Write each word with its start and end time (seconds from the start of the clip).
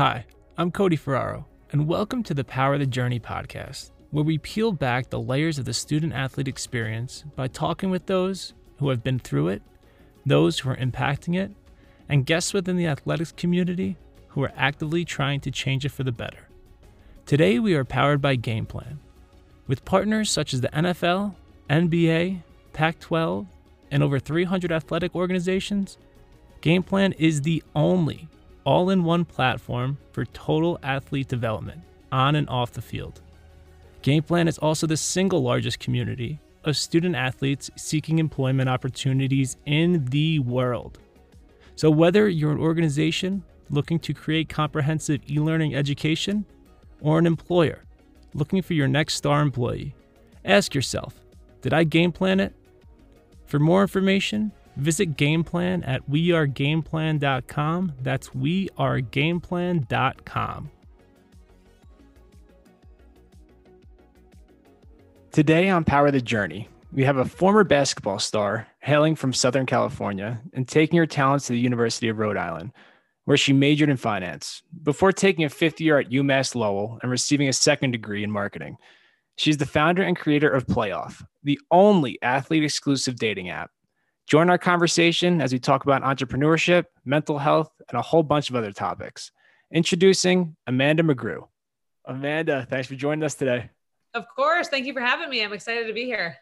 Hi, 0.00 0.24
I'm 0.56 0.70
Cody 0.70 0.96
Ferraro, 0.96 1.44
and 1.72 1.86
welcome 1.86 2.22
to 2.22 2.32
the 2.32 2.42
Power 2.42 2.72
of 2.72 2.80
the 2.80 2.86
Journey 2.86 3.20
podcast, 3.20 3.90
where 4.10 4.24
we 4.24 4.38
peel 4.38 4.72
back 4.72 5.10
the 5.10 5.20
layers 5.20 5.58
of 5.58 5.66
the 5.66 5.74
student 5.74 6.14
athlete 6.14 6.48
experience 6.48 7.22
by 7.36 7.48
talking 7.48 7.90
with 7.90 8.06
those 8.06 8.54
who 8.78 8.88
have 8.88 9.04
been 9.04 9.18
through 9.18 9.48
it, 9.48 9.60
those 10.24 10.58
who 10.58 10.70
are 10.70 10.76
impacting 10.76 11.36
it, 11.36 11.50
and 12.08 12.24
guests 12.24 12.54
within 12.54 12.78
the 12.78 12.86
athletics 12.86 13.32
community 13.32 13.98
who 14.28 14.42
are 14.42 14.54
actively 14.56 15.04
trying 15.04 15.38
to 15.40 15.50
change 15.50 15.84
it 15.84 15.90
for 15.90 16.02
the 16.02 16.12
better. 16.12 16.48
Today, 17.26 17.58
we 17.58 17.74
are 17.74 17.84
powered 17.84 18.22
by 18.22 18.36
Game 18.36 18.64
Plan. 18.64 19.00
With 19.66 19.84
partners 19.84 20.30
such 20.30 20.54
as 20.54 20.62
the 20.62 20.68
NFL, 20.68 21.34
NBA, 21.68 22.42
Pac 22.72 23.00
12, 23.00 23.46
and 23.90 24.02
over 24.02 24.18
300 24.18 24.72
athletic 24.72 25.14
organizations, 25.14 25.98
Game 26.62 26.82
Plan 26.82 27.12
is 27.18 27.42
the 27.42 27.62
only 27.74 28.30
all 28.64 28.90
in 28.90 29.04
one 29.04 29.24
platform 29.24 29.98
for 30.12 30.24
total 30.26 30.78
athlete 30.82 31.28
development 31.28 31.80
on 32.12 32.36
and 32.36 32.48
off 32.48 32.72
the 32.72 32.82
field. 32.82 33.20
GamePlan 34.02 34.48
is 34.48 34.58
also 34.58 34.86
the 34.86 34.96
single 34.96 35.42
largest 35.42 35.78
community 35.78 36.38
of 36.64 36.76
student 36.76 37.14
athletes 37.14 37.70
seeking 37.76 38.18
employment 38.18 38.68
opportunities 38.68 39.56
in 39.66 40.04
the 40.06 40.38
world. 40.40 40.98
So, 41.76 41.90
whether 41.90 42.28
you're 42.28 42.52
an 42.52 42.58
organization 42.58 43.42
looking 43.70 43.98
to 44.00 44.12
create 44.12 44.48
comprehensive 44.48 45.22
e 45.30 45.38
learning 45.38 45.74
education 45.74 46.44
or 47.00 47.18
an 47.18 47.26
employer 47.26 47.84
looking 48.34 48.62
for 48.62 48.74
your 48.74 48.88
next 48.88 49.14
star 49.14 49.40
employee, 49.40 49.94
ask 50.44 50.74
yourself 50.74 51.14
Did 51.62 51.72
I 51.72 51.84
game 51.84 52.12
plan 52.12 52.40
it? 52.40 52.54
For 53.46 53.58
more 53.58 53.82
information, 53.82 54.52
visit 54.76 55.16
Gameplan 55.16 55.82
at 55.86 56.08
wearegameplan.com. 56.08 57.92
That's 58.02 58.28
wearegameplan.com. 58.30 60.70
Today 65.32 65.68
on 65.68 65.84
Power 65.84 66.10
the 66.10 66.20
Journey, 66.20 66.68
we 66.92 67.04
have 67.04 67.18
a 67.18 67.24
former 67.24 67.62
basketball 67.62 68.18
star 68.18 68.66
hailing 68.80 69.14
from 69.14 69.32
Southern 69.32 69.64
California 69.64 70.42
and 70.54 70.66
taking 70.66 70.98
her 70.98 71.06
talents 71.06 71.46
to 71.46 71.52
the 71.52 71.60
University 71.60 72.08
of 72.08 72.18
Rhode 72.18 72.36
Island, 72.36 72.72
where 73.26 73.36
she 73.36 73.52
majored 73.52 73.90
in 73.90 73.96
finance 73.96 74.64
before 74.82 75.12
taking 75.12 75.44
a 75.44 75.48
fifth 75.48 75.80
year 75.80 76.00
at 76.00 76.10
UMass 76.10 76.56
Lowell 76.56 76.98
and 77.02 77.12
receiving 77.12 77.48
a 77.48 77.52
second 77.52 77.92
degree 77.92 78.24
in 78.24 78.30
marketing. 78.32 78.76
She's 79.36 79.56
the 79.56 79.66
founder 79.66 80.02
and 80.02 80.18
creator 80.18 80.50
of 80.50 80.66
Playoff, 80.66 81.24
the 81.44 81.60
only 81.70 82.18
athlete 82.22 82.64
exclusive 82.64 83.14
dating 83.16 83.50
app. 83.50 83.70
Join 84.30 84.48
our 84.48 84.58
conversation 84.58 85.40
as 85.40 85.52
we 85.52 85.58
talk 85.58 85.82
about 85.82 86.04
entrepreneurship, 86.04 86.84
mental 87.04 87.36
health, 87.36 87.72
and 87.88 87.98
a 87.98 88.02
whole 88.02 88.22
bunch 88.22 88.48
of 88.48 88.54
other 88.54 88.70
topics. 88.70 89.32
Introducing 89.72 90.54
Amanda 90.68 91.02
McGrew. 91.02 91.48
Amanda, 92.04 92.64
thanks 92.70 92.86
for 92.86 92.94
joining 92.94 93.24
us 93.24 93.34
today. 93.34 93.70
Of 94.14 94.28
course. 94.28 94.68
Thank 94.68 94.86
you 94.86 94.92
for 94.92 95.00
having 95.00 95.28
me. 95.30 95.42
I'm 95.42 95.52
excited 95.52 95.88
to 95.88 95.92
be 95.92 96.04
here. 96.04 96.36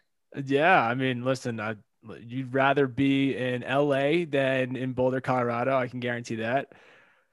Yeah. 0.45 0.83
I 0.83 0.95
mean, 0.95 1.25
listen, 1.25 1.61
I, 1.61 1.77
you'd 2.21 2.53
rather 2.53 2.87
be 2.87 3.35
in 3.35 3.63
LA 3.63 4.27
than 4.29 4.77
in 4.77 4.93
Boulder, 4.93 5.23
Colorado. 5.23 5.75
I 5.75 5.89
can 5.89 6.01
guarantee 6.01 6.37
that. 6.37 6.73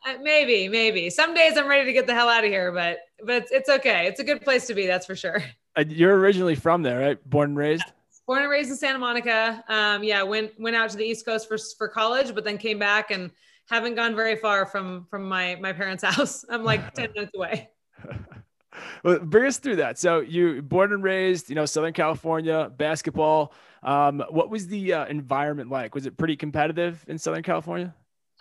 Uh, 0.08 0.14
maybe, 0.22 0.70
maybe. 0.70 1.10
Some 1.10 1.34
days 1.34 1.58
I'm 1.58 1.68
ready 1.68 1.84
to 1.84 1.92
get 1.92 2.08
the 2.08 2.14
hell 2.14 2.30
out 2.30 2.46
of 2.46 2.50
here, 2.50 2.72
but 2.72 3.00
but 3.26 3.44
it's, 3.44 3.52
it's 3.52 3.70
okay. 3.70 4.08
It's 4.08 4.22
a 4.22 4.24
good 4.24 4.42
place 4.42 4.68
to 4.68 4.74
be. 4.74 4.88
That's 4.88 5.06
for 5.06 5.18
sure. 5.18 5.44
Uh, 5.78 5.84
you're 5.86 6.18
originally 6.18 6.56
from 6.56 6.84
there, 6.84 7.02
right? 7.02 7.30
Born 7.30 7.50
and 7.50 7.58
raised. 7.58 7.84
Born 8.28 8.42
and 8.42 8.50
raised 8.50 8.72
in 8.72 8.76
Santa 8.76 8.98
Monica. 8.98 9.64
Um, 9.68 10.04
yeah, 10.04 10.24
went 10.24 10.60
went 10.60 10.76
out 10.76 10.90
to 10.90 10.98
the 10.98 11.06
East 11.06 11.26
Coast 11.26 11.48
for 11.48 11.58
for 11.78 11.88
college, 11.88 12.34
but 12.34 12.44
then 12.44 12.58
came 12.58 12.80
back 12.80 13.12
and 13.12 13.32
haven't 13.70 13.96
gone 13.96 14.16
very 14.16 14.36
far 14.36 14.66
from 14.66 15.06
from 15.10 15.28
my 15.28 15.56
my 15.62 15.74
parents' 15.74 16.04
house. 16.10 16.46
I'm 16.50 16.64
like 16.64 16.94
ten 16.96 17.12
minutes 17.14 17.34
away 17.36 17.70
well, 19.04 19.20
bring 19.20 19.46
us 19.46 19.58
through 19.58 19.78
that. 19.78 19.98
So 19.98 20.20
you 20.20 20.62
born 20.62 20.94
and 20.94 21.04
raised, 21.04 21.50
you 21.50 21.56
know, 21.56 21.66
Southern 21.66 21.94
California 21.94 22.72
basketball. 22.76 23.54
Um, 23.84 24.24
what 24.30 24.50
was 24.50 24.68
the 24.68 24.94
uh, 24.94 25.06
environment 25.06 25.70
like? 25.70 25.94
Was 25.94 26.06
it 26.06 26.18
pretty 26.18 26.36
competitive 26.36 27.04
in 27.08 27.18
Southern 27.18 27.44
California? 27.44 27.94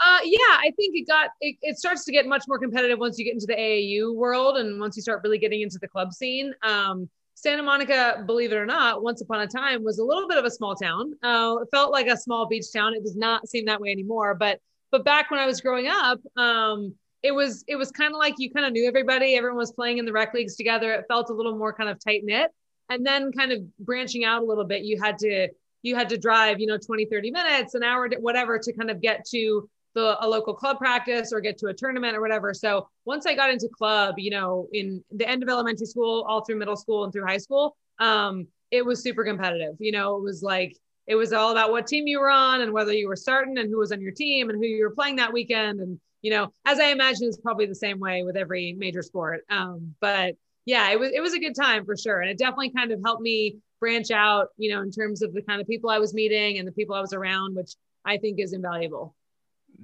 Uh, 0.04 0.19
yeah, 0.25 0.38
I 0.41 0.72
think 0.76 0.97
it 0.97 1.06
got 1.06 1.31
it, 1.41 1.56
it 1.62 1.78
starts 1.78 2.04
to 2.04 2.12
get 2.12 2.26
much 2.26 2.44
more 2.48 2.58
competitive 2.58 2.98
once 2.98 3.19
you 3.19 3.25
get 3.25 3.34
into 3.34 3.47
the 3.47 3.54
AAU 3.54 4.14
world 4.14 4.56
and 4.56 4.81
once 4.81 4.97
you 4.97 5.03
start 5.03 5.20
really 5.22 5.38
getting 5.38 5.60
into 5.60 5.78
the 5.81 5.87
club 5.87 6.12
scene. 6.12 6.53
Um, 6.62 7.08
Santa 7.34 7.62
Monica, 7.62 8.22
believe 8.26 8.52
it 8.52 8.56
or 8.56 8.66
not, 8.66 9.02
once 9.02 9.20
upon 9.20 9.40
a 9.40 9.46
time 9.46 9.82
was 9.82 9.98
a 9.98 10.04
little 10.04 10.28
bit 10.28 10.38
of 10.38 10.44
a 10.44 10.50
small 10.50 10.74
town. 10.74 11.12
Uh, 11.22 11.56
it 11.62 11.68
felt 11.72 11.92
like 11.92 12.06
a 12.06 12.16
small 12.16 12.46
beach 12.46 12.66
town. 12.72 12.94
It 12.94 13.02
does 13.02 13.16
not 13.16 13.48
seem 13.48 13.66
that 13.66 13.80
way 13.80 13.90
anymore. 13.90 14.34
But 14.34 14.60
but 14.90 15.04
back 15.04 15.30
when 15.30 15.40
I 15.40 15.46
was 15.46 15.60
growing 15.60 15.88
up, 15.88 16.20
um, 16.36 16.94
it 17.24 17.34
was 17.34 17.64
it 17.66 17.76
was 17.76 17.90
kind 17.90 18.12
of 18.12 18.18
like 18.18 18.34
you 18.36 18.50
kind 18.50 18.66
of 18.66 18.72
knew 18.72 18.86
everybody 18.86 19.34
everyone 19.34 19.56
was 19.56 19.72
playing 19.72 19.98
in 19.98 20.04
the 20.04 20.12
rec 20.12 20.34
leagues 20.34 20.54
together 20.54 20.92
it 20.92 21.06
felt 21.08 21.30
a 21.30 21.32
little 21.32 21.56
more 21.56 21.72
kind 21.72 21.88
of 21.88 21.98
tight 21.98 22.20
knit 22.22 22.50
and 22.90 23.04
then 23.04 23.32
kind 23.32 23.50
of 23.50 23.60
branching 23.78 24.24
out 24.24 24.42
a 24.42 24.44
little 24.44 24.64
bit 24.64 24.84
you 24.84 25.00
had 25.02 25.18
to 25.18 25.48
you 25.82 25.96
had 25.96 26.10
to 26.10 26.18
drive 26.18 26.60
you 26.60 26.66
know 26.66 26.76
20 26.76 27.06
30 27.06 27.30
minutes 27.30 27.74
an 27.74 27.82
hour 27.82 28.08
whatever 28.20 28.58
to 28.58 28.72
kind 28.74 28.90
of 28.90 29.00
get 29.00 29.24
to 29.24 29.68
the 29.94 30.16
a 30.25 30.27
local 30.28 30.55
club 30.55 30.78
practice 30.78 31.32
or 31.32 31.41
get 31.41 31.59
to 31.59 31.66
a 31.66 31.75
tournament 31.75 32.16
or 32.16 32.21
whatever 32.21 32.53
so 32.53 32.88
once 33.05 33.27
i 33.27 33.34
got 33.34 33.50
into 33.50 33.69
club 33.69 34.15
you 34.19 34.31
know 34.31 34.69
in 34.72 35.03
the 35.12 35.28
end 35.28 35.43
of 35.43 35.49
elementary 35.49 35.87
school 35.87 36.25
all 36.28 36.44
through 36.44 36.56
middle 36.56 36.77
school 36.77 37.05
and 37.05 37.12
through 37.12 37.27
high 37.27 37.38
school 37.38 37.77
um 37.99 38.47
it 38.71 38.84
was 38.84 39.03
super 39.03 39.25
competitive 39.25 39.75
you 39.78 39.93
know 39.93 40.16
it 40.16 40.22
was 40.22 40.43
like 40.43 40.77
it 41.06 41.15
was 41.15 41.32
all 41.32 41.53
about 41.53 41.71
what 41.71 41.87
team 41.87 42.06
you 42.06 42.19
were 42.19 42.31
on 42.31 42.62
and 42.62 42.72
whether 42.72 42.93
you 42.93 43.09
were 43.09 43.16
starting 43.16 43.59
and 43.59 43.69
who 43.69 43.78
was 43.78 43.93
on 43.93 44.00
your 44.00 44.12
team 44.12 44.49
and 44.49 44.59
who 44.59 44.66
you 44.66 44.82
were 44.82 44.94
playing 44.94 45.16
that 45.16 45.32
weekend 45.32 45.81
and 45.81 46.00
you 46.25 46.31
know, 46.31 46.50
as 46.65 46.81
I 46.81 46.87
imagine 46.87 47.28
it's 47.28 47.37
probably 47.37 47.66
the 47.66 47.75
same 47.75 48.00
way 48.00 48.22
with 48.22 48.34
every 48.34 48.72
major 48.72 49.03
sport. 49.03 49.44
Um, 49.50 49.94
but 50.00 50.37
yeah, 50.65 50.91
it 50.91 50.99
was 50.99 51.12
it 51.12 51.21
was 51.21 51.34
a 51.34 51.38
good 51.38 51.55
time 51.55 51.84
for 51.84 51.99
sure, 51.99 52.22
and 52.22 52.31
it 52.31 52.38
definitely 52.38 52.71
kind 52.71 52.93
of 52.93 53.00
helped 53.05 53.21
me 53.21 53.59
branch 53.78 54.11
out, 54.11 54.49
you 54.56 54.75
know, 54.75 54.81
in 54.81 54.91
terms 54.91 55.21
of 55.21 55.34
the 55.34 55.43
kind 55.43 55.61
of 55.61 55.66
people 55.66 55.91
I 55.91 55.99
was 55.99 56.15
meeting 56.15 56.59
and 56.59 56.66
the 56.66 56.72
people 56.72 56.94
I 56.94 57.03
was 57.03 57.12
around, 57.12 57.55
which 57.55 57.72
I 58.06 58.16
think 58.16 58.41
is 58.41 58.55
invaluable. 58.55 59.15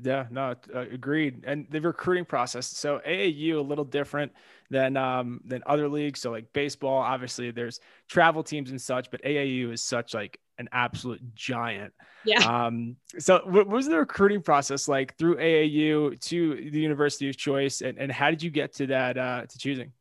Yeah, 0.03 0.27
no, 0.31 0.55
uh, 0.75 0.81
agreed. 0.81 1.45
And 1.47 1.67
the 1.71 1.81
recruiting 1.81 2.25
process. 2.25 2.67
So 2.67 3.01
AAU 3.07 3.59
a 3.59 3.61
little 3.61 3.85
different 3.85 4.33
than 4.71 4.97
um 4.97 5.41
than 5.45 5.63
other 5.67 5.89
leagues. 5.89 6.21
So 6.21 6.31
like 6.31 6.53
baseball, 6.53 6.99
obviously 6.99 7.51
there's 7.51 7.81
travel 8.09 8.43
teams 8.43 8.71
and 8.71 8.81
such, 8.81 9.11
but 9.11 9.23
AAU 9.23 9.73
is 9.73 9.83
such 9.83 10.15
like 10.15 10.39
an 10.59 10.69
absolute 10.73 11.21
giant. 11.35 11.93
Yeah. 12.25 12.39
Um, 12.41 12.97
so 13.19 13.41
what 13.45 13.67
was 13.67 13.87
the 13.87 13.97
recruiting 13.97 14.43
process 14.43 14.89
like 14.89 15.17
through 15.17 15.37
AAU 15.37 16.21
to 16.21 16.71
the 16.71 16.79
University 16.79 17.29
of 17.29 17.37
Choice 17.37 17.81
and, 17.81 17.99
and 17.99 18.13
how 18.13 18.31
did 18.31 18.43
you 18.43 18.51
get 18.51 18.75
to 18.75 18.87
that, 18.89 19.17
uh, 19.17 19.47
to 19.47 19.59
choosing? 19.59 19.93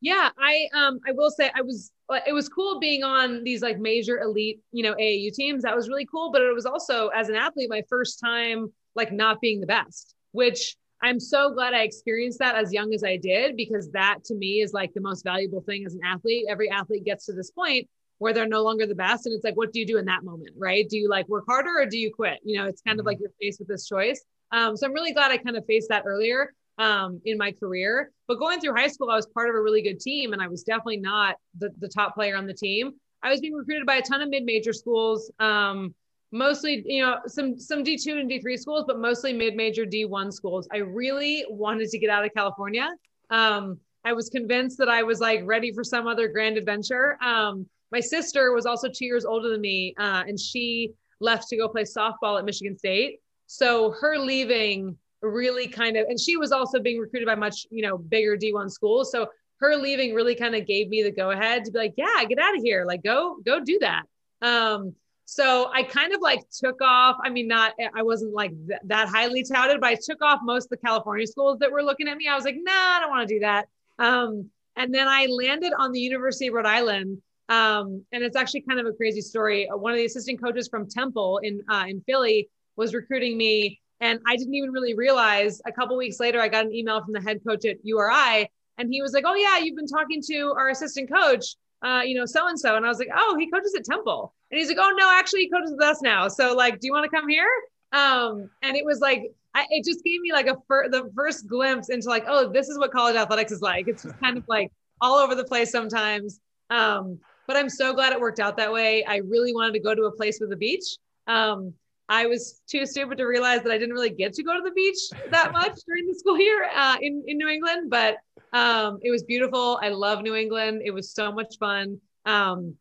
Yeah, 0.00 0.30
I, 0.38 0.68
um, 0.74 1.00
I 1.08 1.12
will 1.12 1.30
say 1.30 1.50
I 1.54 1.62
was, 1.62 1.92
it 2.26 2.32
was 2.32 2.48
cool 2.48 2.78
being 2.78 3.04
on 3.04 3.44
these 3.44 3.62
like 3.62 3.78
major 3.78 4.20
elite, 4.20 4.60
you 4.72 4.82
know, 4.82 4.94
AAU 4.94 5.32
teams. 5.32 5.62
That 5.62 5.74
was 5.74 5.88
really 5.88 6.06
cool. 6.06 6.30
But 6.32 6.42
it 6.42 6.54
was 6.54 6.66
also 6.66 7.08
as 7.08 7.28
an 7.28 7.34
athlete, 7.34 7.70
my 7.70 7.82
first 7.88 8.20
time 8.20 8.72
like 8.98 9.12
not 9.12 9.40
being 9.40 9.60
the 9.60 9.66
best, 9.66 10.14
which 10.32 10.76
I'm 11.00 11.20
so 11.20 11.52
glad 11.54 11.72
I 11.74 11.82
experienced 11.82 12.40
that 12.40 12.56
as 12.56 12.72
young 12.72 12.92
as 12.92 13.04
I 13.04 13.16
did, 13.16 13.56
because 13.56 13.90
that 13.92 14.18
to 14.26 14.34
me 14.34 14.60
is 14.60 14.72
like 14.74 14.92
the 14.92 15.00
most 15.00 15.22
valuable 15.22 15.62
thing 15.62 15.86
as 15.86 15.94
an 15.94 16.00
athlete. 16.04 16.46
Every 16.50 16.68
athlete 16.70 17.04
gets 17.04 17.24
to 17.26 17.32
this 17.32 17.50
point 17.50 17.88
where 18.18 18.32
they're 18.32 18.48
no 18.48 18.62
longer 18.62 18.86
the 18.86 18.96
best. 18.96 19.26
And 19.26 19.34
it's 19.34 19.44
like, 19.44 19.56
what 19.56 19.72
do 19.72 19.78
you 19.78 19.86
do 19.86 19.96
in 19.96 20.04
that 20.06 20.24
moment? 20.24 20.50
Right. 20.58 20.88
Do 20.88 20.98
you 20.98 21.08
like 21.08 21.28
work 21.28 21.44
harder 21.48 21.78
or 21.78 21.86
do 21.86 21.96
you 21.96 22.12
quit? 22.12 22.40
You 22.44 22.58
know, 22.58 22.66
it's 22.66 22.82
kind 22.82 22.98
of 22.98 23.02
mm-hmm. 23.02 23.08
like 23.08 23.20
you're 23.20 23.30
faced 23.40 23.60
with 23.60 23.68
this 23.68 23.86
choice. 23.86 24.22
Um, 24.50 24.76
so 24.76 24.86
I'm 24.86 24.92
really 24.92 25.12
glad 25.12 25.30
I 25.30 25.36
kind 25.36 25.56
of 25.56 25.64
faced 25.66 25.88
that 25.90 26.02
earlier 26.04 26.52
um, 26.78 27.20
in 27.24 27.38
my 27.38 27.52
career. 27.52 28.10
But 28.26 28.40
going 28.40 28.60
through 28.60 28.74
high 28.74 28.88
school, 28.88 29.10
I 29.10 29.14
was 29.14 29.26
part 29.26 29.48
of 29.48 29.54
a 29.54 29.62
really 29.62 29.82
good 29.82 30.00
team 30.00 30.32
and 30.32 30.42
I 30.42 30.48
was 30.48 30.64
definitely 30.64 30.98
not 30.98 31.36
the, 31.58 31.70
the 31.78 31.88
top 31.88 32.14
player 32.14 32.36
on 32.36 32.46
the 32.46 32.54
team. 32.54 32.92
I 33.22 33.30
was 33.30 33.40
being 33.40 33.54
recruited 33.54 33.86
by 33.86 33.96
a 33.96 34.02
ton 34.02 34.20
of 34.20 34.28
mid-major 34.28 34.72
schools, 34.72 35.30
um, 35.38 35.94
mostly, 36.32 36.82
you 36.86 37.02
know, 37.02 37.16
some 37.26 37.58
some 37.58 37.82
D2 37.82 38.20
and 38.20 38.30
D3 38.30 38.58
schools, 38.58 38.84
but 38.86 38.98
mostly 38.98 39.32
mid-major 39.32 39.84
D1 39.84 40.32
schools. 40.32 40.68
I 40.72 40.78
really 40.78 41.44
wanted 41.48 41.88
to 41.90 41.98
get 41.98 42.10
out 42.10 42.24
of 42.24 42.32
California. 42.34 42.88
Um, 43.30 43.78
I 44.04 44.12
was 44.12 44.28
convinced 44.28 44.78
that 44.78 44.88
I 44.88 45.02
was 45.02 45.20
like 45.20 45.40
ready 45.44 45.72
for 45.72 45.84
some 45.84 46.06
other 46.06 46.28
grand 46.28 46.56
adventure. 46.56 47.18
Um, 47.22 47.66
my 47.90 48.00
sister 48.00 48.52
was 48.52 48.66
also 48.66 48.88
two 48.88 49.06
years 49.06 49.24
older 49.24 49.48
than 49.48 49.60
me, 49.60 49.94
uh, 49.98 50.24
and 50.26 50.38
she 50.38 50.92
left 51.20 51.48
to 51.48 51.56
go 51.56 51.68
play 51.68 51.84
softball 51.84 52.38
at 52.38 52.44
Michigan 52.44 52.76
State. 52.76 53.20
So 53.46 53.92
her 54.00 54.18
leaving 54.18 54.96
really 55.22 55.66
kind 55.66 55.96
of, 55.96 56.06
and 56.08 56.20
she 56.20 56.36
was 56.36 56.52
also 56.52 56.78
being 56.78 56.98
recruited 56.98 57.26
by 57.26 57.34
much, 57.34 57.66
you 57.70 57.82
know, 57.82 57.98
bigger 57.98 58.36
D1 58.36 58.70
schools. 58.70 59.10
So 59.10 59.28
her 59.60 59.76
leaving 59.76 60.14
really 60.14 60.34
kind 60.34 60.54
of 60.54 60.66
gave 60.66 60.88
me 60.88 61.02
the 61.02 61.10
go 61.10 61.30
ahead 61.30 61.64
to 61.64 61.72
be 61.72 61.78
like, 61.78 61.94
yeah, 61.96 62.24
get 62.28 62.38
out 62.38 62.56
of 62.56 62.62
here. 62.62 62.84
Like, 62.86 63.02
go, 63.02 63.38
go 63.44 63.60
do 63.60 63.78
that. 63.80 64.02
Um, 64.42 64.94
so 65.30 65.70
I 65.74 65.82
kind 65.82 66.14
of 66.14 66.22
like 66.22 66.40
took 66.48 66.80
off. 66.80 67.18
I 67.22 67.28
mean, 67.28 67.48
not, 67.48 67.74
I 67.94 68.02
wasn't 68.02 68.32
like 68.32 68.50
th- 68.66 68.80
that 68.84 69.08
highly 69.08 69.44
touted, 69.44 69.78
but 69.78 69.90
I 69.90 69.94
took 70.02 70.22
off 70.22 70.40
most 70.42 70.64
of 70.64 70.70
the 70.70 70.78
California 70.78 71.26
schools 71.26 71.58
that 71.58 71.70
were 71.70 71.82
looking 71.82 72.08
at 72.08 72.16
me. 72.16 72.26
I 72.26 72.34
was 72.34 72.44
like, 72.46 72.56
nah, 72.58 72.72
I 72.72 73.00
don't 73.00 73.10
want 73.10 73.28
to 73.28 73.34
do 73.34 73.40
that. 73.40 73.68
Um, 73.98 74.48
and 74.74 74.94
then 74.94 75.06
I 75.06 75.26
landed 75.26 75.74
on 75.78 75.92
the 75.92 76.00
University 76.00 76.46
of 76.46 76.54
Rhode 76.54 76.64
Island 76.64 77.20
um, 77.50 78.06
and 78.10 78.24
it's 78.24 78.36
actually 78.36 78.62
kind 78.62 78.80
of 78.80 78.86
a 78.86 78.92
crazy 78.92 79.20
story. 79.20 79.68
One 79.70 79.92
of 79.92 79.98
the 79.98 80.06
assistant 80.06 80.42
coaches 80.42 80.66
from 80.66 80.88
Temple 80.88 81.38
in 81.42 81.60
uh, 81.68 81.84
in 81.86 82.00
Philly 82.06 82.48
was 82.76 82.94
recruiting 82.94 83.36
me 83.36 83.80
And 84.00 84.20
I 84.26 84.34
didn't 84.36 84.54
even 84.54 84.70
really 84.70 84.94
realize 84.94 85.60
a 85.66 85.72
couple 85.72 85.94
weeks 85.98 86.20
later, 86.20 86.40
I 86.40 86.48
got 86.48 86.64
an 86.64 86.72
email 86.74 87.04
from 87.04 87.12
the 87.12 87.20
head 87.20 87.40
coach 87.46 87.66
at 87.66 87.76
URI 87.82 88.50
and 88.78 88.90
he 88.90 89.02
was 89.02 89.12
like, 89.12 89.24
Oh 89.26 89.34
yeah, 89.34 89.58
you've 89.58 89.76
been 89.76 89.86
talking 89.86 90.22
to 90.28 90.54
our 90.56 90.70
assistant 90.70 91.10
coach, 91.12 91.56
uh, 91.82 92.02
you 92.04 92.14
know, 92.14 92.26
so-and-so. 92.26 92.76
And 92.76 92.84
I 92.84 92.88
was 92.88 92.98
like, 92.98 93.08
Oh, 93.16 93.36
he 93.38 93.50
coaches 93.50 93.74
at 93.76 93.84
Temple. 93.84 94.34
And 94.50 94.58
he's 94.58 94.68
like, 94.68 94.78
Oh 94.80 94.94
no, 94.96 95.10
actually 95.18 95.40
he 95.40 95.50
coaches 95.50 95.72
with 95.72 95.82
us 95.82 96.02
now. 96.02 96.28
So 96.28 96.54
like, 96.54 96.80
do 96.80 96.86
you 96.86 96.92
want 96.92 97.10
to 97.10 97.16
come 97.16 97.28
here? 97.28 97.48
Um, 97.92 98.50
and 98.62 98.76
it 98.76 98.84
was 98.84 99.00
like, 99.00 99.22
I, 99.54 99.66
it 99.70 99.84
just 99.84 100.04
gave 100.04 100.20
me 100.20 100.32
like 100.32 100.46
a 100.46 100.56
fir- 100.68 100.88
the 100.88 101.10
first 101.16 101.48
glimpse 101.48 101.88
into 101.88 102.08
like, 102.08 102.24
oh, 102.26 102.50
this 102.52 102.68
is 102.68 102.78
what 102.78 102.92
college 102.92 103.16
athletics 103.16 103.52
is 103.52 103.62
like. 103.62 103.88
It's 103.88 104.02
just 104.02 104.18
kind 104.20 104.36
of 104.36 104.44
like 104.48 104.70
all 105.00 105.16
over 105.16 105.34
the 105.34 105.44
place 105.44 105.70
sometimes. 105.70 106.40
Um, 106.70 107.18
but 107.46 107.56
I'm 107.56 107.70
so 107.70 107.94
glad 107.94 108.12
it 108.12 108.20
worked 108.20 108.40
out 108.40 108.56
that 108.58 108.72
way. 108.72 109.04
I 109.04 109.16
really 109.16 109.54
wanted 109.54 109.72
to 109.72 109.80
go 109.80 109.94
to 109.94 110.02
a 110.04 110.12
place 110.12 110.38
with 110.40 110.52
a 110.52 110.56
beach. 110.56 110.84
Um, 111.26 111.72
I 112.08 112.26
was 112.26 112.62
too 112.66 112.86
stupid 112.86 113.18
to 113.18 113.24
realize 113.24 113.62
that 113.62 113.72
I 113.72 113.78
didn't 113.78 113.94
really 113.94 114.10
get 114.10 114.32
to 114.34 114.42
go 114.42 114.54
to 114.54 114.62
the 114.62 114.70
beach 114.70 114.98
that 115.30 115.52
much 115.60 115.78
during 115.86 116.06
the 116.06 116.14
school 116.14 116.38
year 116.38 116.68
uh, 116.74 116.96
in, 117.00 117.22
in 117.26 117.36
New 117.36 117.48
England, 117.48 117.90
but 117.90 118.16
um, 118.52 118.98
it 119.02 119.10
was 119.10 119.22
beautiful. 119.24 119.78
I 119.82 119.90
love 119.90 120.22
New 120.22 120.34
England. 120.34 120.82
It 120.84 120.90
was 120.90 121.12
so 121.12 121.30
much 121.30 121.56
fun. 121.58 122.00
Um, 122.24 122.74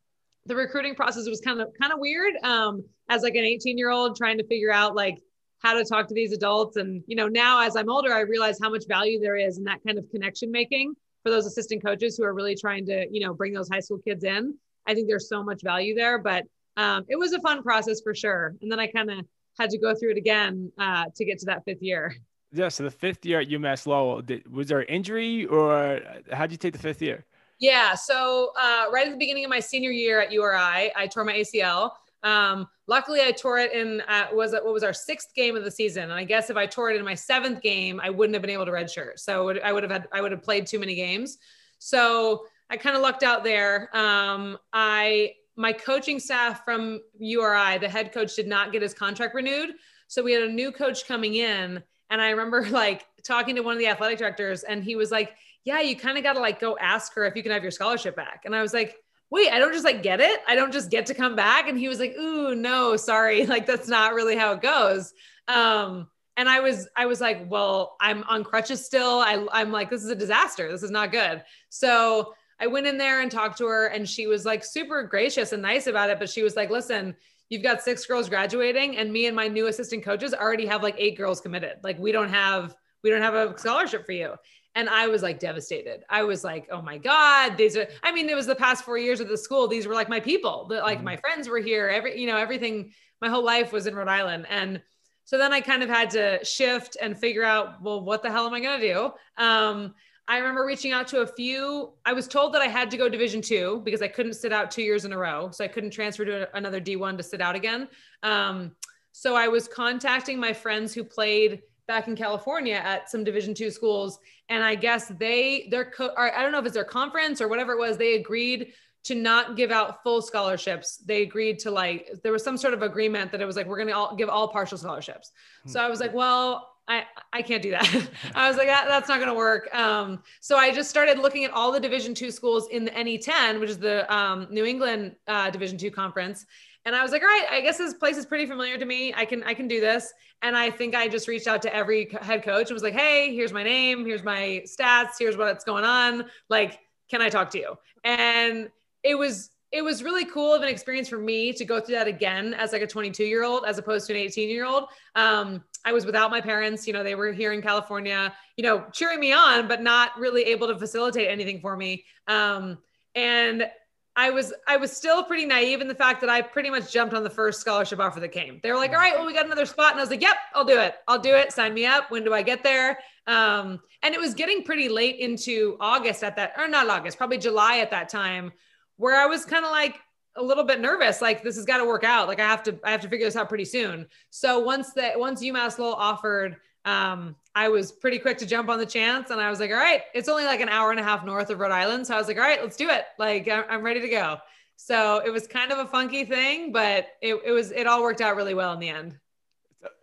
the 0.45 0.55
recruiting 0.55 0.95
process 0.95 1.27
was 1.27 1.41
kind 1.41 1.61
of 1.61 1.69
kind 1.79 1.91
of 1.91 1.99
weird 1.99 2.33
um, 2.43 2.83
as 3.09 3.21
like 3.21 3.35
an 3.35 3.43
18 3.43 3.77
year 3.77 3.89
old 3.89 4.15
trying 4.15 4.37
to 4.37 4.47
figure 4.47 4.71
out 4.71 4.95
like 4.95 5.17
how 5.59 5.73
to 5.73 5.83
talk 5.83 6.07
to 6.07 6.13
these 6.13 6.31
adults. 6.31 6.77
And 6.77 7.03
you 7.05 7.15
know 7.15 7.27
now 7.27 7.65
as 7.65 7.75
I'm 7.75 7.89
older, 7.89 8.13
I 8.13 8.21
realize 8.21 8.57
how 8.61 8.69
much 8.69 8.85
value 8.87 9.19
there 9.19 9.35
is 9.35 9.57
in 9.57 9.65
that 9.65 9.79
kind 9.85 9.97
of 9.97 10.09
connection 10.09 10.51
making 10.51 10.93
for 11.23 11.29
those 11.29 11.45
assistant 11.45 11.83
coaches 11.83 12.15
who 12.15 12.23
are 12.23 12.33
really 12.33 12.55
trying 12.55 12.85
to 12.85 13.05
you 13.11 13.25
know 13.25 13.33
bring 13.33 13.53
those 13.53 13.67
high 13.69 13.81
school 13.81 13.99
kids 13.99 14.23
in. 14.23 14.55
I 14.87 14.93
think 14.93 15.09
there's 15.09 15.27
so 15.27 15.43
much 15.43 15.61
value 15.63 15.95
there, 15.95 16.17
but 16.17 16.45
um, 16.77 17.05
it 17.09 17.17
was 17.17 17.33
a 17.33 17.41
fun 17.41 17.61
process 17.63 17.99
for 18.01 18.15
sure. 18.15 18.55
And 18.61 18.71
then 18.71 18.79
I 18.79 18.87
kind 18.87 19.11
of 19.11 19.25
had 19.59 19.69
to 19.71 19.77
go 19.77 19.93
through 19.95 20.11
it 20.11 20.17
again 20.17 20.71
uh, 20.77 21.05
to 21.15 21.25
get 21.25 21.39
to 21.39 21.45
that 21.47 21.65
fifth 21.65 21.81
year. 21.81 22.15
Yeah. 22.53 22.69
So 22.69 22.83
the 22.83 22.91
fifth 22.91 23.25
year 23.25 23.41
at 23.41 23.49
UMass 23.49 23.87
Lowell, 23.87 24.21
did, 24.21 24.49
was 24.49 24.67
there 24.67 24.79
an 24.79 24.87
injury 24.87 25.45
or 25.45 25.99
how 26.31 26.45
did 26.45 26.53
you 26.53 26.57
take 26.57 26.73
the 26.73 26.79
fifth 26.79 27.01
year? 27.01 27.25
Yeah. 27.59 27.95
So 27.95 28.53
uh, 28.57 28.85
right 28.91 29.07
at 29.07 29.11
the 29.11 29.17
beginning 29.17 29.43
of 29.43 29.49
my 29.49 29.59
senior 29.59 29.91
year 29.91 30.21
at 30.21 30.31
URI, 30.31 30.91
I 30.95 31.07
tore 31.11 31.25
my 31.25 31.33
ACL. 31.33 31.91
Um, 32.23 32.67
luckily, 32.87 33.21
I 33.21 33.31
tore 33.31 33.59
it 33.59 33.73
in 33.73 34.01
uh, 34.07 34.27
was 34.33 34.53
it, 34.53 34.63
what 34.63 34.73
was 34.73 34.83
our 34.83 34.93
sixth 34.93 35.33
game 35.35 35.55
of 35.55 35.63
the 35.63 35.71
season, 35.71 36.03
and 36.03 36.13
I 36.13 36.23
guess 36.23 36.49
if 36.49 36.57
I 36.57 36.65
tore 36.65 36.89
it 36.89 36.97
in 36.97 37.05
my 37.05 37.13
seventh 37.13 37.61
game, 37.61 38.01
I 38.03 38.09
wouldn't 38.09 38.33
have 38.33 38.41
been 38.41 38.51
able 38.51 38.65
to 38.65 38.71
redshirt. 38.71 39.17
So 39.17 39.57
I 39.63 39.71
would 39.71 39.83
have 39.83 39.91
had 39.91 40.07
I 40.11 40.21
would 40.21 40.31
have 40.31 40.41
played 40.41 40.65
too 40.65 40.79
many 40.79 40.95
games. 40.95 41.37
So 41.77 42.45
I 42.69 42.77
kind 42.77 42.95
of 42.95 43.01
lucked 43.01 43.23
out 43.23 43.43
there. 43.43 43.95
Um, 43.95 44.57
I 44.73 45.33
my 45.57 45.73
coaching 45.73 46.19
staff 46.19 46.63
from 46.63 47.01
URI, 47.17 47.79
the 47.79 47.89
head 47.89 48.13
coach 48.13 48.35
did 48.35 48.47
not 48.47 48.71
get 48.71 48.83
his 48.83 48.93
contract 48.93 49.33
renewed. 49.33 49.71
So 50.07 50.23
we 50.23 50.31
had 50.31 50.43
a 50.43 50.51
new 50.51 50.71
coach 50.71 51.07
coming 51.07 51.33
in. 51.35 51.83
And 52.09 52.21
I 52.21 52.29
remember 52.29 52.65
like 52.69 53.05
talking 53.23 53.55
to 53.55 53.61
one 53.61 53.73
of 53.73 53.79
the 53.79 53.87
athletic 53.87 54.19
directors, 54.19 54.63
and 54.63 54.83
he 54.83 54.95
was 54.95 55.11
like, 55.11 55.33
Yeah, 55.65 55.81
you 55.81 55.95
kind 55.97 56.17
of 56.17 56.23
got 56.23 56.33
to 56.33 56.39
like 56.39 56.59
go 56.59 56.77
ask 56.79 57.13
her 57.15 57.25
if 57.25 57.35
you 57.35 57.43
can 57.43 57.51
have 57.51 57.63
your 57.63 57.71
scholarship 57.71 58.15
back. 58.15 58.43
And 58.45 58.55
I 58.55 58.61
was 58.61 58.73
like, 58.73 58.95
Wait, 59.29 59.51
I 59.51 59.59
don't 59.59 59.73
just 59.73 59.83
like 59.83 60.03
get 60.03 60.21
it. 60.21 60.39
I 60.47 60.55
don't 60.55 60.71
just 60.71 60.89
get 60.89 61.07
to 61.07 61.13
come 61.13 61.35
back. 61.35 61.67
And 61.67 61.77
he 61.77 61.89
was 61.89 61.99
like, 61.99 62.15
Ooh, 62.15 62.55
no, 62.55 62.95
sorry. 62.95 63.45
Like, 63.47 63.65
that's 63.65 63.87
not 63.87 64.13
really 64.13 64.37
how 64.37 64.53
it 64.53 64.61
goes. 64.61 65.13
Um, 65.47 66.07
and 66.37 66.47
I 66.47 66.59
was, 66.59 66.87
I 66.95 67.07
was 67.07 67.19
like, 67.19 67.49
well, 67.49 67.97
I'm 67.99 68.23
on 68.25 68.43
crutches 68.43 68.85
still. 68.85 69.19
I, 69.19 69.43
I'm 69.51 69.71
like, 69.71 69.89
this 69.89 70.03
is 70.03 70.11
a 70.11 70.15
disaster. 70.15 70.71
This 70.71 70.83
is 70.83 70.91
not 70.91 71.11
good. 71.11 71.43
So 71.69 72.35
I 72.59 72.67
went 72.67 72.87
in 72.87 72.97
there 72.97 73.21
and 73.21 73.31
talked 73.31 73.57
to 73.59 73.67
her, 73.67 73.87
and 73.87 74.07
she 74.07 74.27
was 74.27 74.45
like 74.45 74.63
super 74.63 75.03
gracious 75.03 75.53
and 75.53 75.61
nice 75.61 75.87
about 75.87 76.09
it. 76.09 76.19
But 76.19 76.29
she 76.29 76.43
was 76.43 76.55
like, 76.55 76.69
listen, 76.69 77.15
you've 77.49 77.63
got 77.63 77.81
six 77.81 78.05
girls 78.05 78.29
graduating, 78.29 78.97
and 78.97 79.11
me 79.11 79.27
and 79.27 79.35
my 79.35 79.47
new 79.47 79.67
assistant 79.67 80.03
coaches 80.03 80.33
already 80.33 80.65
have 80.65 80.83
like 80.83 80.95
eight 80.97 81.17
girls 81.17 81.41
committed. 81.41 81.77
Like, 81.83 81.99
we 81.99 82.11
don't 82.11 82.29
have, 82.29 82.75
we 83.03 83.09
don't 83.09 83.21
have 83.21 83.35
a 83.35 83.57
scholarship 83.57 84.05
for 84.05 84.11
you. 84.11 84.33
And 84.75 84.89
I 84.89 85.07
was 85.07 85.23
like 85.23 85.39
devastated. 85.39 86.03
I 86.07 86.21
was 86.21 86.43
like, 86.43 86.67
oh 86.71 86.83
my 86.83 86.99
God, 86.99 87.57
these 87.57 87.75
are, 87.75 87.87
I 88.03 88.11
mean, 88.11 88.29
it 88.29 88.35
was 88.35 88.45
the 88.45 88.53
past 88.53 88.83
four 88.83 88.99
years 88.99 89.19
of 89.19 89.27
the 89.27 89.37
school. 89.37 89.67
These 89.67 89.87
were 89.87 89.95
like 89.95 90.07
my 90.07 90.19
people, 90.19 90.67
that 90.67 90.83
like 90.83 90.97
mm-hmm. 90.97 91.05
my 91.05 91.17
friends 91.17 91.49
were 91.49 91.57
here. 91.57 91.87
Every, 91.87 92.19
you 92.19 92.27
know, 92.27 92.37
everything, 92.37 92.91
my 93.19 93.27
whole 93.27 93.43
life 93.43 93.71
was 93.71 93.87
in 93.87 93.95
Rhode 93.95 94.07
Island. 94.07 94.45
And 94.51 94.83
so 95.23 95.39
then 95.39 95.51
I 95.51 95.61
kind 95.61 95.81
of 95.81 95.89
had 95.89 96.11
to 96.11 96.45
shift 96.45 96.95
and 97.01 97.17
figure 97.17 97.43
out, 97.43 97.81
well, 97.81 98.01
what 98.01 98.21
the 98.21 98.29
hell 98.29 98.45
am 98.45 98.53
I 98.53 98.59
going 98.59 98.79
to 98.79 98.93
do? 98.93 99.11
Um, 99.43 99.95
I 100.27 100.37
remember 100.37 100.65
reaching 100.65 100.91
out 100.91 101.07
to 101.09 101.21
a 101.21 101.27
few. 101.27 101.93
I 102.05 102.11
was 102.13 102.27
told 102.27 102.53
that 102.53 102.61
I 102.61 102.67
had 102.67 102.91
to 102.91 102.97
go 102.97 103.07
Division 103.07 103.41
two 103.41 103.81
because 103.85 104.01
I 104.01 104.07
couldn't 104.07 104.33
sit 104.33 104.51
out 104.51 104.71
two 104.71 104.81
years 104.81 105.05
in 105.05 105.13
a 105.13 105.17
row, 105.17 105.49
so 105.51 105.63
I 105.63 105.67
couldn't 105.67 105.91
transfer 105.91 106.25
to 106.25 106.55
another 106.55 106.81
D1 106.81 107.17
to 107.17 107.23
sit 107.23 107.41
out 107.41 107.55
again. 107.55 107.87
Um, 108.23 108.75
so 109.13 109.35
I 109.35 109.47
was 109.47 109.67
contacting 109.67 110.39
my 110.39 110.51
friends 110.53 110.93
who 110.93 111.03
played 111.03 111.61
back 111.87 112.09
in 112.09 112.15
California 112.15 112.75
at 112.75 113.09
some 113.09 113.23
Division 113.23 113.53
two 113.53 113.71
schools, 113.71 114.19
and 114.49 114.63
I 114.63 114.75
guess 114.75 115.07
they 115.17 115.69
their 115.71 115.91
co- 115.91 116.13
I 116.17 116.41
don't 116.41 116.51
know 116.51 116.59
if 116.59 116.65
it's 116.65 116.75
their 116.75 116.83
conference 116.83 117.39
or 117.39 117.47
whatever 117.47 117.71
it 117.71 117.79
was. 117.79 117.97
They 117.97 118.15
agreed 118.15 118.73
to 119.05 119.15
not 119.15 119.55
give 119.55 119.71
out 119.71 120.03
full 120.03 120.21
scholarships. 120.21 120.97
They 120.97 121.21
agreed 121.21 121.59
to 121.59 121.71
like 121.71 122.11
there 122.23 122.33
was 122.33 122.43
some 122.43 122.57
sort 122.57 122.73
of 122.73 122.81
agreement 122.81 123.31
that 123.31 123.39
it 123.39 123.45
was 123.45 123.55
like 123.55 123.65
we're 123.65 123.77
going 123.77 123.87
to 123.87 123.95
all 123.95 124.15
give 124.17 124.27
all 124.27 124.49
partial 124.49 124.77
scholarships. 124.77 125.31
So 125.65 125.79
I 125.79 125.89
was 125.89 126.01
like, 126.01 126.13
well, 126.13 126.73
I, 126.87 127.03
I 127.33 127.41
can't 127.41 127.61
do 127.61 127.71
that. 127.71 128.09
I 128.35 128.47
was 128.47 128.57
like, 128.57 128.67
that, 128.67 128.87
that's 128.87 129.09
not 129.09 129.17
going 129.17 129.29
to 129.29 129.35
work. 129.35 129.73
Um, 129.75 130.23
so 130.39 130.57
I 130.57 130.71
just 130.71 130.89
started 130.89 131.19
looking 131.19 131.43
at 131.43 131.51
all 131.51 131.71
the 131.71 131.79
Division 131.79 132.13
two 132.13 132.31
schools 132.31 132.69
in 132.69 132.85
the 132.85 132.91
NE10, 132.91 133.59
which 133.59 133.69
is 133.69 133.77
the 133.77 134.11
um, 134.13 134.47
New 134.49 134.65
England 134.65 135.15
uh, 135.27 135.49
Division 135.49 135.77
two 135.77 135.91
conference. 135.91 136.45
And 136.85 136.95
I 136.95 137.03
was 137.03 137.11
like, 137.11 137.21
all 137.21 137.27
right, 137.27 137.45
I 137.51 137.59
guess 137.59 137.77
this 137.77 137.93
place 137.93 138.15
is 138.15 138.25
pretty 138.25 138.45
familiar 138.45 138.77
to 138.77 138.85
me. 138.85 139.13
I 139.13 139.25
can, 139.25 139.43
I 139.43 139.53
can 139.53 139.67
do 139.67 139.81
this. 139.81 140.13
And 140.41 140.55
I 140.55 140.69
think 140.69 140.95
I 140.95 141.09
just 141.09 141.27
reached 141.27 141.47
out 141.47 141.61
to 141.63 141.75
every 141.75 142.07
head 142.21 142.43
coach 142.43 142.69
and 142.69 142.75
was 142.75 142.83
like, 142.83 142.93
hey, 142.93 143.35
here's 143.35 143.51
my 143.51 143.63
name, 143.63 144.05
here's 144.05 144.23
my 144.23 144.63
stats, 144.65 145.13
here's 145.19 145.35
what's 145.35 145.65
going 145.65 145.83
on. 145.83 146.25
Like, 146.49 146.79
can 147.09 147.21
I 147.21 147.27
talk 147.27 147.49
to 147.51 147.57
you? 147.57 147.75
And 148.05 148.69
it 149.03 149.15
was 149.15 149.49
it 149.71 149.81
was 149.81 150.01
really 150.01 150.25
cool 150.25 150.53
of 150.53 150.61
an 150.61 150.69
experience 150.69 151.09
for 151.09 151.17
me 151.17 151.51
to 151.51 151.65
go 151.65 151.79
through 151.79 151.95
that 151.95 152.07
again 152.07 152.53
as 152.53 152.71
like 152.71 152.81
a 152.81 152.87
22 152.87 153.23
year 153.23 153.43
old 153.43 153.65
as 153.65 153.77
opposed 153.77 154.07
to 154.07 154.13
an 154.13 154.19
18 154.19 154.49
year 154.49 154.65
old 154.65 154.85
um, 155.15 155.63
i 155.85 155.91
was 155.91 156.05
without 156.05 156.31
my 156.31 156.41
parents 156.41 156.87
you 156.87 156.93
know 156.93 157.03
they 157.03 157.15
were 157.15 157.31
here 157.31 157.53
in 157.53 157.61
california 157.61 158.33
you 158.55 158.63
know 158.63 158.85
cheering 158.91 159.19
me 159.19 159.33
on 159.33 159.67
but 159.67 159.81
not 159.81 160.17
really 160.17 160.43
able 160.43 160.67
to 160.67 160.77
facilitate 160.77 161.29
anything 161.29 161.59
for 161.59 161.75
me. 161.75 162.05
Um, 162.27 162.77
and 163.15 163.67
i 164.15 164.29
was 164.29 164.53
i 164.67 164.77
was 164.77 164.91
still 164.91 165.23
pretty 165.23 165.45
naive 165.45 165.81
in 165.81 165.87
the 165.87 165.95
fact 165.95 166.21
that 166.21 166.29
i 166.29 166.41
pretty 166.41 166.69
much 166.69 166.91
jumped 166.91 167.13
on 167.13 167.23
the 167.23 167.29
first 167.29 167.61
scholarship 167.61 167.99
offer 167.99 168.19
that 168.19 168.31
came. 168.31 168.59
They 168.63 168.71
were 168.71 168.77
like 168.77 168.91
all 168.91 168.97
right 168.97 169.13
well 169.15 169.25
we 169.25 169.33
got 169.33 169.45
another 169.45 169.65
spot. 169.65 169.91
And 169.91 169.99
i 169.99 170.03
was 170.03 170.09
like 170.09 170.21
yep 170.21 170.37
i'll 170.53 170.65
do 170.65 170.79
it. 170.79 170.95
I'll 171.07 171.19
do 171.19 171.35
it. 171.35 171.51
Sign 171.51 171.73
me 171.73 171.85
up. 171.85 172.09
When 172.09 172.23
do 172.23 172.33
i 172.33 172.41
get 172.41 172.63
there? 172.63 172.99
Um, 173.27 173.79
and 174.03 174.15
it 174.15 174.21
was 174.21 174.33
getting 174.33 174.63
pretty 174.63 174.89
late 174.89 175.17
into 175.19 175.77
august 175.79 176.23
at 176.23 176.35
that 176.37 176.53
or 176.57 176.67
not 176.67 176.89
august 176.89 177.17
probably 177.17 177.37
july 177.37 177.79
at 177.79 177.91
that 177.91 178.09
time 178.09 178.51
where 178.97 179.15
I 179.15 179.25
was 179.25 179.45
kind 179.45 179.65
of 179.65 179.71
like 179.71 179.99
a 180.35 180.43
little 180.43 180.63
bit 180.63 180.79
nervous, 180.79 181.21
like 181.21 181.41
this 181.43 181.55
has 181.55 181.65
got 181.65 181.77
to 181.77 181.85
work 181.85 182.03
out. 182.03 182.27
Like 182.27 182.39
I 182.39 182.47
have 182.47 182.61
to, 182.63 182.77
I 182.83 182.91
have 182.91 183.01
to 183.01 183.09
figure 183.09 183.25
this 183.25 183.35
out 183.35 183.49
pretty 183.49 183.65
soon. 183.65 184.07
So 184.29 184.59
once 184.59 184.93
that, 184.93 185.19
once 185.19 185.41
UMass 185.41 185.79
Lowell 185.79 185.95
offered, 185.95 186.57
um, 186.85 187.35
I 187.55 187.69
was 187.69 187.91
pretty 187.91 188.19
quick 188.19 188.37
to 188.37 188.45
jump 188.45 188.69
on 188.69 188.79
the 188.79 188.85
chance, 188.85 189.29
and 189.29 189.41
I 189.41 189.49
was 189.49 189.59
like, 189.59 189.71
all 189.71 189.77
right, 189.77 190.03
it's 190.13 190.29
only 190.29 190.45
like 190.45 190.61
an 190.61 190.69
hour 190.69 190.91
and 190.91 190.99
a 190.99 191.03
half 191.03 191.25
north 191.25 191.49
of 191.49 191.59
Rhode 191.59 191.71
Island, 191.71 192.07
so 192.07 192.15
I 192.15 192.17
was 192.17 192.27
like, 192.27 192.37
all 192.37 192.43
right, 192.43 192.61
let's 192.61 192.77
do 192.77 192.89
it. 192.89 193.05
Like 193.19 193.49
I'm 193.49 193.81
ready 193.81 193.99
to 193.99 194.09
go. 194.09 194.37
So 194.77 195.21
it 195.25 195.31
was 195.31 195.47
kind 195.47 195.71
of 195.71 195.79
a 195.79 195.87
funky 195.87 196.23
thing, 196.23 196.71
but 196.71 197.07
it, 197.21 197.35
it 197.43 197.51
was, 197.51 197.71
it 197.71 197.87
all 197.87 198.03
worked 198.03 198.21
out 198.21 198.35
really 198.35 198.53
well 198.53 198.73
in 198.73 198.79
the 198.79 198.89
end. 198.89 199.17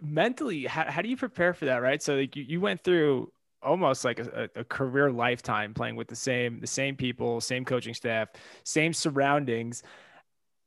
Mentally, 0.01 0.67
how, 0.67 0.91
how 0.91 1.01
do 1.01 1.09
you 1.09 1.17
prepare 1.17 1.55
for 1.55 1.67
that? 1.67 1.77
Right. 1.77 2.03
So 2.03 2.17
like 2.17 2.35
you, 2.35 2.43
you 2.43 2.61
went 2.61 2.83
through 2.83 3.33
almost 3.65 4.05
like 4.05 4.19
a, 4.19 4.49
a, 4.57 4.65
career 4.65 5.11
lifetime 5.11 5.75
playing 5.75 5.97
with 5.97 6.09
the 6.09 6.17
same 6.17 6.61
the 6.61 6.67
same 6.67 6.97
people 6.97 7.41
same 7.41 7.65
coaching 7.65 7.95
staff 7.95 8.29
same 8.65 8.93
surroundings 8.93 9.83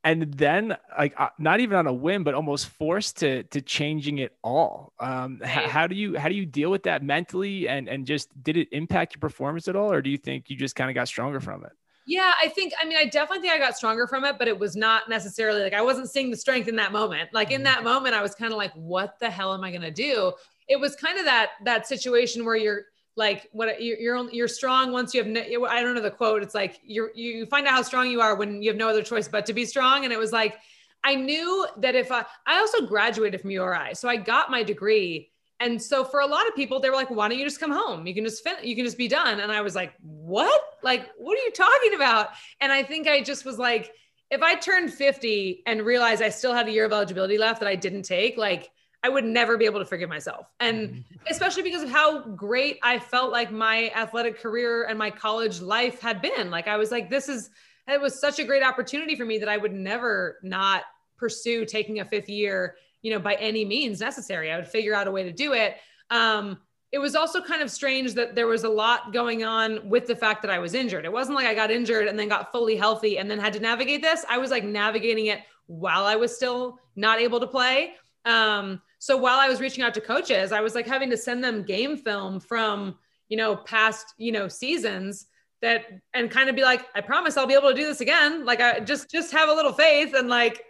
and 0.04 0.32
then 0.34 0.76
like 0.98 1.14
uh, 1.18 1.28
not 1.38 1.60
even 1.60 1.76
on 1.76 1.86
a 1.86 1.92
whim 1.92 2.24
but 2.24 2.34
almost 2.34 2.68
forced 2.68 3.18
to 3.18 3.42
to 3.44 3.60
changing 3.60 4.18
it 4.18 4.36
all 4.42 4.92
um 5.00 5.40
h- 5.42 5.68
how 5.68 5.86
do 5.86 5.94
you 5.94 6.18
how 6.18 6.28
do 6.28 6.34
you 6.34 6.46
deal 6.46 6.70
with 6.70 6.82
that 6.82 7.02
mentally 7.02 7.68
and 7.68 7.88
and 7.88 8.06
just 8.06 8.30
did 8.42 8.56
it 8.56 8.68
impact 8.72 9.14
your 9.14 9.20
performance 9.20 9.68
at 9.68 9.76
all 9.76 9.92
or 9.92 10.02
do 10.02 10.10
you 10.10 10.18
think 10.18 10.50
you 10.50 10.56
just 10.56 10.74
kind 10.76 10.90
of 10.90 10.94
got 10.94 11.08
stronger 11.08 11.40
from 11.40 11.64
it 11.64 11.72
yeah, 12.08 12.32
I 12.42 12.48
think, 12.48 12.72
I 12.80 12.86
mean, 12.86 12.96
I 12.96 13.04
definitely 13.04 13.42
think 13.42 13.52
I 13.52 13.58
got 13.58 13.76
stronger 13.76 14.06
from 14.06 14.24
it, 14.24 14.38
but 14.38 14.48
it 14.48 14.58
was 14.58 14.74
not 14.74 15.10
necessarily 15.10 15.60
like 15.60 15.74
I 15.74 15.82
wasn't 15.82 16.08
seeing 16.08 16.30
the 16.30 16.38
strength 16.38 16.66
in 16.66 16.76
that 16.76 16.90
moment. 16.90 17.28
Like 17.34 17.50
in 17.50 17.56
mm-hmm. 17.56 17.64
that 17.64 17.84
moment, 17.84 18.14
I 18.14 18.22
was 18.22 18.34
kind 18.34 18.50
of 18.50 18.56
like, 18.56 18.72
what 18.72 19.18
the 19.18 19.28
hell 19.28 19.52
am 19.52 19.62
I 19.62 19.70
going 19.70 19.82
to 19.82 19.90
do? 19.90 20.32
It 20.68 20.78
was 20.78 20.94
kind 20.94 21.18
of 21.18 21.24
that 21.24 21.50
that 21.64 21.86
situation 21.86 22.44
where 22.44 22.56
you're 22.56 22.84
like 23.16 23.48
what 23.52 23.82
you're 23.82 23.98
you're, 23.98 24.30
you're 24.30 24.48
strong 24.48 24.92
once 24.92 25.12
you 25.12 25.22
have 25.22 25.30
no, 25.30 25.66
I 25.66 25.82
don't 25.82 25.94
know 25.94 26.00
the 26.00 26.10
quote. 26.10 26.42
It's 26.42 26.54
like 26.54 26.78
you 26.84 27.10
you 27.14 27.46
find 27.46 27.66
out 27.66 27.74
how 27.74 27.82
strong 27.82 28.10
you 28.10 28.20
are 28.20 28.36
when 28.36 28.62
you 28.62 28.70
have 28.70 28.78
no 28.78 28.88
other 28.88 29.02
choice 29.02 29.26
but 29.26 29.44
to 29.46 29.52
be 29.52 29.64
strong. 29.64 30.04
And 30.04 30.12
it 30.12 30.18
was 30.18 30.32
like 30.32 30.56
I 31.02 31.16
knew 31.16 31.66
that 31.78 31.94
if 31.94 32.12
I 32.12 32.24
I 32.46 32.58
also 32.58 32.86
graduated 32.86 33.40
from 33.40 33.50
URI 33.50 33.94
so 33.94 34.08
I 34.08 34.16
got 34.16 34.50
my 34.50 34.62
degree. 34.62 35.30
And 35.60 35.82
so 35.82 36.04
for 36.04 36.20
a 36.20 36.26
lot 36.26 36.46
of 36.46 36.54
people 36.54 36.78
they 36.78 36.88
were 36.88 36.96
like 36.96 37.10
why 37.10 37.28
don't 37.28 37.38
you 37.38 37.44
just 37.44 37.60
come 37.60 37.72
home? 37.72 38.06
You 38.06 38.14
can 38.14 38.24
just 38.24 38.44
fin- 38.44 38.62
you 38.62 38.76
can 38.76 38.84
just 38.84 38.98
be 38.98 39.08
done. 39.08 39.40
And 39.40 39.50
I 39.50 39.62
was 39.62 39.74
like 39.74 39.94
what? 40.00 40.62
Like 40.82 41.10
what 41.16 41.36
are 41.36 41.42
you 41.42 41.52
talking 41.52 41.94
about? 41.94 42.28
And 42.60 42.70
I 42.70 42.84
think 42.84 43.08
I 43.08 43.20
just 43.22 43.44
was 43.44 43.58
like 43.58 43.92
if 44.30 44.42
I 44.42 44.54
turned 44.54 44.92
50 44.92 45.62
and 45.66 45.82
realized 45.82 46.22
I 46.22 46.28
still 46.28 46.52
had 46.52 46.68
a 46.68 46.70
year 46.70 46.84
of 46.84 46.92
eligibility 46.92 47.38
left 47.38 47.60
that 47.60 47.68
I 47.68 47.74
didn't 47.74 48.02
take 48.02 48.36
like 48.36 48.70
I 49.02 49.08
would 49.08 49.24
never 49.24 49.56
be 49.56 49.64
able 49.64 49.78
to 49.78 49.84
forgive 49.84 50.08
myself. 50.08 50.46
And 50.58 50.88
mm-hmm. 50.88 51.00
especially 51.30 51.62
because 51.62 51.82
of 51.82 51.90
how 51.90 52.20
great 52.20 52.78
I 52.82 52.98
felt 52.98 53.30
like 53.30 53.52
my 53.52 53.90
athletic 53.94 54.40
career 54.40 54.84
and 54.84 54.98
my 54.98 55.10
college 55.10 55.60
life 55.60 56.00
had 56.00 56.20
been. 56.20 56.50
Like 56.50 56.66
I 56.66 56.76
was 56.76 56.90
like, 56.90 57.08
this 57.08 57.28
is, 57.28 57.50
it 57.86 58.00
was 58.00 58.20
such 58.20 58.38
a 58.38 58.44
great 58.44 58.62
opportunity 58.62 59.14
for 59.14 59.24
me 59.24 59.38
that 59.38 59.48
I 59.48 59.56
would 59.56 59.72
never 59.72 60.38
not 60.42 60.82
pursue 61.16 61.64
taking 61.64 62.00
a 62.00 62.04
fifth 62.04 62.28
year, 62.28 62.76
you 63.02 63.12
know, 63.12 63.20
by 63.20 63.34
any 63.34 63.64
means 63.64 64.00
necessary. 64.00 64.50
I 64.50 64.56
would 64.56 64.68
figure 64.68 64.94
out 64.94 65.06
a 65.06 65.10
way 65.10 65.22
to 65.22 65.32
do 65.32 65.52
it. 65.52 65.76
Um, 66.10 66.58
it 66.90 66.98
was 66.98 67.14
also 67.14 67.42
kind 67.42 67.62
of 67.62 67.70
strange 67.70 68.14
that 68.14 68.34
there 68.34 68.46
was 68.46 68.64
a 68.64 68.68
lot 68.68 69.12
going 69.12 69.44
on 69.44 69.88
with 69.88 70.06
the 70.06 70.16
fact 70.16 70.42
that 70.42 70.50
I 70.50 70.58
was 70.58 70.74
injured. 70.74 71.04
It 71.04 71.12
wasn't 71.12 71.36
like 71.36 71.46
I 71.46 71.54
got 71.54 71.70
injured 71.70 72.08
and 72.08 72.18
then 72.18 72.28
got 72.28 72.50
fully 72.50 72.76
healthy 72.76 73.18
and 73.18 73.30
then 73.30 73.38
had 73.38 73.52
to 73.52 73.60
navigate 73.60 74.00
this. 74.00 74.24
I 74.28 74.38
was 74.38 74.50
like 74.50 74.64
navigating 74.64 75.26
it 75.26 75.40
while 75.66 76.04
I 76.04 76.16
was 76.16 76.34
still 76.34 76.78
not 76.96 77.20
able 77.20 77.40
to 77.40 77.46
play. 77.46 77.92
Um, 78.24 78.80
so 78.98 79.16
while 79.16 79.38
I 79.38 79.48
was 79.48 79.60
reaching 79.60 79.84
out 79.84 79.94
to 79.94 80.00
coaches, 80.00 80.52
I 80.52 80.60
was 80.60 80.74
like 80.74 80.86
having 80.86 81.10
to 81.10 81.16
send 81.16 81.42
them 81.42 81.62
game 81.62 81.96
film 81.96 82.40
from, 82.40 82.96
you 83.28 83.36
know, 83.36 83.56
past, 83.56 84.14
you 84.18 84.32
know, 84.32 84.48
seasons 84.48 85.26
that 85.62 85.86
and 86.14 86.30
kind 86.30 86.48
of 86.48 86.56
be 86.56 86.62
like, 86.62 86.86
I 86.94 87.00
promise 87.00 87.36
I'll 87.36 87.46
be 87.46 87.54
able 87.54 87.70
to 87.70 87.74
do 87.74 87.86
this 87.86 88.00
again. 88.00 88.44
Like 88.44 88.60
I 88.60 88.80
just 88.80 89.10
just 89.10 89.32
have 89.32 89.48
a 89.48 89.52
little 89.52 89.72
faith. 89.72 90.14
And 90.14 90.28
like 90.28 90.64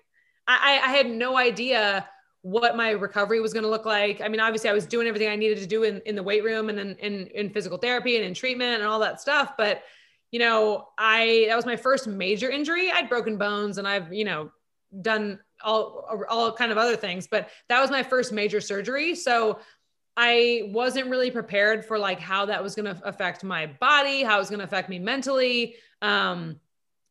I, 0.46 0.80
I 0.84 0.88
had 0.90 1.10
no 1.10 1.36
idea 1.36 2.08
what 2.42 2.76
my 2.76 2.90
recovery 2.90 3.40
was 3.40 3.52
going 3.52 3.64
to 3.64 3.68
look 3.68 3.84
like. 3.84 4.20
I 4.20 4.28
mean, 4.28 4.40
obviously 4.40 4.70
I 4.70 4.72
was 4.72 4.86
doing 4.86 5.06
everything 5.06 5.28
I 5.28 5.36
needed 5.36 5.58
to 5.58 5.66
do 5.66 5.82
in, 5.82 6.00
in 6.06 6.14
the 6.14 6.22
weight 6.22 6.44
room 6.44 6.68
and 6.68 6.78
in, 6.78 6.94
in, 6.96 7.26
in 7.28 7.50
physical 7.50 7.78
therapy 7.78 8.16
and 8.16 8.24
in 8.24 8.32
treatment 8.32 8.80
and 8.80 8.84
all 8.84 9.00
that 9.00 9.20
stuff. 9.20 9.54
But, 9.58 9.82
you 10.30 10.38
know, 10.38 10.88
I, 10.96 11.46
that 11.48 11.56
was 11.56 11.66
my 11.66 11.76
first 11.76 12.06
major 12.06 12.48
injury. 12.50 12.90
I'd 12.90 13.08
broken 13.08 13.36
bones 13.36 13.78
and 13.78 13.88
I've, 13.88 14.12
you 14.12 14.24
know, 14.24 14.50
done 15.02 15.40
all 15.62 16.08
all 16.28 16.52
kind 16.52 16.72
of 16.72 16.78
other 16.78 16.96
things 16.96 17.26
but 17.26 17.48
that 17.68 17.80
was 17.80 17.90
my 17.90 18.02
first 18.02 18.32
major 18.32 18.60
surgery. 18.60 19.14
So 19.14 19.58
i 20.16 20.62
wasn't 20.72 21.08
really 21.08 21.30
prepared 21.30 21.84
for 21.84 21.98
like 21.98 22.18
how 22.18 22.46
that 22.46 22.62
was 22.62 22.74
going 22.74 22.92
to 22.92 23.00
affect 23.06 23.44
my 23.44 23.66
body 23.66 24.22
how 24.22 24.36
it 24.36 24.40
was 24.40 24.50
going 24.50 24.58
to 24.58 24.64
affect 24.64 24.88
me 24.88 24.98
mentally. 24.98 25.76
Um 26.02 26.60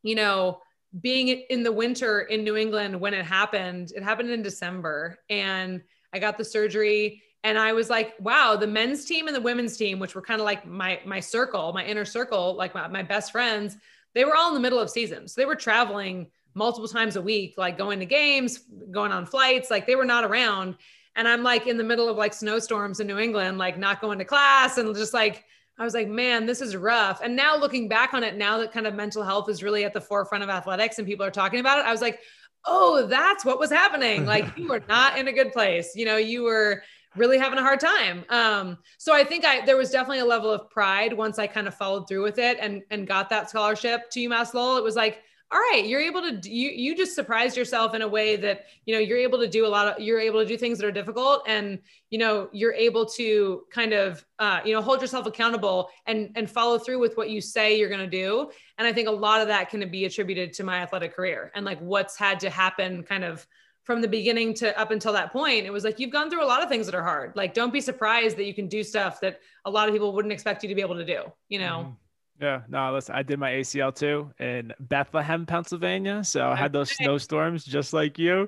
you 0.03 0.15
know 0.15 0.61
being 1.01 1.27
in 1.27 1.63
the 1.63 1.71
winter 1.71 2.21
in 2.21 2.43
new 2.43 2.55
england 2.55 2.99
when 2.99 3.13
it 3.13 3.25
happened 3.25 3.91
it 3.95 4.03
happened 4.03 4.29
in 4.29 4.41
december 4.41 5.17
and 5.29 5.81
i 6.13 6.19
got 6.19 6.37
the 6.37 6.45
surgery 6.45 7.21
and 7.43 7.57
i 7.57 7.73
was 7.73 7.89
like 7.89 8.13
wow 8.19 8.55
the 8.55 8.65
men's 8.65 9.05
team 9.05 9.27
and 9.27 9.35
the 9.35 9.41
women's 9.41 9.75
team 9.75 9.99
which 9.99 10.15
were 10.15 10.21
kind 10.21 10.39
of 10.39 10.45
like 10.45 10.65
my 10.65 10.99
my 11.05 11.19
circle 11.19 11.73
my 11.73 11.83
inner 11.83 12.05
circle 12.05 12.55
like 12.55 12.73
my, 12.73 12.87
my 12.87 13.03
best 13.03 13.31
friends 13.31 13.77
they 14.15 14.23
were 14.23 14.35
all 14.35 14.47
in 14.47 14.53
the 14.53 14.59
middle 14.59 14.79
of 14.79 14.89
season 14.89 15.27
so 15.27 15.39
they 15.39 15.45
were 15.45 15.55
traveling 15.55 16.27
multiple 16.57 16.87
times 16.87 17.15
a 17.15 17.21
week, 17.21 17.53
like 17.57 17.77
going 17.77 17.99
to 17.99 18.05
games, 18.05 18.59
going 18.91 19.11
on 19.11 19.25
flights, 19.25 19.69
like 19.69 19.85
they 19.85 19.95
were 19.95 20.05
not 20.05 20.25
around. 20.25 20.75
And 21.15 21.27
I'm 21.27 21.43
like 21.43 21.67
in 21.67 21.77
the 21.77 21.83
middle 21.83 22.09
of 22.09 22.17
like 22.17 22.33
snowstorms 22.33 22.99
in 22.99 23.07
New 23.07 23.19
England, 23.19 23.57
like 23.57 23.77
not 23.77 24.01
going 24.01 24.19
to 24.19 24.25
class 24.25 24.77
and 24.77 24.93
just 24.95 25.13
like, 25.13 25.45
I 25.79 25.83
was 25.83 25.93
like, 25.93 26.07
man, 26.07 26.47
this 26.47 26.59
is 26.59 26.75
rough. 26.75 27.21
And 27.21 27.35
now 27.35 27.55
looking 27.55 27.87
back 27.87 28.15
on 28.15 28.23
it, 28.23 28.35
now 28.35 28.57
that 28.57 28.73
kind 28.73 28.87
of 28.87 28.95
mental 28.95 29.23
health 29.23 29.47
is 29.49 29.61
really 29.61 29.85
at 29.85 29.93
the 29.93 30.01
forefront 30.01 30.43
of 30.43 30.49
athletics 30.49 30.97
and 30.97 31.07
people 31.07 31.25
are 31.25 31.31
talking 31.31 31.59
about 31.59 31.79
it, 31.79 31.85
I 31.85 31.91
was 31.91 32.01
like, 32.01 32.19
oh, 32.65 33.05
that's 33.07 33.45
what 33.45 33.59
was 33.59 33.69
happening. 33.69 34.25
Like 34.25 34.45
you 34.57 34.67
were 34.67 34.83
not 34.89 35.17
in 35.17 35.27
a 35.27 35.33
good 35.33 35.53
place. 35.53 35.95
You 35.95 36.05
know, 36.05 36.17
you 36.17 36.43
were 36.43 36.81
really 37.15 37.37
having 37.37 37.59
a 37.59 37.63
hard 37.63 37.79
time. 37.79 38.25
Um, 38.29 38.77
so 38.97 39.13
I 39.13 39.23
think 39.23 39.45
I 39.45 39.65
there 39.65 39.77
was 39.77 39.91
definitely 39.91 40.19
a 40.19 40.25
level 40.25 40.51
of 40.51 40.69
pride 40.69 41.13
once 41.13 41.37
I 41.37 41.47
kind 41.47 41.67
of 41.67 41.75
followed 41.75 42.07
through 42.07 42.23
with 42.23 42.39
it 42.39 42.57
and 42.59 42.81
and 42.89 43.07
got 43.07 43.29
that 43.29 43.49
scholarship 43.49 44.09
to 44.11 44.19
UMass 44.19 44.53
Lowell. 44.53 44.77
It 44.77 44.83
was 44.83 44.95
like, 44.95 45.21
all 45.49 45.59
right 45.71 45.85
you're 45.85 46.01
able 46.01 46.21
to 46.21 46.49
you 46.49 46.69
you 46.69 46.95
just 46.95 47.15
surprised 47.15 47.55
yourself 47.55 47.93
in 47.93 48.01
a 48.01 48.07
way 48.07 48.35
that 48.35 48.65
you 48.85 48.93
know 48.93 48.99
you're 48.99 49.17
able 49.17 49.39
to 49.39 49.47
do 49.47 49.65
a 49.65 49.67
lot 49.67 49.87
of 49.87 50.03
you're 50.03 50.19
able 50.19 50.41
to 50.41 50.45
do 50.45 50.57
things 50.57 50.77
that 50.77 50.85
are 50.85 50.91
difficult 50.91 51.41
and 51.47 51.79
you 52.09 52.19
know 52.19 52.49
you're 52.51 52.73
able 52.73 53.05
to 53.05 53.63
kind 53.71 53.93
of 53.93 54.25
uh, 54.39 54.59
you 54.65 54.73
know 54.73 54.81
hold 54.81 54.99
yourself 54.99 55.25
accountable 55.25 55.89
and 56.05 56.31
and 56.35 56.49
follow 56.51 56.77
through 56.77 56.99
with 56.99 57.15
what 57.15 57.29
you 57.29 57.39
say 57.39 57.77
you're 57.77 57.89
going 57.89 58.01
to 58.01 58.07
do. 58.07 58.49
And 58.77 58.87
i 58.87 58.91
think 58.91 59.07
a 59.07 59.11
lot 59.11 59.41
of 59.41 59.47
that 59.47 59.69
can 59.69 59.89
be 59.89 60.05
attributed 60.05 60.53
to 60.53 60.63
my 60.63 60.79
athletic 60.79 61.15
career 61.15 61.51
and 61.55 61.65
like 61.65 61.79
what's 61.79 62.17
had 62.17 62.39
to 62.41 62.49
happen 62.49 63.03
kind 63.03 63.23
of 63.23 63.47
from 63.83 64.01
the 64.01 64.07
beginning 64.07 64.53
to 64.53 64.77
up 64.77 64.91
until 64.91 65.13
that 65.13 65.31
point. 65.31 65.65
It 65.65 65.71
was 65.71 65.85
like 65.85 65.97
you've 65.97 66.11
gone 66.11 66.29
through 66.29 66.43
a 66.43 66.45
lot 66.45 66.61
of 66.61 66.67
things 66.67 66.87
that 66.87 66.93
are 66.93 67.03
hard. 67.03 67.31
Like 67.37 67.53
don't 67.53 67.71
be 67.71 67.79
surprised 67.79 68.35
that 68.35 68.43
you 68.43 68.53
can 68.53 68.67
do 68.67 68.83
stuff 68.83 69.21
that 69.21 69.39
a 69.63 69.71
lot 69.71 69.87
of 69.87 69.95
people 69.95 70.11
wouldn't 70.11 70.33
expect 70.33 70.61
you 70.61 70.67
to 70.67 70.75
be 70.75 70.81
able 70.81 70.95
to 70.95 71.05
do 71.05 71.23
you 71.47 71.59
know? 71.59 71.79
Mm-hmm. 71.79 71.91
Yeah, 72.39 72.61
no, 72.67 72.93
listen, 72.93 73.15
I 73.15 73.23
did 73.23 73.39
my 73.39 73.51
ACL 73.51 73.95
too 73.95 74.31
in 74.39 74.71
Bethlehem, 74.79 75.45
Pennsylvania. 75.45 76.23
So 76.23 76.47
I 76.47 76.55
had 76.55 76.71
those 76.71 76.91
snowstorms 76.91 77.65
just 77.65 77.93
like 77.93 78.19
you. 78.19 78.47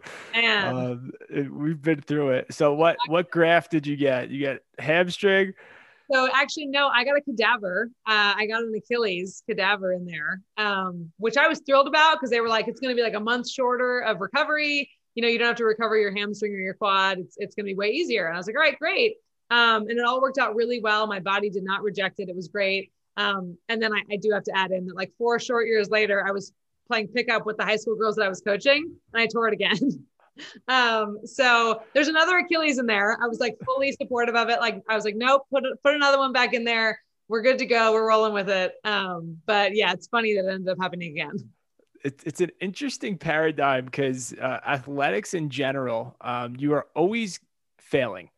Um, 0.69 1.11
we've 1.51 1.81
been 1.81 2.01
through 2.01 2.29
it. 2.31 2.53
So 2.53 2.73
what 2.73 2.97
what 3.07 3.31
graft 3.31 3.71
did 3.71 3.87
you 3.87 3.95
get? 3.95 4.29
You 4.29 4.39
get 4.39 4.63
hamstring? 4.77 5.53
So 6.11 6.27
actually, 6.33 6.67
no, 6.67 6.87
I 6.87 7.03
got 7.03 7.17
a 7.17 7.21
cadaver. 7.21 7.89
Uh, 8.07 8.33
I 8.35 8.47
got 8.47 8.63
an 8.63 8.73
Achilles 8.75 9.43
cadaver 9.47 9.93
in 9.93 10.05
there, 10.05 10.41
um, 10.57 11.11
which 11.17 11.37
I 11.37 11.47
was 11.47 11.61
thrilled 11.65 11.87
about 11.87 12.15
because 12.15 12.31
they 12.31 12.41
were 12.41 12.47
like, 12.47 12.67
it's 12.67 12.79
going 12.79 12.95
to 12.95 12.95
be 12.95 13.03
like 13.03 13.13
a 13.13 13.19
month 13.19 13.49
shorter 13.49 13.99
of 13.99 14.19
recovery. 14.19 14.89
You 15.13 15.21
know, 15.21 15.27
you 15.27 15.37
don't 15.37 15.47
have 15.47 15.57
to 15.57 15.65
recover 15.65 15.97
your 15.97 16.15
hamstring 16.15 16.53
or 16.53 16.57
your 16.57 16.73
quad. 16.73 17.19
It's, 17.19 17.35
it's 17.37 17.55
going 17.55 17.65
to 17.65 17.69
be 17.69 17.75
way 17.75 17.89
easier. 17.89 18.25
And 18.25 18.35
I 18.35 18.39
was 18.39 18.47
like, 18.47 18.55
all 18.55 18.61
right, 18.61 18.77
great. 18.79 19.17
Um, 19.51 19.83
and 19.83 19.99
it 19.99 20.05
all 20.05 20.21
worked 20.21 20.37
out 20.37 20.55
really 20.55 20.79
well. 20.79 21.05
My 21.07 21.19
body 21.19 21.49
did 21.49 21.63
not 21.63 21.83
reject 21.83 22.19
it. 22.19 22.29
It 22.29 22.35
was 22.35 22.47
great. 22.47 22.91
Um, 23.19 23.57
and 23.67 23.81
then 23.81 23.93
I, 23.93 24.01
I 24.09 24.15
do 24.15 24.31
have 24.31 24.43
to 24.45 24.57
add 24.57 24.71
in 24.71 24.85
that 24.85 24.95
like 24.95 25.11
four 25.17 25.39
short 25.39 25.67
years 25.67 25.89
later, 25.89 26.25
I 26.25 26.31
was 26.31 26.53
playing 26.87 27.09
pickup 27.09 27.45
with 27.45 27.57
the 27.57 27.65
high 27.65 27.75
school 27.75 27.97
girls 27.97 28.15
that 28.15 28.25
I 28.25 28.29
was 28.29 28.39
coaching 28.39 28.95
and 29.13 29.21
I 29.21 29.27
tore 29.27 29.49
it 29.49 29.53
again. 29.53 30.05
um, 30.69 31.19
so 31.25 31.83
there's 31.93 32.07
another 32.07 32.37
Achilles 32.37 32.79
in 32.79 32.85
there. 32.85 33.17
I 33.21 33.27
was 33.27 33.41
like 33.41 33.57
fully 33.65 33.91
supportive 33.91 34.35
of 34.35 34.49
it. 34.49 34.61
Like 34.61 34.81
I 34.87 34.95
was 34.95 35.03
like, 35.03 35.17
nope, 35.17 35.43
put 35.51 35.65
put 35.83 35.95
another 35.95 36.17
one 36.17 36.31
back 36.31 36.53
in 36.53 36.63
there. 36.63 36.97
We're 37.27 37.41
good 37.41 37.59
to 37.59 37.65
go. 37.65 37.91
We're 37.91 38.07
rolling 38.07 38.33
with 38.33 38.49
it. 38.49 38.73
Um, 38.85 39.37
but 39.45 39.75
yeah, 39.75 39.91
it's 39.91 40.07
funny 40.07 40.35
that 40.35 40.45
it 40.45 40.53
ended 40.53 40.69
up 40.69 40.77
happening 40.81 41.11
again. 41.11 41.33
It's, 42.05 42.23
it's 42.23 42.41
an 42.41 42.51
interesting 42.61 43.17
paradigm 43.17 43.83
because 43.83 44.33
uh, 44.33 44.61
athletics 44.65 45.33
in 45.33 45.49
general, 45.49 46.15
um, 46.21 46.55
you 46.57 46.73
are 46.73 46.87
always 46.95 47.41
failing. 47.77 48.29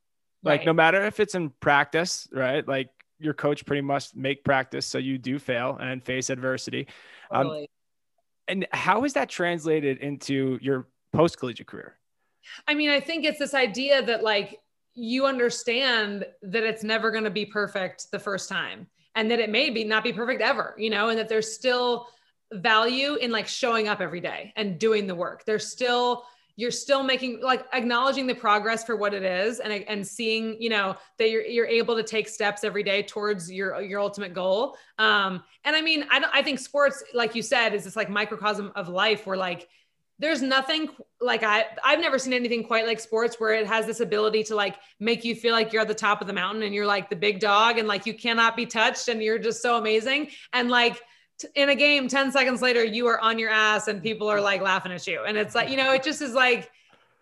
Like 0.44 0.62
right. 0.62 0.66
no 0.66 0.74
matter 0.74 1.06
if 1.06 1.20
it's 1.20 1.36
in 1.36 1.52
practice, 1.52 2.28
right? 2.34 2.68
Like 2.68 2.90
your 3.22 3.34
coach 3.34 3.66
pretty 3.66 3.82
much 3.82 4.16
make 4.16 4.44
practice 4.44 4.86
so 4.86 4.98
you 4.98 5.18
do 5.18 5.40
fail 5.40 5.78
and 5.80 6.04
face 6.04 6.30
adversity. 6.30 6.88
Um, 7.30 7.44
totally. 7.44 7.62
Um, 7.62 7.68
and 8.48 8.68
how 8.72 9.04
is 9.06 9.14
that 9.14 9.30
translated 9.30 10.00
into 10.00 10.58
your 10.62 10.88
post 11.14 11.38
collegiate 11.38 11.68
career? 11.68 11.98
I 12.68 12.74
mean, 12.74 12.90
I 12.90 13.00
think 13.00 13.24
it's 13.24 13.40
this 13.40 13.54
idea 13.54 14.02
that 14.02 14.24
like 14.24 14.60
you 14.94 15.26
understand 15.26 16.26
that 16.42 16.64
it's 16.64 16.84
never 16.84 17.12
going 17.12 17.24
to 17.24 17.30
be 17.30 17.46
perfect 17.46 18.12
the 18.12 18.20
first 18.20 18.50
time 18.50 18.88
and 19.16 19.30
that 19.32 19.40
it 19.40 19.50
may 19.50 19.70
be 19.70 19.84
not 19.84 20.04
be 20.04 20.12
perfect 20.12 20.42
ever, 20.42 20.76
you 20.78 20.90
know, 20.90 21.10
and 21.10 21.20
that 21.20 21.30
there's 21.30 21.54
still 21.54 22.08
value 22.54 23.16
in 23.16 23.32
like 23.32 23.48
showing 23.48 23.88
up 23.88 24.02
every 24.02 24.20
day 24.20 24.52
and 24.56 24.80
doing 24.80 25.08
the 25.08 25.16
work. 25.16 25.46
There's 25.46 25.68
still 25.68 26.26
you're 26.56 26.72
still 26.72 27.04
making 27.04 27.42
like 27.42 27.66
acknowledging 27.74 28.28
the 28.28 28.36
progress 28.36 28.84
for 28.84 28.96
what 28.96 29.14
it 29.14 29.24
is 29.24 29.60
and 29.60 29.72
and 29.72 30.06
seeing 30.06 30.62
you 30.62 30.70
know 30.70 30.96
that 31.18 31.30
you're 31.30 31.46
you're 31.46 31.66
able 31.66 31.96
to 31.96 32.04
take 32.04 32.28
steps 32.28 32.64
every 32.64 32.84
day 32.84 33.04
towards 33.04 33.52
your 33.52 33.82
your 33.82 34.00
ultimate 34.00 34.34
goal. 34.34 34.78
Um 34.98 35.44
and 35.64 35.76
i 35.76 35.82
mean 35.82 36.06
i 36.10 36.20
don't 36.20 36.34
i 36.34 36.42
think 36.42 36.60
sports 36.60 37.04
like 37.14 37.36
you 37.36 37.42
said 37.42 37.74
is 37.74 37.84
this 37.84 37.96
like 37.96 38.10
microcosm 38.10 38.72
of 38.76 38.90
life 38.90 39.26
where 39.26 39.38
like 39.38 39.68
there's 40.22 40.44
nothing 40.44 40.88
like 41.20 41.42
I 41.42 41.66
I've 41.84 42.00
never 42.00 42.20
seen 42.20 42.34
anything 42.34 42.64
quite 42.64 42.86
like 42.86 43.00
sports 43.00 43.40
where 43.40 43.56
it 43.56 43.66
has 43.66 43.88
this 43.88 44.02
ability 44.02 44.44
to 44.46 44.56
like 44.56 44.76
make 45.00 45.26
you 45.26 45.36
feel 45.36 45.52
like 45.52 45.74
you're 45.74 45.82
at 45.82 45.88
the 45.88 45.96
top 45.96 46.22
of 46.22 46.28
the 46.28 46.34
mountain 46.34 46.62
and 46.62 46.76
you're 46.76 46.86
like 46.86 47.10
the 47.10 47.16
big 47.16 47.40
dog 47.40 47.80
and 47.80 47.88
like 47.88 48.06
you 48.06 48.14
cannot 48.14 48.56
be 48.56 48.68
touched 48.68 49.08
and 49.08 49.24
you're 49.24 49.40
just 49.40 49.64
so 49.64 49.78
amazing. 49.78 50.30
And 50.54 50.70
like 50.70 51.02
in 51.56 51.70
a 51.70 51.76
game 51.76 52.08
10 52.08 52.32
seconds 52.32 52.62
later 52.62 52.84
you 52.84 53.08
are 53.08 53.20
on 53.20 53.40
your 53.40 53.50
ass 53.50 53.88
and 53.88 54.02
people 54.02 54.28
are 54.28 54.42
like 54.42 54.62
laughing 54.62 54.92
at 54.92 55.06
you. 55.08 55.24
And 55.26 55.38
it's 55.38 55.56
like 55.56 55.70
you 55.70 55.78
know 55.78 55.94
it 55.94 56.04
just 56.04 56.22
is 56.22 56.34
like 56.34 56.70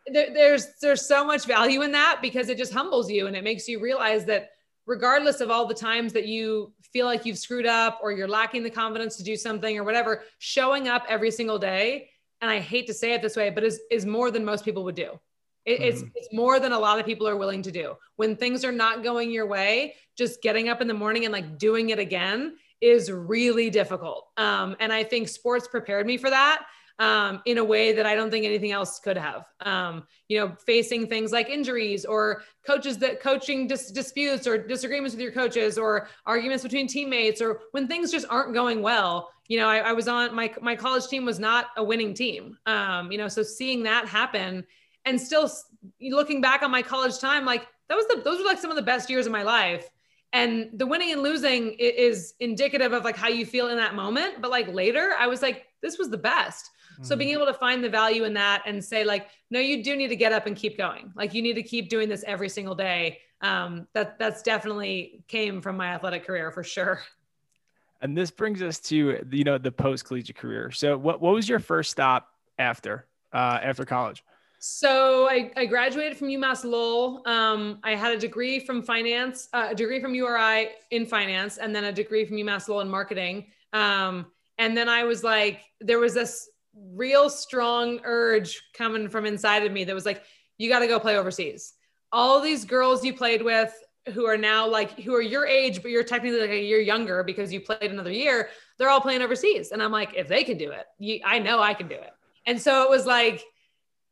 there, 0.08 0.34
there's 0.34 0.68
there's 0.82 1.08
so 1.08 1.26
much 1.26 1.46
value 1.46 1.82
in 1.82 1.92
that 1.92 2.20
because 2.22 2.50
it 2.50 2.58
just 2.58 2.74
humbles 2.74 3.10
you 3.10 3.28
and 3.28 3.36
it 3.36 3.44
makes 3.44 3.68
you 3.68 3.80
realize 3.80 4.26
that 4.26 4.52
regardless 4.86 5.42
of 5.42 5.52
all 5.52 5.68
the 5.68 5.74
times 5.74 6.14
that 6.14 6.26
you 6.26 6.74
feel 6.94 7.06
like 7.06 7.26
you've 7.26 7.38
screwed 7.38 7.66
up 7.66 8.00
or 8.02 8.12
you're 8.12 8.28
lacking 8.28 8.64
the 8.64 8.70
confidence 8.70 9.18
to 9.18 9.24
do 9.24 9.36
something 9.36 9.78
or 9.78 9.84
whatever 9.84 10.24
showing 10.40 10.88
up 10.88 11.06
every 11.08 11.30
single 11.30 11.60
day 11.60 12.10
and 12.42 12.50
i 12.50 12.60
hate 12.60 12.88
to 12.88 12.94
say 12.94 13.14
it 13.14 13.22
this 13.22 13.36
way 13.36 13.52
but 13.52 13.64
is 13.64 13.80
is 13.92 14.06
more 14.06 14.32
than 14.32 14.44
most 14.44 14.66
people 14.66 14.84
would 14.84 14.96
do. 14.96 15.20
It, 15.66 15.82
it's 15.82 16.00
mm-hmm. 16.00 16.10
it's 16.16 16.34
more 16.34 16.60
than 16.60 16.72
a 16.72 16.80
lot 16.80 17.00
of 17.00 17.06
people 17.06 17.28
are 17.28 17.38
willing 17.38 17.62
to 17.64 17.72
do. 17.72 17.96
When 18.16 18.36
things 18.36 18.66
are 18.66 18.72
not 18.72 19.04
going 19.04 19.30
your 19.30 19.46
way 19.46 19.96
just 20.18 20.42
getting 20.42 20.70
up 20.70 20.82
in 20.82 20.88
the 20.88 20.94
morning 20.94 21.26
and 21.26 21.32
like 21.32 21.58
doing 21.58 21.92
it 21.92 22.00
again 22.00 22.56
is 22.81 23.12
really 23.12 23.69
difficult. 23.69 24.27
Um, 24.38 24.75
and 24.79 24.91
I 24.91 25.03
think 25.03 25.27
sports 25.27 25.67
prepared 25.67 26.05
me 26.05 26.17
for 26.17 26.29
that 26.29 26.65
um, 27.00 27.41
in 27.45 27.57
a 27.57 27.63
way 27.63 27.93
that 27.93 28.05
I 28.05 28.13
don't 28.13 28.29
think 28.29 28.45
anything 28.45 28.71
else 28.71 29.00
could 29.00 29.17
have. 29.17 29.45
Um, 29.62 30.03
you 30.27 30.39
know, 30.39 30.53
facing 30.65 31.07
things 31.07 31.31
like 31.31 31.50
injuries 31.50 32.05
or 32.05 32.43
coaches 32.65 32.98
that 33.00 33.21
coaching 33.21 33.67
dis- 33.67 33.91
disputes 33.91 34.45
or 34.45 34.57
disagreements 34.57 35.15
with 35.15 35.21
your 35.21 35.31
coaches 35.31 35.77
or 35.77 36.09
arguments 36.25 36.63
between 36.63 36.88
teammates 36.88 37.41
or 37.41 37.62
when 37.71 37.88
things 37.88 38.12
just 38.12 38.27
aren't 38.29 38.53
going 38.53 38.81
well. 38.81 39.31
You 39.48 39.59
know, 39.59 39.67
I, 39.67 39.77
I 39.77 39.93
was 39.93 40.07
on 40.07 40.36
my 40.36 40.53
my 40.62 40.75
college 40.75 41.07
team 41.07 41.25
was 41.25 41.39
not 41.39 41.67
a 41.77 41.83
winning 41.83 42.13
team. 42.13 42.57
Um, 42.65 43.12
you 43.12 43.17
know, 43.17 43.27
so 43.27 43.41
seeing 43.41 43.83
that 43.83 44.07
happen 44.07 44.65
and 45.05 45.19
still 45.19 45.50
looking 46.01 46.41
back 46.41 46.62
on 46.62 46.69
my 46.69 46.81
college 46.81 47.17
time, 47.17 47.45
like 47.45 47.65
that 47.88 47.95
was 47.95 48.05
the, 48.07 48.21
those 48.24 48.39
were 48.39 48.45
like 48.45 48.59
some 48.59 48.69
of 48.69 48.75
the 48.75 48.83
best 48.83 49.09
years 49.09 49.25
of 49.25 49.31
my 49.31 49.43
life. 49.43 49.89
And 50.31 50.69
the 50.74 50.86
winning 50.86 51.12
and 51.12 51.24
losing 51.24 51.71
is 51.74 52.36
indicative 52.39 52.93
of 52.93 53.03
like 53.03 53.17
how 53.17 53.29
you 53.29 53.45
feel 53.45 53.69
in 53.69 53.77
that 53.77 53.95
moment. 53.95 54.41
But 54.41 54.51
like 54.51 54.67
later, 54.74 55.13
I 55.17 55.27
was 55.27 55.41
like, 55.41 55.65
this 55.81 55.98
was 55.98 56.09
the 56.09 56.17
best. 56.17 56.69
So 57.01 57.15
being 57.15 57.29
mm-hmm. 57.29 57.43
able 57.43 57.53
to 57.53 57.57
find 57.57 57.83
the 57.83 57.89
value 57.89 58.25
in 58.25 58.33
that 58.33 58.63
and 58.65 58.83
say 58.83 59.05
like, 59.05 59.29
no, 59.50 59.59
you 59.59 59.83
do 59.83 59.95
need 59.95 60.09
to 60.09 60.15
get 60.15 60.33
up 60.33 60.48
and 60.48 60.55
keep 60.55 60.77
going. 60.77 61.12
Like 61.15 61.33
you 61.33 61.41
need 61.41 61.53
to 61.53 61.63
keep 61.63 61.89
doing 61.89 62.09
this 62.09 62.24
every 62.27 62.50
single 62.50 62.75
day. 62.75 63.19
Um, 63.41 63.88
that 63.93 64.19
that's 64.19 64.41
definitely 64.41 65.24
came 65.27 65.62
from 65.62 65.77
my 65.77 65.88
athletic 65.88 66.25
career 66.25 66.51
for 66.51 66.63
sure. 66.63 67.01
And 68.01 68.17
this 68.17 68.31
brings 68.31 68.62
us 68.62 68.79
to 68.81 69.25
you 69.31 69.43
know 69.43 69.57
the 69.57 69.71
post 69.71 70.05
collegiate 70.05 70.36
career. 70.36 70.71
So 70.71 70.98
what 70.98 71.21
what 71.21 71.33
was 71.33 71.48
your 71.48 71.59
first 71.59 71.91
stop 71.91 72.27
after 72.57 73.05
uh, 73.31 73.59
after 73.62 73.86
college? 73.86 74.24
So 74.62 75.30
I, 75.30 75.51
I 75.56 75.66
graduated 75.66 76.18
from 76.18 76.28
UMass 76.28 76.66
Lowell. 76.66 77.24
Um, 77.25 77.80
I 77.82 77.96
had 77.96 78.13
a 78.13 78.20
degree 78.20 78.60
from 78.60 78.84
finance, 78.84 79.48
uh, 79.54 79.70
a 79.72 79.75
degree 79.75 80.01
from 80.01 80.13
URI 80.13 80.70
in 80.92 81.06
finance, 81.06 81.58
and 81.58 81.74
then 81.74 81.86
a 81.86 81.94
degree 81.94 82.25
from 82.25 82.36
UMass 82.36 82.68
Lowell 82.68 82.82
in 82.82 82.89
marketing. 82.89 83.48
Um, 83.72 84.25
and 84.58 84.75
then 84.75 84.89
I 84.89 85.06
was 85.06 85.24
like, 85.24 85.62
there 85.80 86.00
was 86.00 86.13
this 86.13 86.50
real 86.75 87.30
strong 87.30 88.01
urge 88.04 88.62
coming 88.74 89.08
from 89.08 89.25
inside 89.25 89.66
of 89.66 89.72
me 89.72 89.86
that 89.86 89.96
was 89.96 90.06
like, 90.06 90.24
you 90.58 90.70
got 90.70 90.80
to 90.80 90.88
go 90.88 91.00
play 91.00 91.18
overseas. 91.18 91.74
All 92.12 92.42
these 92.42 92.66
girls 92.66 93.06
you 93.06 93.13
played 93.13 93.42
with 93.42 93.74
who 94.13 94.25
are 94.25 94.38
now 94.38 94.68
like, 94.68 95.00
who 95.00 95.16
are 95.16 95.22
your 95.22 95.46
age, 95.46 95.82
but 95.82 95.92
you're 95.92 96.04
technically 96.04 96.42
like 96.42 96.50
a 96.50 96.62
year 96.62 96.82
younger 96.82 97.24
because 97.24 97.54
you 97.54 97.62
played 97.62 97.92
another 97.92 98.12
year, 98.12 98.50
they're 98.78 98.89
all 98.89 99.00
playing 99.00 99.22
overseas. 99.22 99.72
And 99.72 99.82
I'm 99.82 99.92
like, 99.92 100.16
if 100.18 100.28
they 100.28 100.44
can 100.44 100.58
do 100.58 100.72
it, 100.72 100.86
you, 100.98 101.22
I 101.24 101.39
know 101.39 101.62
I 101.62 101.74
can 101.74 101.88
do 101.88 101.96
it. 101.96 102.12
And 102.46 102.62
so 102.62 102.84
it 102.84 102.89
was 102.89 103.06
like, 103.06 103.44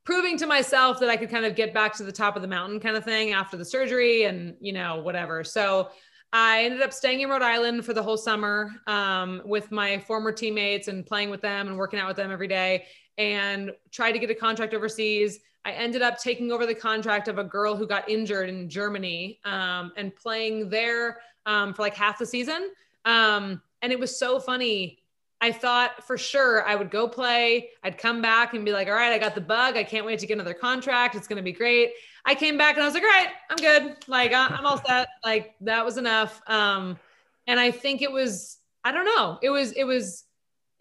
proving 0.08 0.38
to 0.38 0.48
myself 0.48 1.02
that 1.02 1.10
I 1.10 1.18
could 1.18 1.30
kind 1.30 1.44
of 1.44 1.54
get 1.54 1.74
back 1.74 1.94
to 1.98 2.04
the 2.04 2.14
top 2.14 2.38
of 2.38 2.42
the 2.42 2.48
mountain 2.48 2.80
kind 2.80 2.96
of 2.96 3.04
thing 3.04 3.34
after 3.34 3.58
the 3.58 3.66
surgery 3.66 4.24
and, 4.24 4.56
you 4.62 4.72
know, 4.72 5.02
whatever. 5.02 5.44
So 5.44 5.90
I 6.32 6.64
ended 6.64 6.82
up 6.82 6.94
staying 6.94 7.20
in 7.20 7.30
Rhode 7.30 7.42
Island 7.42 7.84
for 7.84 7.94
the 7.94 8.02
whole 8.02 8.16
summer 8.16 8.72
um, 8.88 9.42
with 9.44 9.70
my 9.70 10.00
former 10.00 10.32
teammates 10.32 10.88
and 10.88 11.06
playing 11.06 11.30
with 11.30 11.42
them 11.42 11.68
and 11.68 11.78
working 11.78 12.00
out 12.00 12.08
with 12.08 12.16
them 12.16 12.32
every 12.32 12.48
day 12.48 12.86
and 13.18 13.74
tried 13.92 14.14
to 14.14 14.20
get 14.20 14.30
a 14.30 14.34
contract 14.34 14.74
overseas. 14.74 15.42
I 15.66 15.72
ended 15.72 16.02
up 16.02 16.18
taking 16.18 16.54
over 16.54 16.66
the 16.66 16.74
contract 16.74 17.28
of 17.28 17.38
a 17.38 17.44
girl 17.44 17.76
who 17.76 17.86
got 17.86 18.08
injured 18.08 18.48
in 18.48 18.70
Germany 18.70 19.42
um, 19.44 19.92
and 19.98 20.16
playing 20.16 20.70
there 20.70 21.18
um, 21.46 21.74
for 21.74 21.82
like 21.82 21.96
half 21.96 22.18
the 22.18 22.26
season. 22.26 22.70
Um, 23.04 23.62
and 23.82 23.92
it 23.92 24.00
was 24.00 24.18
so 24.18 24.40
funny. 24.40 24.97
I 25.40 25.52
thought 25.52 26.04
for 26.06 26.18
sure 26.18 26.66
I 26.68 26.76
would 26.76 26.90
go 26.90 27.08
play. 27.08 27.70
I'd 27.84 27.98
come 27.98 28.22
back 28.22 28.54
and 28.54 28.66
be 28.66 28.72
like, 28.72 28.88
all 28.88 28.96
right, 28.96 29.14
I 29.14 29.20
got 29.20 29.36
the 29.36 29.42
bug. 29.42 29.78
I 29.78 29.84
can't 29.84 30.06
wait 30.06 30.20
to 30.20 30.26
get 30.26 30.34
another 30.34 30.54
contract. 30.54 31.16
It's 31.16 31.28
going 31.28 31.38
to 31.38 31.44
be 31.44 31.52
great. 31.52 31.92
I 32.26 32.34
came 32.34 32.58
back 32.58 32.76
and 32.76 32.84
I 32.84 32.86
was 32.86 32.94
like, 32.94 33.04
all 33.04 33.10
right, 33.10 33.30
I'm 33.50 33.58
good. 33.58 33.98
Like 34.08 34.34
I'm 34.34 34.66
all 34.66 34.84
set. 34.84 35.08
Like 35.24 35.56
that 35.62 35.86
was 35.86 35.98
enough. 35.98 36.42
Um, 36.48 36.98
and 37.46 37.60
I 37.60 37.72
think 37.72 38.02
it 38.02 38.12
was, 38.12 38.58
I 38.84 38.92
don't 38.92 39.06
know. 39.06 39.38
It 39.44 39.50
was, 39.50 39.72
it 39.74 39.84
was 39.84 40.26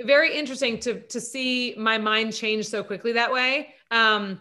very 0.02 0.36
interesting 0.36 0.78
to, 0.80 1.00
to 1.00 1.20
see 1.20 1.74
my 1.76 1.98
mind 1.98 2.34
change 2.34 2.66
so 2.66 2.82
quickly 2.82 3.12
that 3.12 3.32
way. 3.32 3.74
Um, 3.90 4.40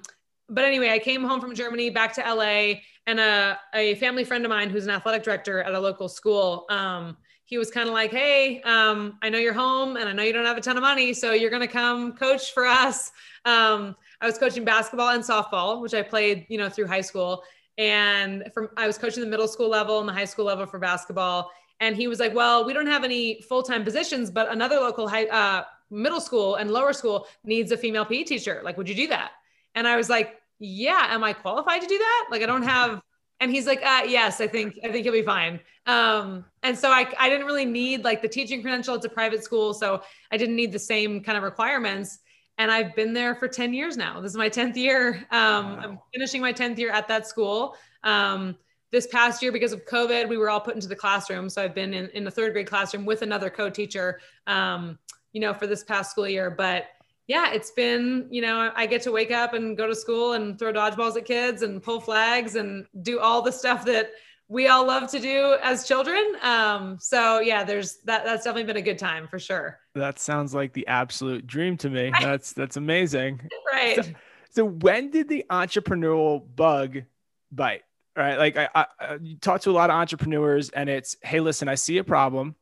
but 0.50 0.64
anyway, 0.64 0.90
I 0.90 1.00
came 1.00 1.24
home 1.24 1.42
from 1.42 1.56
Germany 1.56 1.90
back 1.90 2.14
to 2.14 2.22
LA 2.22 2.80
and 3.08 3.20
a, 3.20 3.60
a 3.74 3.96
family 3.96 4.24
friend 4.24 4.46
of 4.46 4.50
mine 4.50 4.70
who's 4.70 4.86
an 4.86 4.92
athletic 4.92 5.24
director 5.24 5.62
at 5.62 5.74
a 5.74 5.80
local 5.80 6.08
school. 6.08 6.66
Um, 6.70 7.18
he 7.46 7.58
was 7.58 7.72
kind 7.72 7.88
of 7.88 7.94
like, 7.94 8.12
Hey, 8.12 8.62
um, 8.64 9.18
I 9.22 9.30
know 9.30 9.38
you're 9.38 9.54
home 9.54 9.98
and 9.98 10.10
I 10.10 10.14
know 10.14 10.24
you 10.24 10.34
don't 10.34 10.46
have 10.46 10.58
a 10.58 10.62
ton 10.62 10.78
of 10.78 10.82
money. 10.84 11.14
So 11.14 11.32
you're 11.32 11.52
going 11.52 11.62
to 11.62 11.68
come 11.68 12.14
coach 12.14 12.52
for 12.54 12.66
us. 12.66 13.12
Um, 13.46 13.96
I 14.20 14.26
was 14.26 14.38
coaching 14.38 14.66
basketball 14.66 15.10
and 15.10 15.24
softball, 15.24 15.82
which 15.82 15.94
I 15.94 16.02
played, 16.02 16.48
you 16.50 16.58
know, 16.58 16.70
through 16.70 16.88
high 16.88 17.02
school. 17.02 17.44
And 17.78 18.50
from 18.54 18.70
I 18.78 18.88
was 18.88 18.98
coaching 18.98 19.22
the 19.22 19.30
middle 19.30 19.48
school 19.48 19.70
level 19.70 20.00
and 20.00 20.10
the 20.10 20.14
high 20.14 20.26
school 20.26 20.46
level 20.46 20.66
for 20.66 20.80
basketball. 20.80 21.52
And 21.82 21.96
he 21.96 22.08
was 22.08 22.20
like, 22.20 22.34
"Well, 22.34 22.66
we 22.66 22.74
don't 22.74 22.88
have 22.88 23.04
any 23.04 23.42
full 23.42 23.62
time 23.62 23.84
positions, 23.84 24.32
but 24.32 24.50
another 24.50 24.78
local 24.78 25.10
high, 25.10 25.26
uh, 25.26 25.66
middle 25.92 26.22
school 26.22 26.56
and 26.56 26.72
lower 26.72 26.94
school 26.94 27.28
needs 27.44 27.72
a 27.74 27.78
female 27.78 28.06
PE 28.06 28.24
teacher. 28.24 28.62
Like, 28.64 28.78
would 28.78 28.88
you 28.88 28.96
do 28.96 29.08
that?" 29.08 29.32
And 29.76 29.86
I 29.88 29.98
was 29.98 30.10
like, 30.10 30.42
"Yeah, 30.58 31.08
am 31.10 31.24
I 31.24 31.34
qualified 31.34 31.82
to 31.82 31.88
do 31.88 31.98
that? 31.98 32.28
Like, 32.32 32.42
I 32.42 32.46
don't 32.46 32.64
have." 32.64 33.02
And 33.40 33.52
he's 33.52 33.68
like, 33.68 33.84
uh, 33.84 34.04
"Yes, 34.08 34.40
I 34.40 34.48
think 34.48 34.80
I 34.84 34.92
think 34.92 35.06
you'll 35.06 35.14
be 35.14 35.22
fine." 35.22 35.60
Um, 35.86 36.46
and 36.64 36.78
so 36.78 36.90
I 36.90 37.12
I 37.20 37.30
didn't 37.30 37.46
really 37.46 37.66
need 37.66 38.04
like 38.04 38.22
the 38.22 38.30
teaching 38.30 38.62
credential. 38.62 38.96
It's 38.96 39.06
a 39.06 39.10
private 39.10 39.44
school, 39.44 39.74
so 39.74 40.02
I 40.32 40.38
didn't 40.38 40.56
need 40.56 40.72
the 40.72 40.80
same 40.80 41.22
kind 41.22 41.38
of 41.38 41.44
requirements 41.44 42.20
and 42.58 42.72
I've 42.72 42.96
been 42.96 43.14
there 43.14 43.36
for 43.36 43.48
10 43.48 43.74
years 43.74 43.98
now. 43.98 44.22
This 44.22 44.32
is 44.32 44.38
my 44.38 44.50
10th 44.50 44.76
year. 44.76 45.26
Um, 45.32 45.76
wow. 45.76 45.82
I'm 45.84 46.00
finishing 46.14 46.42
my 46.42 46.54
10th 46.54 46.78
year 46.78 46.92
at 46.92 47.08
that 47.08 47.28
school. 47.28 47.76
Um, 48.04 48.56
this 48.92 49.08
past 49.08 49.42
year, 49.42 49.52
because 49.52 49.74
of 49.74 49.86
COVID, 49.86 50.30
we 50.30 50.38
were 50.38 50.50
all 50.50 50.62
put 50.62 50.76
into 50.76 50.88
the 50.88 50.96
classroom. 50.96 51.50
So 51.50 51.62
I've 51.62 51.76
been 51.76 51.94
in, 51.94 52.08
in 52.10 52.24
the 52.24 52.32
third 52.32 52.54
grade 52.54 52.68
classroom 52.68 53.04
with 53.04 53.24
another 53.24 53.50
co-teacher, 53.50 54.22
um, 54.48 54.98
you 55.34 55.42
know, 55.42 55.54
for 55.54 55.68
this 55.68 55.84
past 55.84 56.12
school 56.12 56.28
year. 56.28 56.50
But 56.50 56.86
yeah, 57.28 57.54
it's 57.54 57.72
been, 57.72 58.28
you 58.30 58.42
know, 58.42 58.72
I 58.76 58.86
get 58.86 59.02
to 59.04 59.12
wake 59.12 59.32
up 59.32 59.54
and 59.54 59.76
go 59.76 59.88
to 59.88 59.96
school 59.96 60.34
and 60.34 60.60
throw 60.60 60.72
dodgeballs 60.72 61.18
at 61.18 61.26
kids 61.26 61.64
and 61.64 61.82
pull 61.82 62.00
flags 62.00 62.56
and 62.56 62.86
do 63.02 63.20
all 63.20 63.42
the 63.42 63.52
stuff 63.52 63.86
that 63.86 64.12
we 64.48 64.68
all 64.68 64.86
love 64.86 65.10
to 65.10 65.20
do 65.20 65.58
as 65.64 65.88
children. 65.88 66.24
Um, 66.44 66.98
so 67.00 67.40
yeah, 67.40 67.64
there's 67.64 67.98
that. 68.06 68.26
That's 68.26 68.44
definitely 68.44 68.66
been 68.66 68.78
a 68.78 68.82
good 68.82 69.00
time 69.00 69.28
for 69.28 69.40
sure. 69.40 69.80
That 69.96 70.20
sounds 70.20 70.54
like 70.54 70.74
the 70.74 70.86
absolute 70.86 71.48
dream 71.48 71.78
to 71.78 71.90
me. 71.90 72.12
That's 72.22 72.54
that's 72.54 72.78
amazing. 72.78 73.42
right. 73.74 73.96
So, 73.96 74.12
so, 74.52 74.66
when 74.66 75.10
did 75.10 75.28
the 75.28 75.46
entrepreneurial 75.50 76.44
bug 76.56 77.04
bite? 77.52 77.84
Right. 78.16 78.38
Like 78.38 78.56
I, 78.56 78.70
I, 78.74 79.18
you 79.20 79.38
talk 79.38 79.62
to 79.62 79.72
a 79.72 79.74
lot 79.74 79.90
of 79.90 79.96
entrepreneurs, 79.96 80.70
and 80.70 80.90
it's, 80.90 81.18
hey, 81.22 81.40
listen, 81.40 81.68
I 81.68 81.76
see 81.76 81.98
a 81.98 82.04
problem, 82.04 82.56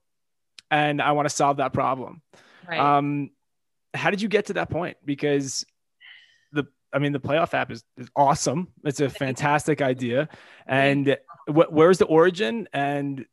and 0.71 1.01
I 1.01 1.11
want 1.11 1.27
to 1.27 1.35
solve 1.35 1.57
that 1.57 1.73
problem. 1.73 2.21
Right. 2.67 2.79
Um, 2.79 3.29
how 3.93 4.09
did 4.09 4.21
you 4.21 4.27
get 4.27 4.45
to 4.47 4.53
that 4.53 4.69
point? 4.69 4.97
Because 5.05 5.65
the 6.51 6.65
I 6.93 6.99
mean, 6.99 7.11
the 7.11 7.19
playoff 7.19 7.53
app 7.53 7.71
is, 7.71 7.83
is 7.97 8.09
awesome. 8.15 8.69
It's 8.83 8.99
a 8.99 9.09
fantastic 9.09 9.81
idea. 9.81 10.29
And 10.67 11.17
wh- 11.47 11.71
where's 11.71 11.97
the 11.97 12.05
origin? 12.05 12.67
And 12.73 13.25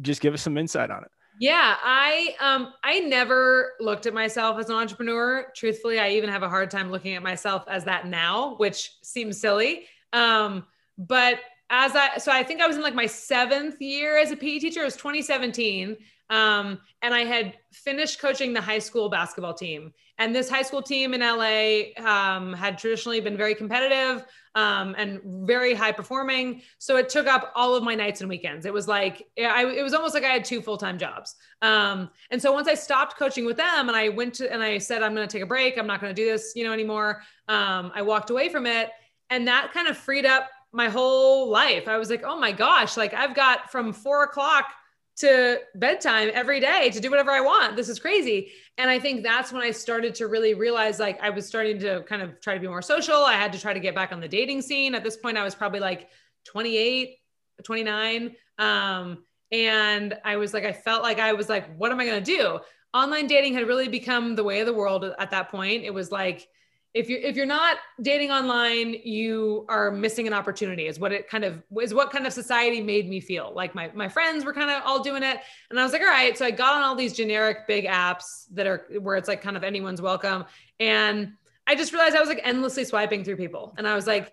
just 0.00 0.20
give 0.20 0.34
us 0.34 0.42
some 0.42 0.58
insight 0.58 0.90
on 0.90 1.02
it. 1.02 1.10
Yeah, 1.40 1.76
I 1.82 2.36
um 2.40 2.72
I 2.84 3.00
never 3.00 3.72
looked 3.80 4.06
at 4.06 4.14
myself 4.14 4.58
as 4.58 4.68
an 4.68 4.76
entrepreneur. 4.76 5.50
Truthfully, 5.56 5.98
I 5.98 6.10
even 6.10 6.30
have 6.30 6.42
a 6.42 6.48
hard 6.48 6.70
time 6.70 6.90
looking 6.90 7.14
at 7.14 7.22
myself 7.22 7.64
as 7.68 7.84
that 7.84 8.06
now, 8.06 8.54
which 8.56 8.92
seems 9.02 9.40
silly. 9.40 9.86
Um, 10.12 10.64
but 10.96 11.40
as 11.70 11.96
I 11.96 12.18
so 12.18 12.30
I 12.30 12.44
think 12.44 12.60
I 12.60 12.66
was 12.66 12.76
in 12.76 12.82
like 12.82 12.94
my 12.94 13.06
seventh 13.06 13.80
year 13.80 14.16
as 14.16 14.30
a 14.30 14.36
PE 14.36 14.60
teacher. 14.60 14.82
It 14.82 14.84
was 14.84 14.96
2017. 14.96 15.96
Um, 16.30 16.80
and 17.02 17.14
I 17.14 17.24
had 17.24 17.54
finished 17.72 18.18
coaching 18.18 18.52
the 18.52 18.60
high 18.60 18.78
school 18.78 19.08
basketball 19.08 19.54
team. 19.54 19.92
And 20.18 20.34
this 20.34 20.48
high 20.48 20.62
school 20.62 20.80
team 20.80 21.12
in 21.12 21.20
LA 21.20 21.92
um, 22.04 22.52
had 22.52 22.78
traditionally 22.78 23.20
been 23.20 23.36
very 23.36 23.54
competitive 23.54 24.24
um, 24.54 24.94
and 24.96 25.20
very 25.46 25.74
high 25.74 25.92
performing. 25.92 26.62
So 26.78 26.96
it 26.96 27.08
took 27.08 27.26
up 27.26 27.52
all 27.56 27.74
of 27.74 27.82
my 27.82 27.94
nights 27.94 28.20
and 28.20 28.30
weekends. 28.30 28.64
It 28.64 28.72
was 28.72 28.86
like, 28.86 29.26
I, 29.38 29.66
it 29.66 29.82
was 29.82 29.92
almost 29.92 30.14
like 30.14 30.24
I 30.24 30.28
had 30.28 30.44
two 30.44 30.62
full 30.62 30.78
time 30.78 30.98
jobs. 30.98 31.34
Um, 31.62 32.10
and 32.30 32.40
so 32.40 32.52
once 32.52 32.68
I 32.68 32.74
stopped 32.74 33.16
coaching 33.18 33.44
with 33.44 33.56
them 33.56 33.88
and 33.88 33.96
I 33.96 34.08
went 34.08 34.34
to, 34.34 34.50
and 34.52 34.62
I 34.62 34.78
said, 34.78 35.02
I'm 35.02 35.14
going 35.14 35.26
to 35.26 35.32
take 35.32 35.42
a 35.42 35.46
break, 35.46 35.76
I'm 35.76 35.86
not 35.86 36.00
going 36.00 36.14
to 36.14 36.22
do 36.22 36.30
this, 36.30 36.52
you 36.54 36.64
know, 36.64 36.72
anymore. 36.72 37.22
Um, 37.48 37.90
I 37.94 38.02
walked 38.02 38.30
away 38.30 38.48
from 38.48 38.66
it. 38.66 38.90
And 39.30 39.48
that 39.48 39.72
kind 39.72 39.88
of 39.88 39.96
freed 39.96 40.26
up 40.26 40.48
my 40.72 40.88
whole 40.88 41.48
life. 41.48 41.88
I 41.88 41.98
was 41.98 42.10
like, 42.10 42.22
oh 42.24 42.38
my 42.38 42.52
gosh, 42.52 42.96
like 42.96 43.14
I've 43.14 43.34
got 43.34 43.70
from 43.70 43.92
four 43.92 44.24
o'clock 44.24 44.66
to 45.16 45.60
bedtime 45.76 46.30
every 46.32 46.58
day 46.60 46.90
to 46.90 47.00
do 47.00 47.10
whatever 47.10 47.30
I 47.30 47.40
want. 47.40 47.76
This 47.76 47.88
is 47.88 47.98
crazy. 47.98 48.50
And 48.78 48.90
I 48.90 48.98
think 48.98 49.22
that's 49.22 49.52
when 49.52 49.62
I 49.62 49.70
started 49.70 50.14
to 50.16 50.26
really 50.26 50.54
realize 50.54 50.98
like 50.98 51.20
I 51.22 51.30
was 51.30 51.46
starting 51.46 51.78
to 51.80 52.02
kind 52.02 52.20
of 52.20 52.40
try 52.40 52.54
to 52.54 52.60
be 52.60 52.66
more 52.66 52.82
social. 52.82 53.16
I 53.16 53.34
had 53.34 53.52
to 53.52 53.60
try 53.60 53.72
to 53.72 53.80
get 53.80 53.94
back 53.94 54.12
on 54.12 54.20
the 54.20 54.28
dating 54.28 54.62
scene. 54.62 54.94
At 54.94 55.04
this 55.04 55.16
point, 55.16 55.38
I 55.38 55.44
was 55.44 55.54
probably 55.54 55.80
like 55.80 56.08
28, 56.46 57.16
29. 57.62 58.34
Um, 58.58 59.24
and 59.52 60.18
I 60.24 60.36
was 60.36 60.52
like, 60.52 60.64
I 60.64 60.72
felt 60.72 61.02
like 61.02 61.20
I 61.20 61.32
was 61.32 61.48
like, 61.48 61.76
what 61.76 61.92
am 61.92 62.00
I 62.00 62.06
going 62.06 62.22
to 62.22 62.36
do? 62.36 62.58
Online 62.92 63.26
dating 63.26 63.54
had 63.54 63.66
really 63.68 63.88
become 63.88 64.34
the 64.34 64.44
way 64.44 64.60
of 64.60 64.66
the 64.66 64.74
world 64.74 65.04
at 65.18 65.30
that 65.30 65.50
point. 65.50 65.84
It 65.84 65.94
was 65.94 66.10
like, 66.10 66.48
if 66.94 67.08
you're 67.08 67.20
if 67.20 67.36
you're 67.36 67.44
not 67.44 67.78
dating 68.00 68.30
online 68.30 68.94
you 69.04 69.66
are 69.68 69.90
missing 69.90 70.26
an 70.26 70.32
opportunity 70.32 70.86
is 70.86 70.98
what 70.98 71.12
it 71.12 71.28
kind 71.28 71.44
of 71.44 71.60
is 71.82 71.92
what 71.92 72.10
kind 72.10 72.26
of 72.26 72.32
society 72.32 72.80
made 72.80 73.08
me 73.08 73.20
feel 73.20 73.52
like 73.54 73.74
my, 73.74 73.90
my 73.94 74.08
friends 74.08 74.44
were 74.44 74.52
kind 74.52 74.70
of 74.70 74.80
all 74.84 75.02
doing 75.02 75.22
it 75.22 75.40
and 75.70 75.78
i 75.78 75.82
was 75.82 75.92
like 75.92 76.00
all 76.00 76.08
right 76.08 76.38
so 76.38 76.46
i 76.46 76.50
got 76.50 76.74
on 76.74 76.82
all 76.82 76.94
these 76.94 77.12
generic 77.12 77.66
big 77.66 77.84
apps 77.84 78.44
that 78.52 78.66
are 78.66 78.86
where 79.00 79.16
it's 79.16 79.28
like 79.28 79.42
kind 79.42 79.56
of 79.56 79.64
anyone's 79.64 80.00
welcome 80.00 80.44
and 80.78 81.32
i 81.66 81.74
just 81.74 81.92
realized 81.92 82.16
i 82.16 82.20
was 82.20 82.28
like 82.28 82.40
endlessly 82.44 82.84
swiping 82.84 83.24
through 83.24 83.36
people 83.36 83.74
and 83.76 83.86
i 83.86 83.94
was 83.94 84.06
like 84.06 84.32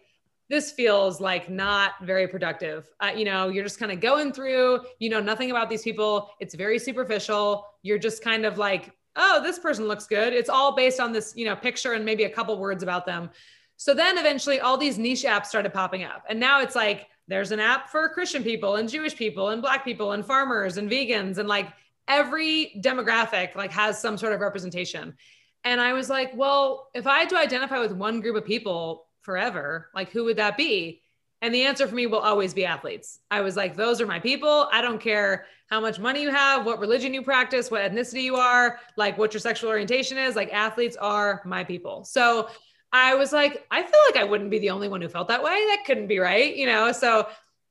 this 0.51 0.69
feels 0.69 1.21
like 1.21 1.49
not 1.49 1.93
very 2.01 2.27
productive. 2.27 2.85
Uh, 2.99 3.09
you 3.15 3.23
know, 3.23 3.47
you're 3.47 3.63
just 3.63 3.79
kind 3.79 3.89
of 3.89 4.01
going 4.01 4.33
through, 4.33 4.81
you 4.99 5.09
know, 5.09 5.21
nothing 5.21 5.49
about 5.49 5.69
these 5.69 5.81
people. 5.81 6.29
It's 6.41 6.55
very 6.55 6.77
superficial. 6.77 7.65
You're 7.83 7.97
just 7.97 8.21
kind 8.21 8.45
of 8.45 8.57
like 8.57 8.91
oh, 9.15 9.41
this 9.43 9.59
person 9.59 9.87
looks 9.87 10.07
good. 10.07 10.33
It's 10.33 10.49
all 10.49 10.75
based 10.75 10.99
on 10.99 11.11
this, 11.11 11.33
you 11.35 11.45
know, 11.45 11.55
picture 11.55 11.93
and 11.93 12.05
maybe 12.05 12.23
a 12.23 12.29
couple 12.29 12.57
words 12.57 12.83
about 12.83 13.05
them. 13.05 13.29
So 13.77 13.93
then 13.93 14.17
eventually 14.17 14.59
all 14.59 14.77
these 14.77 14.97
niche 14.97 15.23
apps 15.23 15.47
started 15.47 15.73
popping 15.73 16.03
up. 16.03 16.23
And 16.29 16.39
now 16.39 16.61
it's 16.61 16.75
like 16.75 17.07
there's 17.27 17.51
an 17.51 17.59
app 17.59 17.89
for 17.89 18.07
Christian 18.09 18.43
people 18.43 18.75
and 18.75 18.89
Jewish 18.89 19.15
people 19.15 19.49
and 19.49 19.61
black 19.61 19.83
people 19.83 20.11
and 20.11 20.25
farmers 20.25 20.77
and 20.77 20.89
vegans 20.89 21.37
and 21.37 21.47
like 21.47 21.67
every 22.07 22.79
demographic 22.83 23.55
like 23.55 23.71
has 23.71 23.99
some 23.99 24.17
sort 24.17 24.33
of 24.33 24.39
representation. 24.39 25.15
And 25.63 25.79
I 25.79 25.93
was 25.93 26.09
like, 26.09 26.31
well, 26.35 26.89
if 26.93 27.07
I 27.07 27.19
had 27.19 27.29
to 27.29 27.37
identify 27.37 27.79
with 27.79 27.91
one 27.91 28.21
group 28.21 28.35
of 28.35 28.45
people 28.45 29.07
forever, 29.21 29.89
like 29.93 30.09
who 30.09 30.25
would 30.25 30.37
that 30.37 30.57
be? 30.57 31.00
And 31.41 31.53
the 31.53 31.63
answer 31.63 31.87
for 31.87 31.95
me 31.95 32.05
will 32.05 32.19
always 32.19 32.53
be 32.53 32.65
athletes. 32.65 33.19
I 33.31 33.41
was 33.41 33.55
like, 33.55 33.75
those 33.75 33.99
are 33.99 34.05
my 34.05 34.19
people. 34.19 34.69
I 34.71 34.81
don't 34.81 35.01
care 35.01 35.45
how 35.71 35.79
much 35.79 35.97
money 35.97 36.21
you 36.21 36.29
have, 36.29 36.65
what 36.65 36.79
religion 36.79 37.13
you 37.13 37.23
practice, 37.23 37.71
what 37.71 37.81
ethnicity 37.81 38.21
you 38.21 38.35
are, 38.35 38.79
like 38.95 39.17
what 39.17 39.33
your 39.33 39.41
sexual 39.41 39.71
orientation 39.71 40.17
is. 40.17 40.35
Like 40.35 40.53
athletes 40.53 40.97
are 40.97 41.41
my 41.45 41.63
people. 41.63 42.03
So 42.03 42.49
I 42.93 43.15
was 43.15 43.33
like, 43.33 43.65
I 43.71 43.81
feel 43.81 43.99
like 44.07 44.17
I 44.17 44.23
wouldn't 44.23 44.51
be 44.51 44.59
the 44.59 44.69
only 44.69 44.87
one 44.87 45.01
who 45.01 45.09
felt 45.09 45.29
that 45.29 45.41
way. 45.41 45.65
That 45.69 45.83
couldn't 45.85 46.07
be 46.07 46.19
right, 46.19 46.55
you 46.55 46.67
know? 46.67 46.91
So 46.91 47.27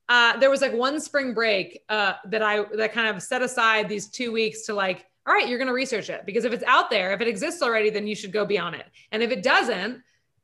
uh, 0.09 0.37
there 0.37 0.49
was 0.49 0.61
like 0.61 0.73
one 0.73 0.99
spring 0.99 1.33
break 1.33 1.79
uh, 1.87 2.13
that 2.25 2.41
I 2.41 2.65
that 2.75 2.91
kind 2.91 3.15
of 3.15 3.23
set 3.23 3.41
aside 3.41 3.87
these 3.87 4.09
two 4.09 4.33
weeks 4.33 4.65
to 4.65 4.73
like, 4.73 5.05
all 5.25 5.33
right, 5.33 5.47
you're 5.47 5.59
going 5.59 5.67
to 5.67 5.73
research 5.73 6.09
it 6.09 6.25
because 6.25 6.43
if 6.43 6.51
it's 6.51 6.63
out 6.65 6.89
there, 6.89 7.13
if 7.13 7.21
it 7.21 7.27
exists 7.27 7.61
already, 7.61 7.89
then 7.89 8.07
you 8.07 8.15
should 8.15 8.33
go 8.33 8.45
be 8.45 8.57
on 8.57 8.73
it. 8.73 8.85
And 9.13 9.23
if 9.23 9.31
it 9.31 9.43
doesn't, 9.43 10.01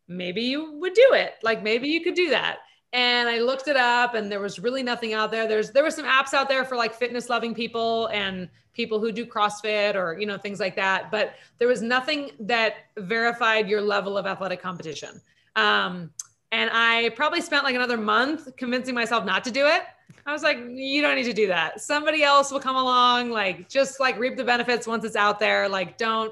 maybe 0.08 0.44
you 0.44 0.80
would 0.80 0.94
do 0.94 1.10
it. 1.14 1.34
Like 1.44 1.64
maybe 1.64 1.90
you 1.90 2.02
could 2.02 2.14
do 2.14 2.30
that 2.30 2.60
and 2.94 3.28
I 3.28 3.40
looked 3.40 3.68
it 3.68 3.76
up 3.78 4.16
and 4.16 4.32
there 4.32 4.40
was 4.40 4.60
really 4.60 4.84
nothing 4.84 5.14
out 5.14 5.32
there. 5.32 5.48
There's 5.48 5.72
there 5.72 5.84
were 5.84 5.92
some 5.92 6.06
apps 6.06 6.34
out 6.34 6.48
there 6.48 6.64
for 6.64 6.76
like 6.76 6.94
fitness 6.94 7.30
loving 7.30 7.54
people 7.54 8.08
and 8.08 8.50
people 8.74 9.00
who 9.00 9.12
do 9.12 9.26
CrossFit 9.26 9.96
or 9.96 10.18
you 10.20 10.26
know 10.26 10.38
things 10.38 10.60
like 10.60 10.76
that, 10.76 11.12
but 11.12 11.34
there 11.58 11.68
was 11.68 11.82
nothing 11.82 12.32
that 12.40 12.76
verified 12.98 13.68
your 13.68 13.82
level 13.82 14.18
of 14.18 14.26
athletic 14.26 14.62
competition. 14.62 15.22
Um, 15.56 16.12
and 16.52 16.70
I 16.72 17.10
probably 17.10 17.42
spent 17.42 17.66
like 17.66 17.76
another 17.76 17.98
month 17.98 18.56
convincing 18.56 18.96
myself 18.96 19.26
not 19.26 19.44
to 19.44 19.52
do 19.52 19.66
it. 19.66 19.82
I 20.26 20.32
was 20.32 20.44
like, 20.44 20.58
you 20.70 21.02
don't 21.02 21.16
need 21.16 21.24
to 21.24 21.34
do 21.34 21.48
that. 21.48 21.82
Somebody 21.82 22.24
else 22.24 22.52
will 22.52 22.60
come 22.60 22.76
along, 22.76 23.32
like 23.32 23.70
just 23.70 24.00
like 24.00 24.18
reap 24.18 24.38
the 24.38 24.44
benefits 24.44 24.88
once 24.88 25.04
it's 25.04 25.16
out 25.16 25.40
there. 25.40 25.68
Like 25.68 25.98
don't 25.98 26.32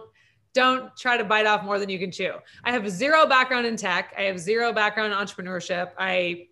don't 0.55 0.95
try 0.97 1.17
to 1.17 1.23
bite 1.23 1.45
off 1.45 1.63
more 1.63 1.77
than 1.77 1.89
you 1.89 1.99
can 1.99 2.09
chew. 2.09 2.31
I 2.63 2.71
have 2.71 2.89
zero 2.89 3.27
background 3.27 3.67
in 3.67 3.75
tech. 3.75 4.15
I 4.17 4.23
have 4.23 4.39
zero 4.39 4.73
background 4.73 5.13
in 5.13 5.19
entrepreneurship. 5.19 5.91
I 5.99 6.47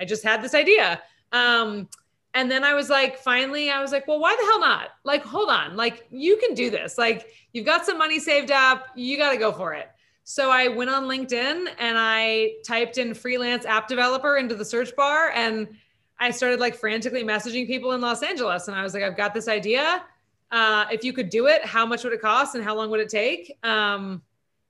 I 0.00 0.06
just 0.06 0.22
had 0.22 0.40
this 0.40 0.54
idea. 0.54 1.02
Um, 1.32 1.88
and 2.34 2.50
then 2.50 2.62
I 2.62 2.74
was 2.74 2.88
like, 2.88 3.18
finally, 3.18 3.68
I 3.68 3.80
was 3.80 3.90
like, 3.90 4.06
well, 4.06 4.20
why 4.20 4.36
the 4.38 4.46
hell 4.46 4.60
not? 4.60 4.90
Like, 5.04 5.24
hold 5.24 5.50
on, 5.50 5.76
like 5.76 6.06
you 6.10 6.36
can 6.36 6.54
do 6.54 6.70
this. 6.70 6.96
Like, 6.96 7.26
you've 7.52 7.66
got 7.66 7.84
some 7.84 7.98
money 7.98 8.20
saved 8.20 8.52
up, 8.52 8.86
you 8.94 9.18
got 9.18 9.32
to 9.32 9.38
go 9.38 9.50
for 9.50 9.74
it. 9.74 9.88
So 10.22 10.50
I 10.50 10.68
went 10.68 10.90
on 10.90 11.04
LinkedIn 11.04 11.68
and 11.78 11.98
I 11.98 12.52
typed 12.64 12.98
in 12.98 13.14
freelance 13.14 13.64
app 13.64 13.88
developer 13.88 14.36
into 14.36 14.54
the 14.54 14.64
search 14.64 14.94
bar 14.94 15.30
and 15.30 15.68
I 16.20 16.30
started 16.30 16.60
like 16.60 16.76
frantically 16.76 17.24
messaging 17.24 17.66
people 17.66 17.92
in 17.92 18.00
Los 18.00 18.22
Angeles. 18.22 18.68
And 18.68 18.76
I 18.76 18.82
was 18.82 18.92
like, 18.92 19.02
I've 19.02 19.16
got 19.16 19.32
this 19.32 19.48
idea 19.48 20.04
uh, 20.50 20.86
if 20.90 21.04
you 21.04 21.12
could 21.12 21.30
do 21.30 21.46
it, 21.46 21.64
how 21.64 21.84
much 21.84 22.04
would 22.04 22.12
it 22.12 22.20
cost 22.20 22.54
and 22.54 22.64
how 22.64 22.74
long 22.74 22.90
would 22.90 23.00
it 23.00 23.08
take? 23.08 23.58
Um, 23.62 24.22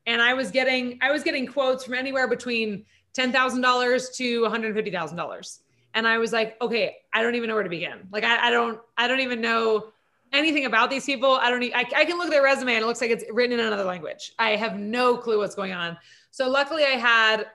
and 0.06 0.20
I 0.22 0.34
was 0.34 0.50
getting 0.50 0.98
I 1.02 1.12
was 1.12 1.22
getting 1.22 1.46
quotes 1.46 1.84
from 1.84 1.94
anywhere 1.94 2.28
between 2.28 2.84
ten 3.12 3.32
thousand 3.32 3.60
dollars 3.60 4.10
to 4.16 4.42
one 4.42 4.50
hundred 4.50 4.74
fifty 4.74 4.90
thousand 4.90 5.16
dollars. 5.16 5.60
And 5.94 6.06
I 6.06 6.18
was 6.18 6.32
like, 6.32 6.56
okay, 6.60 6.96
I 7.12 7.22
don't 7.22 7.34
even 7.34 7.48
know 7.48 7.54
where 7.54 7.64
to 7.64 7.70
begin. 7.70 8.08
Like 8.10 8.24
I, 8.24 8.48
I 8.48 8.50
don't 8.50 8.80
I 8.96 9.06
don't 9.06 9.20
even 9.20 9.40
know 9.40 9.92
anything 10.32 10.66
about 10.66 10.90
these 10.90 11.04
people. 11.04 11.32
I 11.32 11.50
don't. 11.50 11.62
I, 11.74 11.84
I 11.96 12.04
can 12.04 12.18
look 12.18 12.26
at 12.26 12.30
their 12.30 12.42
resume 12.42 12.74
and 12.74 12.82
it 12.82 12.86
looks 12.86 13.00
like 13.00 13.10
it's 13.10 13.24
written 13.30 13.58
in 13.58 13.64
another 13.64 13.84
language. 13.84 14.32
I 14.38 14.50
have 14.56 14.78
no 14.78 15.16
clue 15.16 15.38
what's 15.38 15.54
going 15.54 15.72
on. 15.72 15.96
So 16.30 16.48
luckily, 16.48 16.84
I 16.84 16.96
had 16.96 17.46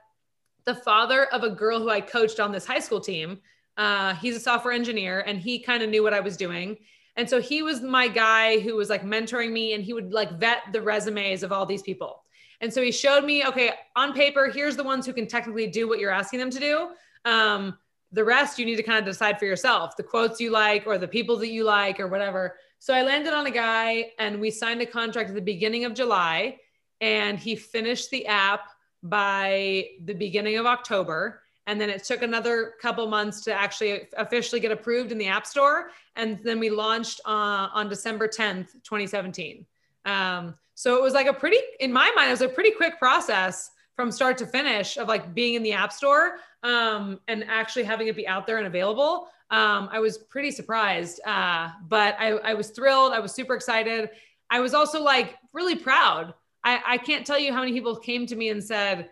the 0.66 0.76
father 0.76 1.26
of 1.26 1.44
a 1.44 1.50
girl 1.50 1.80
who 1.80 1.90
I 1.90 2.02
coached 2.02 2.40
on 2.40 2.52
this 2.52 2.66
high 2.66 2.80
school 2.80 3.00
team. 3.02 3.40
Uh, 3.78 4.14
he's 4.16 4.36
a 4.36 4.40
software 4.40 4.74
engineer, 4.74 5.24
and 5.26 5.40
he 5.40 5.60
kind 5.60 5.84
of 5.84 5.90
knew 5.90 6.04
what 6.04 6.14
I 6.14 6.20
was 6.20 6.38
doing. 6.38 6.78
And 7.16 7.30
so 7.30 7.42
he 7.42 7.62
was 7.62 7.82
my 7.82 8.08
guy 8.08 8.60
who 8.60 8.76
was 8.76 8.90
like 8.90 9.04
mentoring 9.04 9.52
me 9.52 9.74
and 9.74 9.84
he 9.84 9.94
would 9.94 10.14
like 10.14 10.40
vet 10.40 10.64
the 10.72 10.82
resumes 10.82 11.44
of 11.44 11.52
all 11.52 11.66
these 11.66 11.84
people. 11.84 12.24
And 12.60 12.74
so 12.74 12.82
he 12.82 12.92
showed 12.92 13.24
me, 13.26 13.46
okay, 13.46 13.72
on 13.96 14.14
paper, 14.14 14.50
here's 14.50 14.76
the 14.76 14.84
ones 14.84 15.06
who 15.06 15.14
can 15.14 15.28
technically 15.28 15.68
do 15.68 15.88
what 15.88 16.00
you're 16.00 16.12
asking 16.12 16.40
them 16.40 16.50
to 16.50 16.60
do. 16.60 16.90
Um, 17.26 17.78
the 18.12 18.24
rest 18.24 18.58
you 18.58 18.66
need 18.66 18.78
to 18.78 18.84
kind 18.84 19.00
of 19.00 19.06
decide 19.06 19.40
for 19.40 19.46
yourself 19.46 19.98
the 19.98 20.04
quotes 20.04 20.40
you 20.40 20.52
like 20.52 20.86
or 20.86 20.98
the 20.98 21.08
people 21.08 21.38
that 21.38 21.50
you 21.50 21.64
like 21.64 22.00
or 22.00 22.08
whatever. 22.08 22.56
So 22.80 22.94
I 22.94 23.04
landed 23.04 23.34
on 23.34 23.48
a 23.48 23.52
guy 23.52 24.12
and 24.20 24.40
we 24.40 24.52
signed 24.52 24.82
a 24.82 24.86
contract 24.86 25.30
at 25.30 25.36
the 25.36 25.42
beginning 25.42 25.86
of 25.86 25.94
July 25.94 26.58
and 27.02 27.40
he 27.40 27.56
finished 27.56 28.10
the 28.12 28.26
app 28.28 28.70
by 29.02 29.90
the 30.04 30.14
beginning 30.14 30.58
of 30.58 30.66
October. 30.66 31.43
And 31.66 31.80
then 31.80 31.90
it 31.90 32.04
took 32.04 32.22
another 32.22 32.74
couple 32.82 33.08
months 33.08 33.42
to 33.42 33.54
actually 33.54 34.08
officially 34.18 34.60
get 34.60 34.72
approved 34.72 35.12
in 35.12 35.18
the 35.18 35.28
App 35.28 35.46
Store. 35.46 35.92
And 36.16 36.40
then 36.44 36.60
we 36.60 36.70
launched 36.70 37.22
uh, 37.26 37.70
on 37.74 37.88
December 37.90 38.28
10th, 38.28 38.74
2017. 38.84 39.66
Um, 40.06 40.56
so 40.76 40.98
it 40.98 41.02
was 41.02 41.14
like 41.14 41.28
a 41.28 41.34
pretty, 41.34 41.58
in 41.80 41.94
my 41.94 42.12
mind, 42.16 42.28
it 42.28 42.32
was 42.32 42.42
a 42.42 42.50
pretty 42.50 42.72
quick 42.72 43.00
process 43.00 43.72
from 43.96 44.12
start 44.12 44.38
to 44.40 44.46
finish 44.46 44.98
of 44.98 45.08
like 45.08 45.34
being 45.34 45.54
in 45.54 45.64
the 45.64 45.72
App 45.72 45.94
Store 45.94 46.38
um, 46.64 47.20
and 47.28 47.46
actually 47.48 47.84
having 47.84 48.08
it 48.08 48.16
be 48.16 48.28
out 48.28 48.48
there 48.48 48.58
and 48.58 48.68
available. 48.68 49.28
Um, 49.52 49.88
I 49.92 50.00
was 50.00 50.18
pretty 50.18 50.52
surprised, 50.52 51.22
uh, 51.26 51.70
but 51.88 52.16
I, 52.20 52.32
I 52.32 52.54
was 52.56 52.70
thrilled. 52.70 53.14
I 53.14 53.20
was 53.20 53.34
super 53.34 53.54
excited. 53.54 54.10
I 54.50 54.60
was 54.60 54.74
also 54.74 55.02
like 55.02 55.36
really 55.54 55.76
proud. 55.76 56.34
I, 56.64 56.82
I 56.86 56.98
can't 56.98 57.26
tell 57.26 57.38
you 57.38 57.54
how 57.54 57.60
many 57.60 57.74
people 57.74 57.96
came 57.96 58.26
to 58.28 58.36
me 58.36 58.50
and 58.50 58.64
said, 58.64 59.10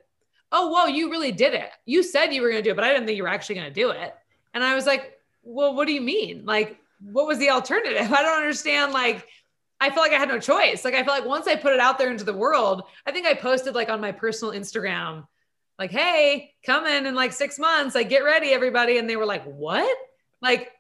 oh, 0.52 0.68
whoa, 0.68 0.86
you 0.86 1.10
really 1.10 1.32
did 1.32 1.54
it. 1.54 1.70
You 1.86 2.04
said 2.04 2.34
you 2.34 2.42
were 2.42 2.50
going 2.50 2.62
to 2.62 2.68
do 2.68 2.72
it, 2.72 2.76
but 2.76 2.84
I 2.84 2.92
didn't 2.92 3.06
think 3.06 3.18
you 3.18 3.24
were 3.24 3.30
actually 3.30 3.56
going 3.56 3.68
to 3.68 3.74
do 3.74 3.92
it. 3.92 4.14
And 4.54 4.64
I 4.64 4.76
was 4.76 4.86
like, 4.86 5.18
well, 5.44 5.74
what 5.76 5.88
do 5.88 5.94
you 5.94 6.02
mean? 6.02 6.46
Like, 6.46 6.78
what 7.00 7.28
was 7.28 7.38
the 7.38 7.50
alternative? 7.50 8.12
I 8.12 8.22
don't 8.22 8.42
understand. 8.42 8.92
Like, 8.94 9.28
I 9.80 9.90
felt 9.90 10.02
like 10.02 10.12
I 10.12 10.20
had 10.20 10.30
no 10.30 10.40
choice. 10.40 10.86
Like, 10.86 10.94
I 10.94 11.04
feel 11.04 11.14
like 11.14 11.26
once 11.26 11.48
I 11.48 11.56
put 11.56 11.74
it 11.74 11.80
out 11.80 11.98
there 11.98 12.12
into 12.12 12.24
the 12.24 12.34
world, 12.34 12.84
I 13.06 13.12
think 13.12 13.26
I 13.26 13.34
posted 13.34 13.74
like 13.74 13.90
on 13.90 14.02
my 14.02 14.12
personal 14.12 14.54
Instagram, 14.54 15.26
like, 15.80 15.92
hey, 15.92 16.54
come 16.64 16.86
in 16.86 17.08
in 17.08 17.16
like 17.16 17.34
six 17.34 17.58
months, 17.58 17.96
like, 17.96 18.10
get 18.10 18.24
ready, 18.24 18.50
everybody. 18.50 18.98
And 18.98 19.10
they 19.10 19.16
were 19.16 19.26
like, 19.26 19.44
what? 19.46 19.98
Like, 20.42 20.72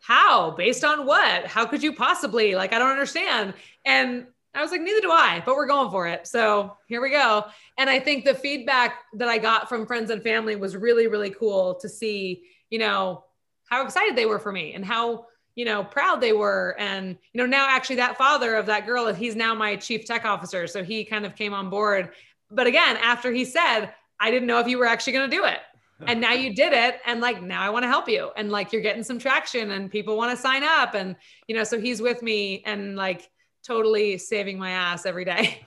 how? 0.00 0.50
Based 0.50 0.84
on 0.84 1.06
what? 1.06 1.46
How 1.46 1.64
could 1.64 1.82
you 1.82 1.94
possibly? 1.94 2.54
Like, 2.54 2.74
I 2.74 2.78
don't 2.78 2.90
understand. 2.90 3.54
And 3.86 4.26
I 4.54 4.62
was 4.62 4.72
like, 4.72 4.80
neither 4.80 5.00
do 5.00 5.10
I, 5.10 5.42
but 5.46 5.54
we're 5.54 5.66
going 5.66 5.90
for 5.90 6.08
it. 6.08 6.26
So 6.26 6.76
here 6.86 7.00
we 7.00 7.10
go. 7.10 7.46
And 7.78 7.88
I 7.88 8.00
think 8.00 8.24
the 8.24 8.34
feedback 8.34 8.94
that 9.14 9.28
I 9.28 9.38
got 9.38 9.68
from 9.68 9.86
friends 9.86 10.10
and 10.10 10.22
family 10.22 10.56
was 10.56 10.76
really, 10.76 11.06
really 11.06 11.30
cool 11.30 11.76
to 11.76 11.88
see, 11.88 12.42
you 12.68 12.78
know, 12.78 13.24
how 13.68 13.84
excited 13.84 14.16
they 14.16 14.26
were 14.26 14.40
for 14.40 14.50
me 14.50 14.74
and 14.74 14.84
how, 14.84 15.26
you 15.54 15.64
know, 15.64 15.84
proud 15.84 16.20
they 16.20 16.32
were. 16.32 16.74
And, 16.78 17.16
you 17.32 17.40
know, 17.40 17.46
now 17.46 17.68
actually 17.68 17.96
that 17.96 18.18
father 18.18 18.56
of 18.56 18.66
that 18.66 18.86
girl, 18.86 19.12
he's 19.14 19.36
now 19.36 19.54
my 19.54 19.76
chief 19.76 20.04
tech 20.04 20.24
officer. 20.24 20.66
So 20.66 20.82
he 20.82 21.04
kind 21.04 21.24
of 21.24 21.36
came 21.36 21.54
on 21.54 21.70
board. 21.70 22.10
But 22.50 22.66
again, 22.66 22.96
after 22.96 23.30
he 23.30 23.44
said, 23.44 23.92
I 24.18 24.32
didn't 24.32 24.48
know 24.48 24.58
if 24.58 24.66
you 24.66 24.78
were 24.78 24.86
actually 24.86 25.12
going 25.12 25.30
to 25.30 25.36
do 25.36 25.44
it. 25.44 25.58
And 26.06 26.20
now 26.20 26.32
you 26.32 26.54
did 26.54 26.72
it. 26.72 26.98
And 27.04 27.20
like, 27.20 27.42
now 27.42 27.60
I 27.60 27.68
want 27.68 27.82
to 27.82 27.88
help 27.88 28.08
you. 28.08 28.30
And 28.34 28.50
like, 28.50 28.72
you're 28.72 28.80
getting 28.80 29.02
some 29.02 29.18
traction 29.18 29.72
and 29.72 29.90
people 29.90 30.16
want 30.16 30.34
to 30.34 30.42
sign 30.42 30.64
up. 30.64 30.94
And, 30.94 31.14
you 31.46 31.54
know, 31.54 31.62
so 31.62 31.78
he's 31.78 32.00
with 32.00 32.22
me 32.22 32.62
and 32.64 32.96
like, 32.96 33.28
totally 33.66 34.18
saving 34.18 34.58
my 34.58 34.70
ass 34.70 35.06
every 35.06 35.24
day. 35.24 35.66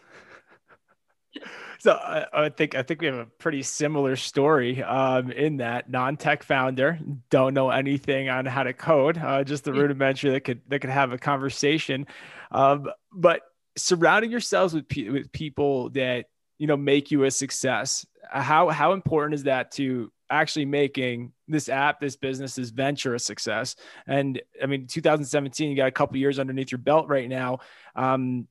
so 1.79 1.93
I, 1.93 2.25
I, 2.34 2.49
think 2.49 2.75
I 2.75 2.84
think 2.84 3.01
we 3.01 3.08
have 3.08 3.15
a 3.15 3.25
pretty 3.25 3.62
similar 3.63 4.15
story 4.15 4.82
um, 4.84 5.32
in 5.32 5.58
that 5.58 5.89
non-tech 5.89 6.43
founder 6.43 6.99
don't 7.29 7.53
know 7.53 7.69
anything 7.69 8.29
on 8.29 8.45
how 8.45 8.63
to 8.63 8.73
code, 8.73 9.17
uh, 9.17 9.43
just 9.43 9.63
the 9.63 9.73
rudimentary 9.73 10.32
that 10.32 10.41
could 10.41 10.62
that 10.69 10.79
could 10.79 10.89
have 10.89 11.12
a 11.12 11.17
conversation, 11.17 12.08
um, 12.51 12.88
but 13.12 13.41
surrounding 13.75 14.32
yourselves 14.32 14.73
with 14.73 14.88
pe- 14.88 15.10
with 15.10 15.32
people 15.32 15.89
that 15.89 16.25
you 16.58 16.67
know 16.67 16.77
make 16.77 17.12
you 17.12 17.23
a 17.23 17.32
success. 17.32 18.06
How 18.32 18.69
how 18.69 18.93
important 18.93 19.36
is 19.36 19.43
that 19.43 19.71
to 19.73 20.12
actually 20.34 20.65
making 20.65 21.32
this 21.48 21.69
app, 21.69 22.00
this 22.00 22.15
business, 22.15 22.56
this 22.56 22.72
venture 22.72 23.13
a 23.15 23.19
success. 23.19 23.76
And 24.08 24.41
I 24.62 24.65
mean, 24.65 24.88
2017, 24.88 25.69
you 25.69 25.76
got 25.76 25.88
a 25.88 25.91
couple 25.91 26.17
years 26.17 26.39
underneath 26.39 26.72
your 26.72 26.80
belt 26.80 27.08
right 27.08 27.30
now. 27.30 27.60
Um, 27.96 28.48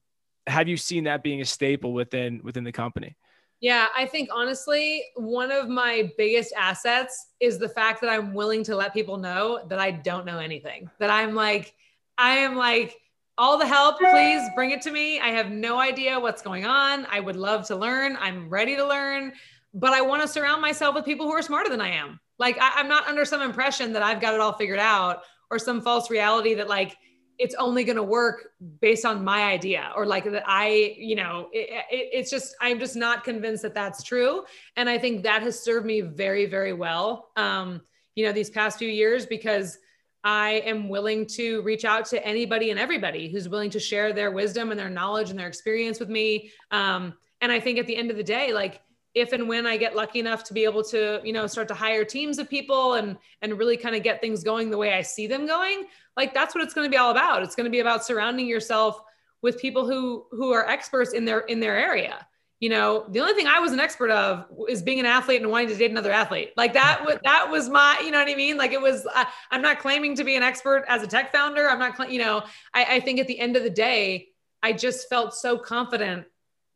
have 0.47 0.69
you 0.69 0.77
seen 0.77 1.05
that 1.05 1.23
being 1.23 1.41
a 1.41 1.45
staple 1.45 1.93
within 1.93 2.41
within 2.43 2.65
the 2.65 2.73
company? 2.73 3.17
Yeah, 3.61 3.87
I 3.97 4.07
think 4.07 4.29
honestly, 4.33 5.05
one 5.15 5.53
of 5.53 5.69
my 5.69 6.11
biggest 6.19 6.53
assets 6.59 7.29
is 7.39 7.59
the 7.59 7.69
fact 7.69 8.01
that 8.01 8.11
I'm 8.11 8.35
willing 8.35 8.65
to 8.65 8.75
let 8.75 8.93
people 8.93 9.19
know 9.19 9.65
that 9.69 9.79
I 9.79 9.93
don't 9.93 10.27
know 10.27 10.39
anything. 10.39 10.91
That 10.99 11.11
I'm 11.11 11.35
like, 11.37 11.73
I 12.19 12.39
am 12.39 12.57
like, 12.57 12.97
all 13.39 13.59
the 13.59 13.67
help, 13.67 13.99
please 13.99 14.43
bring 14.55 14.73
it 14.73 14.83
to 14.83 14.91
me. 14.91 15.21
I 15.21 15.29
have 15.29 15.51
no 15.51 15.79
idea 15.79 16.19
what's 16.19 16.43
going 16.43 16.65
on. 16.65 17.07
I 17.11 17.21
would 17.21 17.37
love 17.37 17.67
to 17.69 17.77
learn. 17.77 18.17
I'm 18.21 18.49
ready 18.49 18.77
to 18.77 18.87
learn 18.87 19.33
but 19.75 19.93
I 19.93 20.03
want 20.03 20.23
to 20.23 20.29
surround 20.29 20.61
myself 20.61 20.95
with 20.95 21.05
people 21.05 21.27
who 21.27 21.33
are 21.33 21.43
smarter 21.43 21.71
than 21.71 21.81
I 21.81 21.91
am. 21.91 22.21
Like 22.39 22.59
I, 22.61 22.81
am 22.81 22.89
not 22.89 23.07
under 23.07 23.25
some 23.25 23.43
impression 23.43 23.93
that 23.95 24.03
I've 24.03 24.21
got 24.21 24.35
it 24.35 24.41
all 24.41 24.53
figured 24.53 24.79
out 24.79 25.23
or 25.51 25.59
some 25.59 25.81
false 25.81 26.11
reality 26.11 26.55
that 26.55 26.69
like 26.69 26.97
it's 27.39 27.55
only 27.57 27.83
going 27.83 27.97
to 27.97 28.03
work 28.03 28.51
based 28.81 29.05
on 29.05 29.25
my 29.25 29.45
idea 29.45 29.91
or 29.97 30.07
like 30.07 30.25
that 30.25 30.45
I, 30.47 30.95
you 30.99 31.17
know, 31.17 31.49
it, 31.53 31.71
it, 31.91 32.09
it's 32.13 32.31
just, 32.31 32.55
I'm 32.61 32.79
just 32.79 32.95
not 32.95 33.25
convinced 33.25 33.63
that 33.63 33.75
that's 33.75 34.03
true. 34.03 34.45
And 34.77 34.89
I 34.89 34.99
think 34.99 35.23
that 35.23 35.43
has 35.43 35.59
served 35.59 35.87
me 35.87 36.03
very, 36.03 36.47
very 36.47 36.73
well, 36.73 37.31
um, 37.37 37.81
you 38.15 38.27
know, 38.27 38.33
these 38.33 38.51
past 38.51 38.79
few 38.79 38.89
years 38.89 39.25
because 39.25 39.79
I 40.23 40.63
am 40.67 40.89
willing 40.89 41.27
to 41.29 41.63
reach 41.63 41.85
out 41.85 42.05
to 42.07 42.25
anybody 42.25 42.71
and 42.71 42.79
everybody 42.79 43.29
who's 43.31 43.49
willing 43.49 43.71
to 43.71 43.81
share 43.81 44.13
their 44.13 44.31
wisdom 44.31 44.71
and 44.71 44.79
their 44.79 44.91
knowledge 44.91 45.31
and 45.31 45.39
their 45.39 45.49
experience 45.49 45.99
with 45.99 46.11
me. 46.11 46.53
Um, 46.71 47.15
and 47.41 47.51
I 47.51 47.59
think 47.59 47.79
at 47.79 47.87
the 47.87 47.97
end 47.97 48.11
of 48.11 48.17
the 48.17 48.23
day, 48.23 48.53
like, 48.53 48.81
if 49.15 49.33
and 49.33 49.49
when 49.49 49.67
I 49.67 49.77
get 49.77 49.95
lucky 49.95 50.21
enough 50.21 50.45
to 50.45 50.55
be 50.55 50.65
able 50.65 50.83
to, 50.85 51.21
you 51.23 51.33
know, 51.33 51.47
start 51.47 51.69
to 51.69 51.75
hire 51.75 52.05
teams 52.05 52.39
of 52.39 52.49
people 52.49 52.95
and 52.95 53.17
and 53.43 53.59
really 53.59 53.77
kind 53.77 53.95
of 53.95 54.03
get 54.03 54.21
things 54.21 54.43
going 54.43 54.71
the 54.71 54.79
way 54.79 54.95
I 54.95 55.03
see 55.03 55.27
them 55.27 55.47
going, 55.47 55.87
like 56.17 56.33
that's 56.33 56.55
what 56.55 56.65
it's 56.65 56.75
going 56.75 56.87
to 56.87 56.91
be 56.91 56.97
all 56.97 57.11
about. 57.11 57.43
It's 57.43 57.55
going 57.55 57.65
to 57.65 57.71
be 57.71 57.81
about 57.81 58.05
surrounding 58.05 58.47
yourself 58.47 59.01
with 59.43 59.61
people 59.61 59.87
who 59.87 60.25
who 60.31 60.53
are 60.53 60.67
experts 60.67 61.13
in 61.13 61.25
their 61.25 61.41
in 61.41 61.61
their 61.61 61.77
area. 61.77 62.27
You 62.61 62.69
know 62.69 63.07
the 63.09 63.19
only 63.19 63.35
thing 63.35 63.49
i 63.49 63.59
was 63.59 63.73
an 63.73 63.81
expert 63.81 64.11
of 64.11 64.47
is 64.69 64.83
being 64.83 65.01
an 65.01 65.07
athlete 65.07 65.43
and 65.43 65.51
wanting 65.51 65.69
to 65.69 65.75
date 65.75 65.91
another 65.91 66.13
athlete. 66.13 66.53
Like 66.57 66.73
that 66.75 67.05
was 67.05 67.19
that 67.25 67.51
was 67.51 67.69
my 67.69 68.01
you 68.05 68.13
know 68.13 68.21
what 68.21 68.31
i 68.31 68.37
mean? 68.37 68.57
Like 68.57 68.73
it 68.73 68.81
was 68.81 69.07
I, 69.13 69.27
i'm 69.51 69.63
not 69.63 69.81
claiming 69.81 70.15
to 70.17 70.25
be 70.25 70.37
an 70.37 70.43
expert 70.43 70.85
as 70.89 71.03
a 71.03 71.07
tech 71.07 71.33
founder. 71.33 71.69
I'm 71.69 71.81
not 71.81 72.11
you 72.11 72.21
know 72.21 72.45
I, 72.73 72.97
I 72.97 73.01
think 73.01 73.19
at 73.19 73.27
the 73.27 73.39
end 73.39 73.57
of 73.57 73.65
the 73.65 73.71
day 73.71 74.29
i 74.63 74.73
just 74.73 75.09
felt 75.09 75.35
so 75.35 75.59
confident 75.59 76.25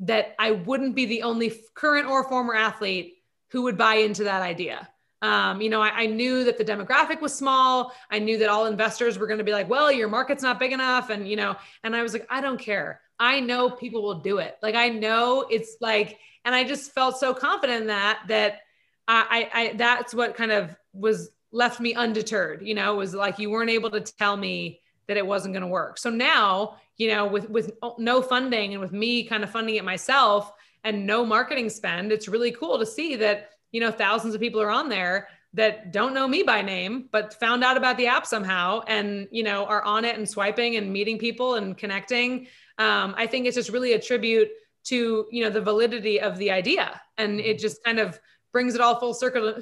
that 0.00 0.34
i 0.38 0.50
wouldn't 0.50 0.94
be 0.94 1.06
the 1.06 1.22
only 1.22 1.52
current 1.74 2.08
or 2.08 2.24
former 2.28 2.54
athlete 2.54 3.14
who 3.50 3.62
would 3.62 3.78
buy 3.78 3.94
into 3.96 4.24
that 4.24 4.42
idea 4.42 4.88
um, 5.22 5.62
you 5.62 5.70
know, 5.70 5.80
I, 5.80 6.02
I, 6.02 6.06
knew 6.06 6.44
that 6.44 6.58
the 6.58 6.64
demographic 6.64 7.22
was 7.22 7.34
small. 7.34 7.92
I 8.10 8.18
knew 8.18 8.36
that 8.38 8.50
all 8.50 8.66
investors 8.66 9.18
were 9.18 9.26
going 9.26 9.38
to 9.38 9.44
be 9.44 9.52
like, 9.52 9.68
well, 9.68 9.90
your 9.90 10.08
market's 10.08 10.42
not 10.42 10.60
big 10.60 10.72
enough. 10.72 11.08
And, 11.08 11.26
you 11.26 11.36
know, 11.36 11.56
and 11.82 11.96
I 11.96 12.02
was 12.02 12.12
like, 12.12 12.26
I 12.28 12.42
don't 12.42 12.60
care. 12.60 13.00
I 13.18 13.40
know 13.40 13.70
people 13.70 14.02
will 14.02 14.20
do 14.20 14.38
it. 14.38 14.56
Like, 14.62 14.74
I 14.74 14.90
know 14.90 15.46
it's 15.50 15.78
like, 15.80 16.18
and 16.44 16.54
I 16.54 16.64
just 16.64 16.92
felt 16.92 17.18
so 17.18 17.32
confident 17.32 17.82
in 17.82 17.86
that, 17.86 18.20
that 18.28 18.60
I, 19.08 19.48
I, 19.54 19.60
I 19.60 19.72
that's 19.74 20.14
what 20.14 20.36
kind 20.36 20.52
of 20.52 20.76
was 20.92 21.30
left 21.50 21.80
me 21.80 21.94
undeterred, 21.94 22.62
you 22.62 22.74
know, 22.74 22.94
was 22.94 23.14
like, 23.14 23.38
you 23.38 23.50
weren't 23.50 23.70
able 23.70 23.90
to 23.90 24.00
tell 24.00 24.36
me 24.36 24.80
that 25.08 25.16
it 25.16 25.26
wasn't 25.26 25.54
going 25.54 25.62
to 25.62 25.68
work. 25.68 25.98
So 25.98 26.10
now, 26.10 26.76
you 26.96 27.08
know, 27.08 27.26
with, 27.26 27.48
with 27.50 27.72
no 27.98 28.22
funding 28.22 28.72
and 28.72 28.80
with 28.80 28.92
me 28.92 29.24
kind 29.24 29.44
of 29.44 29.50
funding 29.50 29.76
it 29.76 29.84
myself 29.84 30.52
and 30.84 31.06
no 31.06 31.24
marketing 31.24 31.68
spend, 31.68 32.12
it's 32.12 32.28
really 32.28 32.52
cool 32.52 32.78
to 32.78 32.86
see 32.86 33.16
that, 33.16 33.50
you 33.72 33.80
know, 33.80 33.90
thousands 33.90 34.34
of 34.34 34.40
people 34.40 34.60
are 34.60 34.70
on 34.70 34.88
there 34.88 35.28
that 35.54 35.92
don't 35.92 36.12
know 36.12 36.28
me 36.28 36.42
by 36.42 36.60
name, 36.60 37.08
but 37.12 37.34
found 37.34 37.64
out 37.64 37.76
about 37.76 37.96
the 37.96 38.06
app 38.06 38.26
somehow 38.26 38.80
and, 38.88 39.26
you 39.30 39.42
know, 39.42 39.64
are 39.66 39.82
on 39.84 40.04
it 40.04 40.16
and 40.16 40.28
swiping 40.28 40.76
and 40.76 40.92
meeting 40.92 41.18
people 41.18 41.54
and 41.54 41.78
connecting. 41.78 42.46
Um, 42.78 43.14
I 43.16 43.26
think 43.26 43.46
it's 43.46 43.56
just 43.56 43.70
really 43.70 43.94
a 43.94 44.00
tribute 44.00 44.48
to, 44.84 45.26
you 45.30 45.44
know, 45.44 45.50
the 45.50 45.60
validity 45.60 46.20
of 46.20 46.36
the 46.36 46.50
idea. 46.50 47.00
And 47.16 47.40
it 47.40 47.58
just 47.58 47.82
kind 47.84 47.98
of 47.98 48.20
brings 48.52 48.74
it 48.74 48.80
all 48.80 49.00
full 49.00 49.14
circle, 49.14 49.60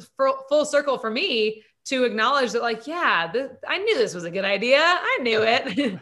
full 0.49 0.65
circle 0.65 0.99
for 0.99 1.11
me 1.11 1.63
to 1.87 2.05
acknowledge 2.05 2.53
that 2.53 2.63
like, 2.63 2.87
yeah, 2.87 3.29
th- 3.33 3.51
I 3.67 3.79
knew 3.79 3.97
this 3.97 4.15
was 4.15 4.25
a 4.25 4.31
good 4.31 4.45
idea. 4.45 4.81
I 4.81 5.19
knew 5.23 5.43
it. 5.43 5.99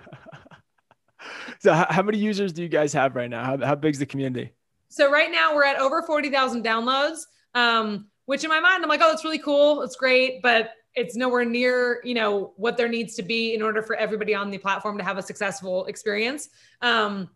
so 1.58 1.72
how 1.72 2.02
many 2.02 2.18
users 2.18 2.52
do 2.52 2.62
you 2.62 2.68
guys 2.68 2.92
have 2.92 3.16
right 3.16 3.30
now? 3.30 3.44
How, 3.44 3.56
how 3.58 3.74
big 3.74 3.94
is 3.94 3.98
the 3.98 4.06
community? 4.06 4.52
So 4.88 5.10
right 5.10 5.30
now 5.30 5.54
we're 5.54 5.64
at 5.64 5.78
over 5.78 6.02
40,000 6.02 6.64
downloads. 6.64 7.22
Um, 7.54 8.06
which 8.26 8.44
in 8.44 8.50
my 8.50 8.60
mind, 8.60 8.82
I'm 8.82 8.88
like, 8.88 9.00
oh, 9.02 9.08
that's 9.08 9.24
really 9.24 9.38
cool. 9.38 9.82
It's 9.82 9.96
great. 9.96 10.42
But 10.42 10.70
it's 10.94 11.16
nowhere 11.16 11.44
near, 11.44 12.00
you 12.04 12.14
know, 12.14 12.52
what 12.56 12.76
there 12.76 12.88
needs 12.88 13.14
to 13.16 13.22
be 13.22 13.54
in 13.54 13.62
order 13.62 13.82
for 13.82 13.96
everybody 13.96 14.34
on 14.34 14.50
the 14.50 14.58
platform 14.58 14.98
to 14.98 15.04
have 15.04 15.18
a 15.18 15.22
successful 15.22 15.86
experience. 15.86 16.48
Um, 16.80 17.30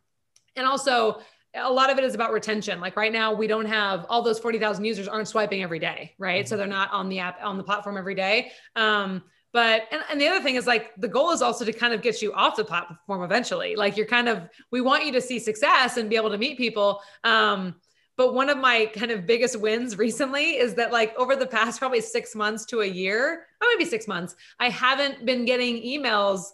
and 0.56 0.66
also, 0.66 1.20
a 1.56 1.70
lot 1.70 1.90
of 1.90 1.98
it 1.98 2.04
is 2.04 2.14
about 2.14 2.32
retention. 2.32 2.80
Like 2.80 2.96
right 2.96 3.12
now, 3.12 3.32
we 3.32 3.46
don't 3.46 3.66
have 3.66 4.06
all 4.08 4.22
those 4.22 4.38
40,000 4.38 4.84
users 4.84 5.08
aren't 5.08 5.28
swiping 5.28 5.62
every 5.62 5.78
day, 5.78 6.14
right? 6.18 6.44
Mm-hmm. 6.44 6.48
So 6.48 6.56
they're 6.56 6.66
not 6.66 6.92
on 6.92 7.08
the 7.08 7.18
app, 7.20 7.38
on 7.42 7.56
the 7.56 7.64
platform 7.64 7.96
every 7.96 8.14
day. 8.14 8.52
Um, 8.74 9.22
but, 9.52 9.84
and, 9.90 10.02
and 10.10 10.20
the 10.20 10.28
other 10.28 10.42
thing 10.42 10.56
is 10.56 10.66
like 10.66 10.92
the 10.98 11.08
goal 11.08 11.30
is 11.30 11.40
also 11.40 11.64
to 11.64 11.72
kind 11.72 11.94
of 11.94 12.02
get 12.02 12.20
you 12.20 12.32
off 12.34 12.56
the 12.56 12.64
platform 12.64 13.22
eventually. 13.22 13.74
Like 13.74 13.96
you're 13.96 14.06
kind 14.06 14.28
of, 14.28 14.48
we 14.70 14.80
want 14.80 15.06
you 15.06 15.12
to 15.12 15.20
see 15.20 15.38
success 15.38 15.96
and 15.96 16.10
be 16.10 16.16
able 16.16 16.30
to 16.30 16.38
meet 16.38 16.58
people. 16.58 17.00
Um, 17.24 17.76
but 18.16 18.34
one 18.34 18.48
of 18.48 18.58
my 18.58 18.90
kind 18.94 19.10
of 19.10 19.26
biggest 19.26 19.58
wins 19.60 19.98
recently 19.98 20.56
is 20.56 20.74
that 20.74 20.92
like 20.92 21.14
over 21.16 21.36
the 21.36 21.46
past 21.46 21.78
probably 21.78 22.00
six 22.00 22.34
months 22.34 22.64
to 22.66 22.80
a 22.80 22.86
year, 22.86 23.46
or 23.60 23.68
maybe 23.72 23.88
six 23.88 24.08
months, 24.08 24.34
I 24.58 24.70
haven't 24.70 25.24
been 25.24 25.44
getting 25.44 25.76
emails 25.82 26.44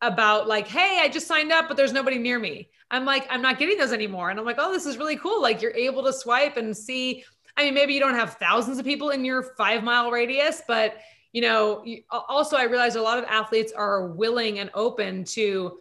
about 0.00 0.46
like, 0.46 0.68
hey, 0.68 1.00
I 1.02 1.08
just 1.08 1.26
signed 1.26 1.52
up, 1.52 1.66
but 1.68 1.76
there's 1.76 1.92
nobody 1.92 2.18
near 2.18 2.38
me. 2.38 2.68
I'm 2.90 3.04
like, 3.04 3.26
I'm 3.30 3.42
not 3.42 3.58
getting 3.58 3.76
those 3.76 3.92
anymore. 3.92 4.30
And 4.30 4.38
I'm 4.38 4.46
like, 4.46 4.56
oh, 4.58 4.72
this 4.72 4.86
is 4.86 4.96
really 4.96 5.16
cool. 5.16 5.42
Like 5.42 5.60
you're 5.60 5.74
able 5.74 6.04
to 6.04 6.12
swipe 6.12 6.56
and 6.56 6.76
see. 6.76 7.24
I 7.56 7.64
mean, 7.64 7.74
maybe 7.74 7.94
you 7.94 8.00
don't 8.00 8.14
have 8.14 8.34
thousands 8.34 8.78
of 8.78 8.84
people 8.84 9.10
in 9.10 9.24
your 9.24 9.42
five 9.42 9.82
mile 9.82 10.10
radius, 10.10 10.62
but 10.66 10.96
you 11.32 11.42
know, 11.42 11.84
also 12.10 12.56
I 12.56 12.64
realize 12.64 12.96
a 12.96 13.02
lot 13.02 13.18
of 13.18 13.24
athletes 13.24 13.72
are 13.72 14.06
willing 14.06 14.60
and 14.60 14.70
open 14.74 15.24
to 15.24 15.78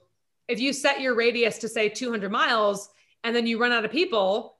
if 0.47 0.59
you 0.59 0.73
set 0.73 0.99
your 0.99 1.15
radius 1.15 1.57
to 1.59 1.69
say 1.69 1.89
200 1.89 2.31
miles 2.31 2.89
and 3.23 3.35
then 3.35 3.45
you 3.47 3.59
run 3.59 3.71
out 3.71 3.85
of 3.85 3.91
people, 3.91 4.57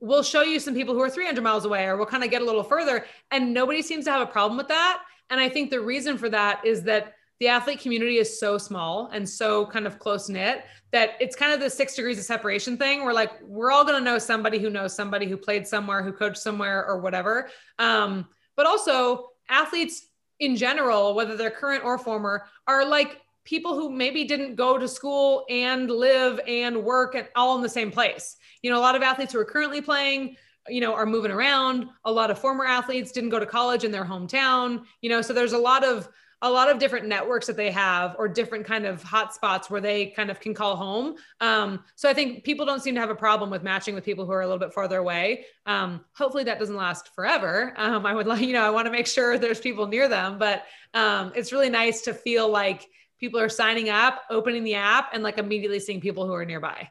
we'll 0.00 0.22
show 0.22 0.42
you 0.42 0.58
some 0.60 0.74
people 0.74 0.94
who 0.94 1.00
are 1.00 1.10
300 1.10 1.42
miles 1.42 1.64
away 1.64 1.86
or 1.86 1.96
we'll 1.96 2.06
kind 2.06 2.24
of 2.24 2.30
get 2.30 2.42
a 2.42 2.44
little 2.44 2.62
further 2.62 3.06
and 3.30 3.52
nobody 3.52 3.82
seems 3.82 4.04
to 4.04 4.10
have 4.10 4.20
a 4.20 4.30
problem 4.30 4.56
with 4.56 4.68
that 4.68 5.02
and 5.30 5.40
i 5.40 5.48
think 5.48 5.70
the 5.70 5.80
reason 5.80 6.18
for 6.18 6.28
that 6.28 6.64
is 6.64 6.82
that 6.82 7.14
the 7.40 7.48
athlete 7.48 7.80
community 7.80 8.16
is 8.16 8.40
so 8.40 8.58
small 8.58 9.10
and 9.12 9.28
so 9.28 9.66
kind 9.66 9.86
of 9.86 9.98
close 9.98 10.28
knit 10.28 10.64
that 10.92 11.10
it's 11.20 11.36
kind 11.36 11.52
of 11.52 11.60
the 11.60 11.68
six 11.68 11.94
degrees 11.94 12.18
of 12.18 12.24
separation 12.24 12.76
thing 12.76 13.04
We're 13.04 13.12
like 13.12 13.32
we're 13.42 13.70
all 13.70 13.84
going 13.84 13.98
to 13.98 14.04
know 14.04 14.18
somebody 14.18 14.58
who 14.58 14.70
knows 14.70 14.94
somebody 14.94 15.26
who 15.26 15.36
played 15.36 15.66
somewhere 15.66 16.02
who 16.02 16.12
coached 16.12 16.38
somewhere 16.38 16.86
or 16.86 17.00
whatever 17.00 17.48
um, 17.78 18.26
but 18.56 18.66
also 18.66 19.28
athletes 19.48 20.06
in 20.40 20.56
general 20.56 21.14
whether 21.14 21.36
they're 21.36 21.50
current 21.50 21.84
or 21.84 21.98
former 21.98 22.46
are 22.66 22.84
like 22.84 23.20
people 23.46 23.74
who 23.74 23.88
maybe 23.88 24.24
didn't 24.24 24.56
go 24.56 24.76
to 24.76 24.86
school 24.86 25.46
and 25.48 25.88
live 25.90 26.38
and 26.46 26.84
work 26.84 27.14
and 27.14 27.28
all 27.36 27.56
in 27.56 27.62
the 27.62 27.68
same 27.68 27.90
place. 27.90 28.36
You 28.60 28.70
know, 28.70 28.78
a 28.78 28.80
lot 28.80 28.96
of 28.96 29.02
athletes 29.02 29.32
who 29.32 29.38
are 29.38 29.44
currently 29.44 29.80
playing, 29.80 30.36
you 30.68 30.80
know, 30.80 30.92
are 30.92 31.06
moving 31.06 31.30
around. 31.30 31.86
A 32.04 32.12
lot 32.12 32.30
of 32.30 32.38
former 32.38 32.66
athletes 32.66 33.12
didn't 33.12 33.30
go 33.30 33.38
to 33.38 33.46
college 33.46 33.84
in 33.84 33.92
their 33.92 34.04
hometown, 34.04 34.82
you 35.00 35.08
know, 35.08 35.22
so 35.22 35.32
there's 35.32 35.52
a 35.52 35.58
lot 35.58 35.84
of 35.84 36.08
a 36.42 36.50
lot 36.50 36.70
of 36.70 36.78
different 36.78 37.06
networks 37.06 37.46
that 37.46 37.56
they 37.56 37.70
have 37.70 38.14
or 38.18 38.28
different 38.28 38.66
kind 38.66 38.84
of 38.84 39.02
hotspots 39.02 39.70
where 39.70 39.80
they 39.80 40.06
kind 40.06 40.30
of 40.30 40.38
can 40.38 40.52
call 40.52 40.76
home. 40.76 41.16
Um, 41.40 41.82
so 41.94 42.10
I 42.10 42.14
think 42.14 42.44
people 42.44 42.66
don't 42.66 42.82
seem 42.82 42.94
to 42.94 43.00
have 43.00 43.10
a 43.10 43.14
problem 43.14 43.48
with 43.48 43.62
matching 43.62 43.94
with 43.94 44.04
people 44.04 44.26
who 44.26 44.32
are 44.32 44.42
a 44.42 44.46
little 44.46 44.58
bit 44.58 44.74
farther 44.74 44.98
away. 44.98 45.46
Um, 45.64 46.04
hopefully 46.14 46.44
that 46.44 46.58
doesn't 46.58 46.76
last 46.76 47.14
forever. 47.14 47.72
Um, 47.76 48.04
I 48.04 48.14
would 48.14 48.26
like, 48.26 48.42
you 48.42 48.52
know, 48.52 48.62
I 48.62 48.70
want 48.70 48.86
to 48.86 48.92
make 48.92 49.06
sure 49.06 49.38
there's 49.38 49.60
people 49.60 49.86
near 49.86 50.08
them, 50.08 50.38
but 50.38 50.64
um, 50.92 51.32
it's 51.34 51.52
really 51.52 51.70
nice 51.70 52.02
to 52.02 52.12
feel 52.12 52.48
like 52.48 52.86
people 53.18 53.40
are 53.40 53.48
signing 53.48 53.88
up, 53.88 54.22
opening 54.28 54.62
the 54.62 54.74
app, 54.74 55.14
and 55.14 55.22
like 55.22 55.38
immediately 55.38 55.80
seeing 55.80 56.02
people 56.02 56.26
who 56.26 56.34
are 56.34 56.44
nearby. 56.44 56.90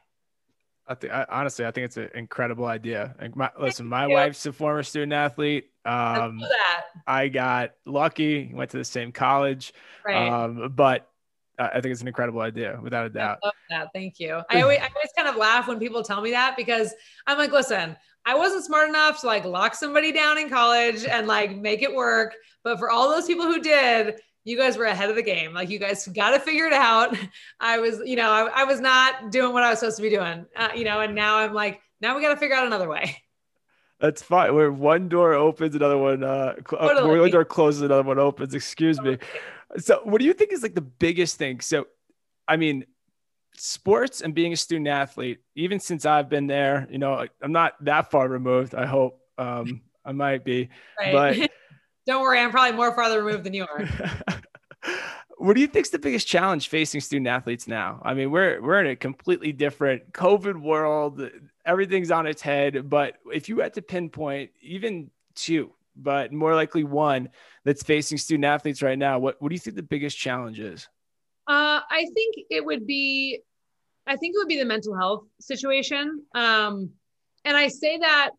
I 0.88 0.94
think 0.94 1.12
honestly, 1.28 1.66
I 1.66 1.70
think 1.72 1.86
it's 1.86 1.96
an 1.96 2.10
incredible 2.14 2.66
idea. 2.66 3.14
Like 3.20 3.34
my, 3.34 3.50
listen, 3.60 3.86
my 3.86 4.06
wife's 4.06 4.46
a 4.46 4.52
former 4.52 4.82
student 4.82 5.12
athlete. 5.12 5.70
Um, 5.84 6.40
I, 7.06 7.22
I 7.24 7.28
got 7.28 7.72
lucky, 7.84 8.50
went 8.52 8.70
to 8.70 8.78
the 8.78 8.84
same 8.84 9.12
college, 9.12 9.72
right. 10.04 10.28
um, 10.28 10.72
but 10.74 11.08
I 11.58 11.80
think 11.80 11.92
it's 11.92 12.02
an 12.02 12.08
incredible 12.08 12.40
idea, 12.40 12.78
without 12.82 13.06
a 13.06 13.08
doubt. 13.08 13.38
I 13.42 13.46
love 13.46 13.54
that. 13.70 13.88
Thank 13.94 14.20
you. 14.20 14.40
I 14.50 14.62
always, 14.62 14.78
I 14.82 14.88
always 14.94 15.10
kind 15.16 15.28
of 15.28 15.36
laugh 15.36 15.68
when 15.68 15.78
people 15.78 16.02
tell 16.02 16.20
me 16.20 16.30
that 16.32 16.56
because 16.56 16.92
I'm 17.26 17.38
like, 17.38 17.52
listen, 17.52 17.96
I 18.24 18.34
wasn't 18.34 18.64
smart 18.64 18.88
enough 18.88 19.20
to 19.20 19.26
like 19.26 19.44
lock 19.44 19.74
somebody 19.74 20.12
down 20.12 20.38
in 20.38 20.50
college 20.50 21.04
and 21.04 21.26
like 21.26 21.56
make 21.56 21.82
it 21.82 21.94
work. 21.94 22.34
But 22.62 22.78
for 22.78 22.90
all 22.90 23.08
those 23.08 23.26
people 23.26 23.46
who 23.46 23.60
did, 23.60 24.20
you 24.46 24.56
guys 24.56 24.78
were 24.78 24.84
ahead 24.84 25.10
of 25.10 25.16
the 25.16 25.22
game. 25.22 25.52
Like 25.52 25.68
you 25.68 25.80
guys 25.80 26.06
got 26.06 26.30
to 26.30 26.38
figure 26.38 26.66
it 26.66 26.72
out. 26.72 27.14
I 27.60 27.80
was, 27.80 28.00
you 28.04 28.14
know, 28.14 28.30
I, 28.30 28.62
I, 28.62 28.64
was 28.64 28.80
not 28.80 29.32
doing 29.32 29.52
what 29.52 29.64
I 29.64 29.70
was 29.70 29.80
supposed 29.80 29.96
to 29.96 30.02
be 30.02 30.08
doing, 30.08 30.46
uh, 30.54 30.68
you 30.74 30.84
know, 30.84 31.00
and 31.00 31.16
now 31.16 31.38
I'm 31.38 31.52
like, 31.52 31.80
now 32.00 32.14
we 32.14 32.22
got 32.22 32.32
to 32.32 32.36
figure 32.36 32.54
out 32.54 32.64
another 32.64 32.88
way. 32.88 33.16
That's 33.98 34.22
fine. 34.22 34.54
Where 34.54 34.70
one 34.70 35.08
door 35.08 35.34
opens, 35.34 35.74
another 35.74 35.98
one, 35.98 36.22
uh, 36.22 36.54
cl- 36.68 36.80
uh, 36.80 36.94
totally. 36.94 37.18
one 37.18 37.30
door 37.30 37.44
closes, 37.44 37.82
another 37.82 38.04
one 38.04 38.20
opens. 38.20 38.54
Excuse 38.54 39.00
me. 39.00 39.18
So, 39.78 40.00
what 40.04 40.20
do 40.20 40.26
you 40.26 40.32
think 40.32 40.52
is 40.52 40.62
like 40.62 40.74
the 40.74 40.80
biggest 40.80 41.38
thing? 41.38 41.60
So, 41.60 41.86
I 42.46 42.56
mean, 42.56 42.84
sports 43.56 44.20
and 44.20 44.34
being 44.34 44.52
a 44.52 44.56
student 44.56 44.86
athlete, 44.86 45.38
even 45.56 45.80
since 45.80 46.06
I've 46.06 46.28
been 46.28 46.46
there, 46.46 46.86
you 46.90 46.98
know, 46.98 47.26
I'm 47.42 47.52
not 47.52 47.72
that 47.84 48.10
far 48.10 48.28
removed. 48.28 48.74
I 48.74 48.84
hope 48.84 49.18
um, 49.38 49.80
I 50.04 50.12
might 50.12 50.44
be, 50.44 50.68
right. 51.00 51.40
but 51.40 51.50
Don't 52.06 52.22
worry, 52.22 52.38
I'm 52.38 52.52
probably 52.52 52.76
more 52.76 52.94
farther 52.94 53.22
removed 53.22 53.44
than 53.44 53.52
you 53.52 53.66
are. 53.66 53.84
what 55.46 55.54
do 55.54 55.60
you 55.60 55.68
think 55.68 55.86
is 55.86 55.90
the 55.90 55.98
biggest 56.00 56.26
challenge 56.26 56.68
facing 56.68 57.00
student 57.00 57.28
athletes 57.28 57.68
now? 57.68 58.02
I 58.04 58.14
mean, 58.14 58.32
we're 58.32 58.60
we're 58.60 58.80
in 58.80 58.88
a 58.88 58.96
completely 58.96 59.52
different 59.52 60.12
COVID 60.12 60.60
world. 60.60 61.22
Everything's 61.64 62.10
on 62.10 62.26
its 62.26 62.42
head. 62.42 62.90
But 62.90 63.18
if 63.32 63.48
you 63.48 63.60
had 63.60 63.74
to 63.74 63.82
pinpoint 63.82 64.50
even 64.60 65.08
two, 65.36 65.70
but 65.94 66.32
more 66.32 66.56
likely 66.56 66.82
one 66.82 67.28
that's 67.64 67.84
facing 67.84 68.18
student 68.18 68.44
athletes 68.44 68.82
right 68.82 68.98
now, 68.98 69.20
what 69.20 69.40
what 69.40 69.50
do 69.50 69.54
you 69.54 69.60
think 69.60 69.76
the 69.76 69.84
biggest 69.84 70.18
challenge 70.18 70.58
is? 70.58 70.88
Uh, 71.46 71.78
I 71.88 72.06
think 72.12 72.34
it 72.50 72.64
would 72.64 72.84
be, 72.84 73.38
I 74.04 74.16
think 74.16 74.34
it 74.34 74.38
would 74.38 74.48
be 74.48 74.58
the 74.58 74.64
mental 74.64 74.96
health 74.96 75.26
situation. 75.40 76.24
Um, 76.34 76.90
and 77.44 77.56
I 77.56 77.68
say 77.68 77.98
that 77.98 78.30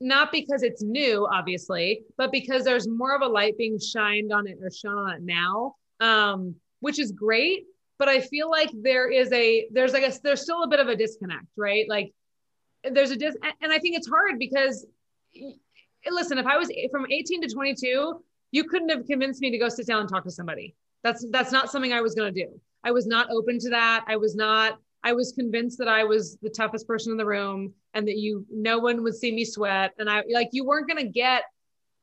not 0.00 0.30
because 0.30 0.62
it's 0.62 0.80
new, 0.80 1.26
obviously, 1.26 2.02
but 2.16 2.30
because 2.30 2.62
there's 2.62 2.86
more 2.86 3.16
of 3.16 3.22
a 3.22 3.26
light 3.26 3.58
being 3.58 3.80
shined 3.80 4.32
on 4.32 4.46
it 4.46 4.58
or 4.62 4.70
shone 4.70 4.96
on 4.96 5.14
it 5.14 5.22
now, 5.22 5.74
um, 6.02 6.56
which 6.80 6.98
is 6.98 7.12
great. 7.12 7.64
But 7.98 8.08
I 8.08 8.20
feel 8.20 8.50
like 8.50 8.70
there 8.74 9.10
is 9.10 9.30
a 9.32 9.68
there's 9.70 9.92
like 9.92 10.02
a 10.02 10.12
there's 10.22 10.42
still 10.42 10.64
a 10.64 10.68
bit 10.68 10.80
of 10.80 10.88
a 10.88 10.96
disconnect, 10.96 11.46
right? 11.56 11.88
Like 11.88 12.12
there's 12.82 13.12
a 13.12 13.16
dis, 13.16 13.36
and 13.62 13.72
I 13.72 13.78
think 13.78 13.96
it's 13.96 14.08
hard 14.08 14.38
because 14.38 14.84
listen, 16.10 16.38
if 16.38 16.46
I 16.46 16.56
was 16.56 16.70
from 16.90 17.06
18 17.08 17.42
to 17.42 17.48
22, 17.48 18.22
you 18.50 18.64
couldn't 18.64 18.88
have 18.88 19.06
convinced 19.06 19.40
me 19.40 19.50
to 19.52 19.58
go 19.58 19.68
sit 19.68 19.86
down 19.86 20.00
and 20.00 20.08
talk 20.08 20.24
to 20.24 20.30
somebody. 20.30 20.74
That's 21.04 21.24
that's 21.30 21.52
not 21.52 21.70
something 21.70 21.92
I 21.92 22.00
was 22.00 22.14
going 22.14 22.34
to 22.34 22.44
do. 22.44 22.60
I 22.82 22.90
was 22.90 23.06
not 23.06 23.30
open 23.30 23.58
to 23.60 23.70
that. 23.70 24.04
I 24.08 24.16
was 24.16 24.34
not 24.34 24.78
I 25.04 25.12
was 25.12 25.32
convinced 25.32 25.78
that 25.78 25.88
I 25.88 26.04
was 26.04 26.38
the 26.42 26.50
toughest 26.50 26.86
person 26.86 27.12
in 27.12 27.18
the 27.18 27.26
room 27.26 27.72
and 27.94 28.06
that 28.08 28.16
you 28.16 28.46
no 28.50 28.78
one 28.78 29.02
would 29.02 29.14
see 29.14 29.32
me 29.32 29.44
sweat 29.44 29.92
and 29.98 30.10
I 30.10 30.22
like 30.32 30.48
you 30.52 30.64
weren't 30.64 30.88
going 30.88 31.04
to 31.04 31.10
get 31.10 31.44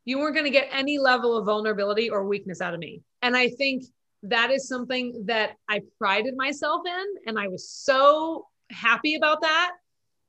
you 0.06 0.18
weren't 0.20 0.34
going 0.34 0.46
to 0.46 0.52
get 0.52 0.70
any 0.72 0.98
level 0.98 1.38
of 1.38 1.46
vulnerability 1.46 2.10
or 2.10 2.26
weakness 2.26 2.62
out 2.62 2.74
of 2.74 2.80
me. 2.80 3.02
And 3.22 3.36
I 3.36 3.50
think 3.50 3.84
that 4.24 4.52
is 4.52 4.68
something 4.68 5.24
that 5.28 5.52
I 5.70 5.82
prided 5.98 6.36
myself 6.36 6.82
in 6.86 7.06
and 7.26 7.40
I 7.40 7.48
was 7.48 7.70
so 7.70 8.48
happy 8.70 9.16
about 9.16 9.42
that. 9.42 9.72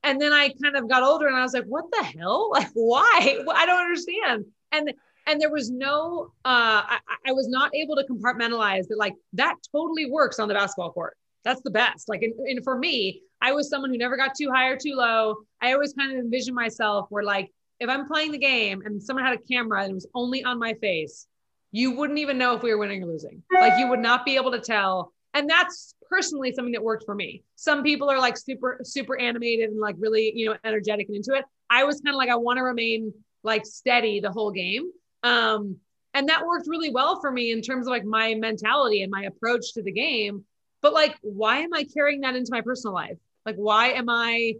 And 0.02 0.20
then 0.20 0.32
I 0.32 0.54
kind 0.62 0.76
of 0.76 0.88
got 0.88 1.02
older 1.02 1.26
and 1.26 1.36
I 1.36 1.42
was 1.42 1.52
like, 1.52 1.64
what 1.64 1.84
the 1.92 2.02
hell? 2.02 2.50
Like 2.54 2.70
why? 2.74 3.38
I 3.54 3.66
don't 3.66 3.82
understand. 3.82 4.44
And 4.72 4.92
and 5.26 5.40
there 5.40 5.50
was 5.50 5.70
no 5.70 6.32
uh 6.44 6.82
I, 6.86 6.98
I 7.26 7.32
was 7.32 7.48
not 7.48 7.74
able 7.74 7.96
to 7.96 8.04
compartmentalize 8.04 8.88
that 8.88 8.98
like 8.98 9.14
that 9.34 9.56
totally 9.72 10.10
works 10.10 10.38
on 10.38 10.48
the 10.48 10.54
basketball 10.54 10.92
court 10.92 11.16
that's 11.44 11.62
the 11.62 11.70
best. 11.70 12.08
Like, 12.08 12.22
and, 12.22 12.34
and 12.40 12.62
for 12.62 12.76
me, 12.76 13.22
I 13.40 13.52
was 13.52 13.68
someone 13.68 13.90
who 13.90 13.98
never 13.98 14.16
got 14.16 14.32
too 14.36 14.50
high 14.50 14.68
or 14.68 14.76
too 14.76 14.94
low. 14.94 15.36
I 15.60 15.72
always 15.72 15.92
kind 15.94 16.12
of 16.12 16.18
envisioned 16.18 16.54
myself 16.54 17.06
where, 17.10 17.22
like, 17.22 17.50
if 17.78 17.88
I'm 17.88 18.06
playing 18.06 18.32
the 18.32 18.38
game 18.38 18.82
and 18.84 19.02
someone 19.02 19.24
had 19.24 19.38
a 19.38 19.52
camera 19.52 19.82
and 19.82 19.92
it 19.92 19.94
was 19.94 20.06
only 20.14 20.44
on 20.44 20.58
my 20.58 20.74
face, 20.74 21.26
you 21.72 21.92
wouldn't 21.92 22.18
even 22.18 22.38
know 22.38 22.56
if 22.56 22.62
we 22.62 22.72
were 22.72 22.78
winning 22.78 23.02
or 23.02 23.06
losing. 23.06 23.42
Like, 23.52 23.78
you 23.78 23.88
would 23.88 24.00
not 24.00 24.24
be 24.24 24.36
able 24.36 24.52
to 24.52 24.60
tell. 24.60 25.12
And 25.34 25.48
that's 25.48 25.94
personally 26.08 26.52
something 26.52 26.72
that 26.72 26.82
worked 26.82 27.04
for 27.04 27.14
me. 27.14 27.44
Some 27.54 27.82
people 27.82 28.10
are 28.10 28.18
like 28.18 28.36
super, 28.36 28.80
super 28.82 29.16
animated 29.16 29.70
and 29.70 29.80
like 29.80 29.94
really, 29.98 30.32
you 30.34 30.46
know, 30.46 30.56
energetic 30.64 31.06
and 31.08 31.16
into 31.16 31.34
it. 31.34 31.44
I 31.70 31.84
was 31.84 32.00
kind 32.00 32.14
of 32.14 32.18
like, 32.18 32.30
I 32.30 32.34
want 32.34 32.56
to 32.56 32.62
remain 32.62 33.12
like 33.44 33.64
steady 33.64 34.18
the 34.18 34.32
whole 34.32 34.50
game. 34.50 34.90
Um, 35.22 35.76
and 36.14 36.28
that 36.28 36.46
worked 36.46 36.66
really 36.66 36.90
well 36.90 37.20
for 37.20 37.30
me 37.30 37.52
in 37.52 37.62
terms 37.62 37.86
of 37.86 37.90
like 37.90 38.04
my 38.04 38.34
mentality 38.34 39.02
and 39.02 39.10
my 39.10 39.22
approach 39.22 39.72
to 39.74 39.82
the 39.82 39.92
game 39.92 40.44
but 40.82 40.92
like 40.92 41.16
why 41.22 41.58
am 41.58 41.72
i 41.74 41.84
carrying 41.94 42.20
that 42.20 42.36
into 42.36 42.50
my 42.50 42.60
personal 42.60 42.94
life 42.94 43.16
like 43.46 43.56
why 43.56 43.88
am 43.88 44.08
i 44.08 44.54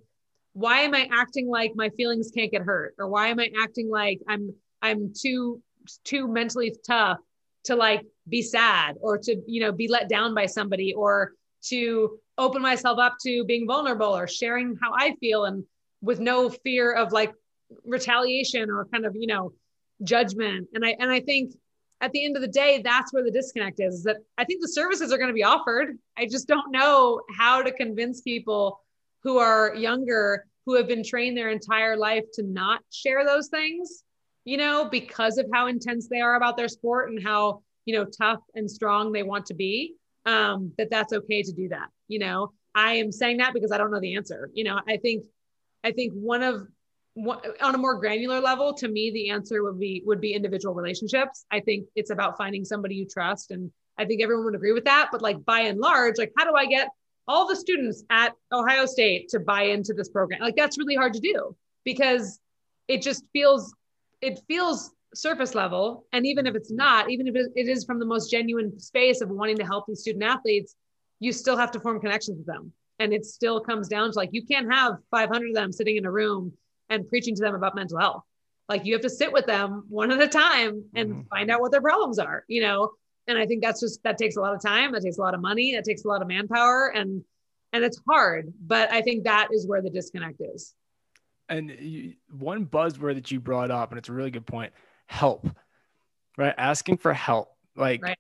why 0.53 0.81
am 0.81 0.94
i 0.94 1.09
acting 1.12 1.49
like 1.49 1.73
my 1.75 1.88
feelings 1.90 2.31
can't 2.35 2.51
get 2.51 2.62
hurt 2.62 2.94
or 2.99 3.09
why 3.09 3.29
am 3.29 3.38
i 3.40 3.51
acting 3.62 3.90
like 3.90 4.20
i'm 4.29 4.55
i'm 4.83 5.12
too 5.18 5.61
too 6.05 6.29
mentally 6.29 6.75
tough 6.87 7.19
to 7.64 7.77
like 7.77 8.05
be 8.29 8.43
sad 8.43 8.97
or 9.01 9.19
to 9.19 9.37
you 9.47 9.61
know 9.61 9.73
be 9.73 9.88
let 9.88 10.09
down 10.09 10.35
by 10.35 10.47
somebody 10.47 10.95
or 10.95 11.33
to 11.62 12.19
open 12.38 12.62
myself 12.62 12.99
up 12.99 13.16
to 13.21 13.45
being 13.45 13.66
vulnerable 13.66 14.16
or 14.16 14.27
sharing 14.27 14.77
how 14.81 14.93
i 14.95 15.14
feel 15.21 15.45
and 15.45 15.64
with 16.01 16.21
no 16.21 16.49
fear 16.49 16.93
of 16.93 17.12
like 17.12 17.33
retaliation 17.85 18.71
or 18.71 18.87
kind 18.87 19.05
of 19.05 19.14
you 19.14 19.27
know 19.27 19.53
judgment 20.03 20.69
and 20.75 20.85
i 20.85 20.97
and 20.99 21.11
i 21.11 21.21
think 21.21 21.53
at 22.01 22.12
the 22.12 22.25
end 22.25 22.37
of 22.37 22.43
the 22.43 22.49
day, 22.49 22.81
that's 22.83 23.12
where 23.12 23.23
the 23.23 23.31
disconnect 23.31 23.79
is, 23.79 23.97
is 23.97 24.03
that 24.05 24.16
I 24.38 24.45
think 24.45 24.62
the 24.62 24.69
services 24.69 25.12
are 25.12 25.19
going 25.19 25.29
to 25.29 25.35
be 25.35 25.45
offered. 25.45 25.99
I 26.16 26.27
just 26.27 26.49
don't 26.49 26.73
know 26.73 27.21
how 27.37 27.62
to 27.62 27.71
convince 27.73 28.23
people 28.23 28.81
who 29.23 29.38
are 29.38 29.75
younger, 29.75 30.47
who 30.64 30.77
have 30.77 30.88
been 30.88 31.05
trained 31.05 31.37
their 31.37 31.51
entire 31.51 31.97
life 31.97 32.25
to 32.35 32.43
not 32.43 32.81
share 32.90 33.25
those 33.25 33.49
things, 33.49 34.03
you 34.44 34.57
know, 34.57 34.88
because 34.90 35.38
of 35.38 35.46
how 35.53 35.66
intense 35.66 36.09
they 36.09 36.20
are 36.20 36.35
about 36.35 36.57
their 36.57 36.68
sport 36.68 37.11
and 37.11 37.22
how, 37.22 37.62
you 37.85 37.94
know, 37.94 38.05
tough 38.05 38.40
and 38.55 38.70
strong 38.70 39.12
they 39.12 39.22
want 39.22 39.46
to 39.46 39.55
be, 39.55 39.94
um, 40.26 40.72
that 40.79 40.90
that's 40.90 41.12
okay 41.12 41.42
to 41.42 41.53
do 41.53 41.68
that. 41.68 41.88
You 42.09 42.20
know, 42.20 42.53
I 42.74 42.94
am 42.94 43.12
saying 43.12 43.38
that 43.38 43.55
because 43.55 43.72
I 43.72 43.79
don't 43.79 43.90
know 43.90 44.00
the 44.00 44.16
answer. 44.16 44.50
You 44.55 44.64
know, 44.64 44.81
I 44.88 44.96
think, 44.96 45.24
I 45.85 45.92
think 45.92 46.12
one 46.12 46.42
of 46.42 46.66
on 47.61 47.74
a 47.74 47.79
more 47.79 47.96
granular 47.96 48.40
level 48.40 48.72
to 48.72 48.88
me 48.88 49.11
the 49.11 49.31
answer 49.31 49.62
would 49.64 49.79
be 49.79 50.03
would 50.07 50.20
be 50.20 50.33
individual 50.33 50.74
relationships 50.74 51.44
i 51.50 51.59
think 51.59 51.87
it's 51.96 52.11
about 52.11 52.38
finding 52.38 52.64
somebody 52.64 52.94
you 52.94 53.05
trust 53.05 53.50
and 53.50 53.70
i 53.98 54.05
think 54.05 54.22
everyone 54.22 54.44
would 54.44 54.55
agree 54.55 54.72
with 54.72 54.85
that 54.85 55.09
but 55.11 55.20
like 55.20 55.44
by 55.44 55.61
and 55.61 55.81
large 55.81 56.18
like 56.18 56.33
how 56.38 56.44
do 56.44 56.55
i 56.55 56.64
get 56.64 56.88
all 57.26 57.48
the 57.48 57.57
students 57.57 58.05
at 58.11 58.33
ohio 58.53 58.87
state 58.87 59.29
to 59.29 59.40
buy 59.40 59.62
into 59.64 59.92
this 59.92 60.09
program 60.09 60.40
like 60.40 60.55
that's 60.55 60.79
really 60.79 60.94
hard 60.94 61.12
to 61.12 61.20
do 61.20 61.55
because 61.85 62.38
it 62.87 63.03
just 63.03 63.24
feels 63.33 63.74
it 64.21 64.41
feels 64.49 64.93
surface 65.13 65.55
level 65.55 66.07
and 66.13 66.25
even 66.25 66.47
if 66.47 66.55
it's 66.55 66.71
not 66.71 67.11
even 67.11 67.27
if 67.27 67.35
it 67.35 67.69
is 67.69 67.85
from 67.85 67.99
the 67.99 68.07
most 68.07 68.31
genuine 68.31 68.79
space 68.79 69.21
of 69.21 69.29
wanting 69.29 69.57
to 69.57 69.65
help 69.65 69.85
these 69.89 70.01
student 70.01 70.23
athletes 70.23 70.77
you 71.19 71.33
still 71.33 71.57
have 71.57 71.73
to 71.73 71.81
form 71.81 72.01
connections 72.01 72.39
with 72.39 72.47
them 72.47 72.73
and 73.01 73.13
it 73.13 73.25
still 73.25 73.61
comes 73.61 73.89
down 73.89 74.13
to 74.13 74.17
like 74.17 74.29
you 74.33 74.45
can't 74.47 74.73
have 74.73 74.99
500 75.11 75.49
of 75.49 75.55
them 75.55 75.73
sitting 75.73 75.97
in 75.97 76.05
a 76.05 76.11
room 76.11 76.53
and 76.91 77.09
preaching 77.09 77.35
to 77.35 77.43
them 77.43 77.55
about 77.55 77.75
mental 77.75 77.99
health. 77.99 78.23
Like 78.69 78.85
you 78.85 78.93
have 78.93 79.03
to 79.03 79.11
sit 79.11 79.33
with 79.33 79.47
them 79.47 79.85
one 79.89 80.13
at 80.13 80.21
a 80.21 80.29
time 80.29 80.85
and 80.95 81.11
mm-hmm. 81.11 81.21
find 81.31 81.51
out 81.51 81.61
what 81.61 81.73
their 81.73 81.81
problems 81.81 82.19
are, 82.19 82.45
you 82.47 82.61
know? 82.61 82.91
And 83.27 83.39
I 83.39 83.47
think 83.47 83.63
that's 83.63 83.81
just, 83.81 84.03
that 84.03 84.19
takes 84.19 84.37
a 84.37 84.41
lot 84.41 84.55
of 84.55 84.63
time. 84.63 84.93
That 84.93 85.03
takes 85.03 85.19
a 85.19 85.21
lot 85.21 85.35
of 85.35 85.41
money. 85.41 85.75
That 85.75 85.85
takes 85.85 86.05
a 86.05 86.09
lot 86.09 86.21
of 86.21 86.29
manpower 86.29 86.89
and, 86.89 87.25
and 87.73 87.85
it's 87.85 88.01
hard, 88.09 88.53
but 88.61 88.93
I 88.93 89.01
think 89.01 89.25
that 89.25 89.49
is 89.53 89.67
where 89.67 89.81
the 89.81 89.91
disconnect 89.91 90.41
is. 90.41 90.75
And 91.51 91.71
you, 91.71 92.15
one 92.31 92.65
buzzword 92.65 93.17
that 93.17 93.31
you 93.31 93.41
brought 93.41 93.71
up, 93.71 93.91
and 93.91 93.99
it's 93.99 94.09
a 94.09 94.13
really 94.13 94.31
good 94.31 94.47
point, 94.47 94.73
help, 95.07 95.49
right? 96.39 96.55
Asking 96.57 96.97
for 96.97 97.13
help. 97.13 97.49
Like 97.77 98.03
right. 98.03 98.19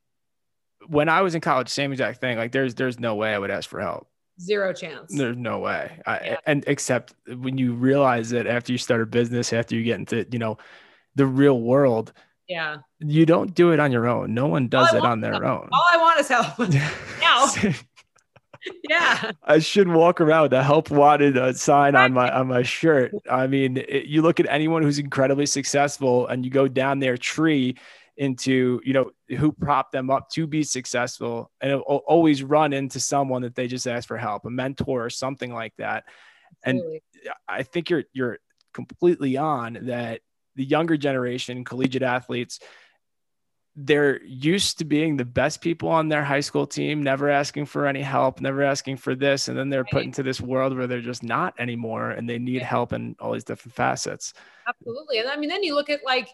when 0.88 1.08
I 1.08 1.22
was 1.22 1.34
in 1.34 1.40
college, 1.40 1.68
same 1.68 1.92
exact 1.92 2.20
thing. 2.20 2.36
Like 2.36 2.52
there's, 2.52 2.74
there's 2.74 3.00
no 3.00 3.14
way 3.14 3.32
I 3.32 3.38
would 3.38 3.50
ask 3.50 3.68
for 3.68 3.80
help 3.80 4.10
zero 4.40 4.72
chance. 4.72 5.14
There's 5.14 5.36
no 5.36 5.58
way. 5.58 6.00
I, 6.06 6.20
yeah. 6.24 6.36
And 6.46 6.64
except 6.66 7.14
when 7.26 7.58
you 7.58 7.74
realize 7.74 8.30
that 8.30 8.46
after 8.46 8.72
you 8.72 8.78
start 8.78 9.02
a 9.02 9.06
business, 9.06 9.52
after 9.52 9.74
you 9.74 9.84
get 9.84 9.98
into, 9.98 10.26
you 10.30 10.38
know, 10.38 10.58
the 11.14 11.26
real 11.26 11.60
world, 11.60 12.12
yeah, 12.48 12.78
you 12.98 13.26
don't 13.26 13.54
do 13.54 13.70
it 13.72 13.78
on 13.78 13.92
your 13.92 14.08
own. 14.08 14.34
No 14.34 14.48
one 14.48 14.68
does 14.68 14.92
it 14.92 15.04
on 15.04 15.20
their 15.20 15.32
help. 15.32 15.44
own. 15.44 15.68
All 15.72 15.86
I 15.90 15.96
want 15.98 16.20
is 16.20 16.28
help 16.28 16.58
now. 17.20 17.46
Yeah. 18.88 19.32
I 19.42 19.58
should 19.58 19.88
walk 19.88 20.20
around 20.20 20.42
with 20.44 20.52
a 20.52 20.62
help 20.62 20.90
wanted 20.90 21.36
uh, 21.36 21.52
sign 21.52 21.96
on 21.96 22.12
my 22.12 22.30
on 22.30 22.48
my 22.48 22.62
shirt. 22.62 23.12
I 23.30 23.46
mean, 23.46 23.76
it, 23.76 24.06
you 24.06 24.22
look 24.22 24.40
at 24.40 24.46
anyone 24.48 24.82
who's 24.82 24.98
incredibly 24.98 25.46
successful 25.46 26.26
and 26.26 26.44
you 26.44 26.50
go 26.50 26.68
down 26.68 26.98
their 26.98 27.16
tree 27.16 27.76
into 28.20 28.82
you 28.84 28.92
know 28.92 29.10
who 29.38 29.50
propped 29.50 29.92
them 29.92 30.10
up 30.10 30.28
to 30.28 30.46
be 30.46 30.62
successful 30.62 31.50
and 31.62 31.80
always 31.80 32.42
run 32.42 32.74
into 32.74 33.00
someone 33.00 33.40
that 33.40 33.54
they 33.54 33.66
just 33.66 33.86
ask 33.86 34.06
for 34.06 34.18
help 34.18 34.44
a 34.44 34.50
mentor 34.50 35.06
or 35.06 35.08
something 35.08 35.54
like 35.54 35.72
that 35.78 36.04
Absolutely. 36.66 37.02
and 37.24 37.34
i 37.48 37.62
think 37.62 37.88
you're 37.88 38.04
you're 38.12 38.38
completely 38.74 39.38
on 39.38 39.78
that 39.82 40.20
the 40.54 40.64
younger 40.64 40.98
generation 40.98 41.64
collegiate 41.64 42.02
athletes 42.02 42.60
they're 43.86 44.22
used 44.24 44.78
to 44.78 44.84
being 44.84 45.16
the 45.16 45.24
best 45.24 45.60
people 45.60 45.88
on 45.88 46.08
their 46.08 46.24
high 46.24 46.40
school 46.40 46.66
team, 46.66 47.02
never 47.02 47.30
asking 47.30 47.66
for 47.66 47.86
any 47.86 48.02
help, 48.02 48.40
never 48.40 48.62
asking 48.62 48.96
for 48.96 49.14
this. 49.14 49.48
And 49.48 49.56
then 49.56 49.70
they're 49.70 49.84
put 49.84 50.02
into 50.02 50.22
this 50.22 50.40
world 50.40 50.76
where 50.76 50.86
they're 50.86 51.00
just 51.00 51.22
not 51.22 51.54
anymore 51.58 52.10
and 52.10 52.28
they 52.28 52.38
need 52.38 52.62
help 52.62 52.92
in 52.92 53.16
all 53.20 53.32
these 53.32 53.44
different 53.44 53.74
facets. 53.74 54.34
Absolutely. 54.68 55.18
And 55.18 55.28
I 55.28 55.36
mean, 55.36 55.48
then 55.48 55.62
you 55.62 55.74
look 55.74 55.90
at 55.90 56.00
like 56.04 56.28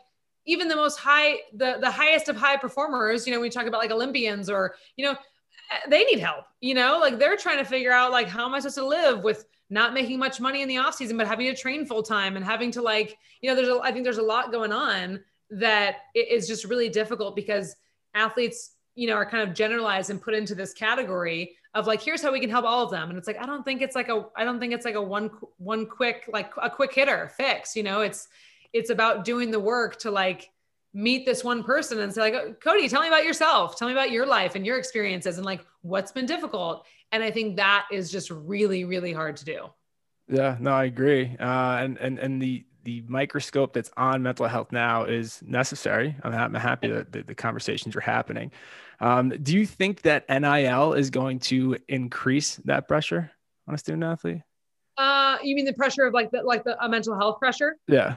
even 0.46 0.68
the 0.68 0.76
most 0.76 0.98
high 0.98 1.38
the 1.52 1.78
the 1.80 1.90
highest 1.90 2.28
of 2.28 2.36
high 2.36 2.56
performers 2.56 3.26
you 3.26 3.32
know 3.32 3.40
we 3.40 3.50
talk 3.50 3.66
about 3.66 3.80
like 3.80 3.90
olympians 3.90 4.48
or 4.48 4.76
you 4.96 5.04
know 5.04 5.10
eh, 5.10 5.78
they 5.88 6.04
need 6.04 6.20
help 6.20 6.44
you 6.60 6.72
know 6.72 6.98
like 7.00 7.18
they're 7.18 7.36
trying 7.36 7.58
to 7.58 7.64
figure 7.64 7.90
out 7.90 8.12
like 8.12 8.28
how 8.28 8.46
am 8.46 8.54
i 8.54 8.60
supposed 8.60 8.76
to 8.76 8.86
live 8.86 9.24
with 9.24 9.44
not 9.70 9.92
making 9.92 10.20
much 10.20 10.40
money 10.40 10.62
in 10.62 10.68
the 10.68 10.76
off 10.76 10.94
season 10.94 11.16
but 11.16 11.26
having 11.26 11.46
to 11.46 11.60
train 11.60 11.84
full 11.84 12.02
time 12.02 12.36
and 12.36 12.44
having 12.44 12.70
to 12.70 12.80
like 12.80 13.18
you 13.40 13.50
know 13.50 13.56
there's 13.56 13.68
a, 13.68 13.80
i 13.82 13.90
think 13.90 14.04
there's 14.04 14.18
a 14.18 14.22
lot 14.22 14.52
going 14.52 14.70
on 14.70 15.20
that 15.50 15.96
is 16.14 16.46
just 16.46 16.64
really 16.64 16.88
difficult 16.88 17.36
because 17.36 17.76
athletes 18.14 18.72
you 18.94 19.06
know 19.06 19.14
are 19.14 19.26
kind 19.26 19.48
of 19.48 19.54
generalized 19.54 20.10
and 20.10 20.20
put 20.20 20.34
into 20.34 20.54
this 20.54 20.72
category 20.72 21.56
of 21.74 21.86
like 21.86 22.02
here's 22.02 22.22
how 22.22 22.32
we 22.32 22.40
can 22.40 22.50
help 22.50 22.64
all 22.64 22.84
of 22.84 22.90
them. 22.90 23.10
And 23.10 23.18
it's 23.18 23.26
like 23.28 23.40
i 23.40 23.46
don't 23.46 23.62
think 23.62 23.82
it's 23.82 23.94
like 23.94 24.08
a 24.08 24.24
i 24.34 24.44
don't 24.44 24.58
think 24.58 24.72
it's 24.72 24.84
like 24.84 24.94
a 24.96 25.02
one 25.02 25.30
one 25.58 25.86
quick 25.86 26.28
like 26.32 26.50
a 26.60 26.70
quick 26.70 26.92
hitter 26.94 27.30
fix 27.36 27.76
you 27.76 27.82
know? 27.82 28.00
It's 28.00 28.28
it's 28.72 28.90
about 28.90 29.24
doing 29.24 29.50
the 29.50 29.60
work 29.60 29.98
to 30.00 30.10
like 30.10 30.50
meet 30.92 31.26
this 31.26 31.44
one 31.44 31.62
person 31.62 32.00
and 32.00 32.12
say 32.12 32.22
like 32.22 32.34
oh, 32.34 32.54
cody 32.54 32.88
tell 32.88 33.02
me 33.02 33.08
about 33.08 33.24
yourself. 33.24 33.78
Tell 33.78 33.86
me 33.86 33.92
about 33.92 34.10
your 34.10 34.26
life 34.26 34.54
and 34.54 34.64
your 34.64 34.78
experiences 34.78 35.36
and 35.36 35.44
like 35.44 35.64
what's 35.82 36.10
been 36.10 36.26
difficult. 36.26 36.86
And 37.12 37.22
i 37.22 37.30
think 37.30 37.56
that 37.56 37.86
is 37.92 38.10
just 38.10 38.30
really 38.30 38.84
really 38.84 39.12
hard 39.12 39.36
to 39.36 39.44
do. 39.44 39.66
Yeah 40.28 40.56
no 40.58 40.72
i 40.72 40.84
agree. 40.84 41.36
Uh, 41.38 41.76
and 41.82 41.98
and 41.98 42.18
and 42.18 42.42
the 42.42 42.64
the 42.86 43.04
microscope 43.06 43.74
that's 43.74 43.90
on 43.98 44.22
mental 44.22 44.46
health 44.46 44.72
now 44.72 45.04
is 45.04 45.42
necessary 45.44 46.16
i'm, 46.22 46.32
I'm 46.32 46.54
happy 46.54 46.88
that 46.88 47.12
the, 47.12 47.22
the 47.22 47.34
conversations 47.34 47.94
are 47.94 48.00
happening 48.00 48.50
Um, 49.00 49.30
do 49.30 49.56
you 49.56 49.66
think 49.66 50.02
that 50.02 50.28
NIL 50.28 50.94
is 50.94 51.10
going 51.10 51.38
to 51.40 51.76
increase 51.88 52.56
that 52.64 52.88
pressure 52.88 53.30
on 53.68 53.74
a 53.74 53.78
student 53.78 54.04
athlete? 54.04 54.42
Uh, 54.96 55.36
you 55.42 55.54
mean 55.54 55.66
the 55.66 55.74
pressure 55.74 56.04
of 56.04 56.14
like 56.14 56.30
the 56.30 56.42
like 56.42 56.64
the 56.64 56.82
uh, 56.82 56.88
mental 56.88 57.18
health 57.18 57.38
pressure? 57.38 57.76
Yeah. 57.86 58.16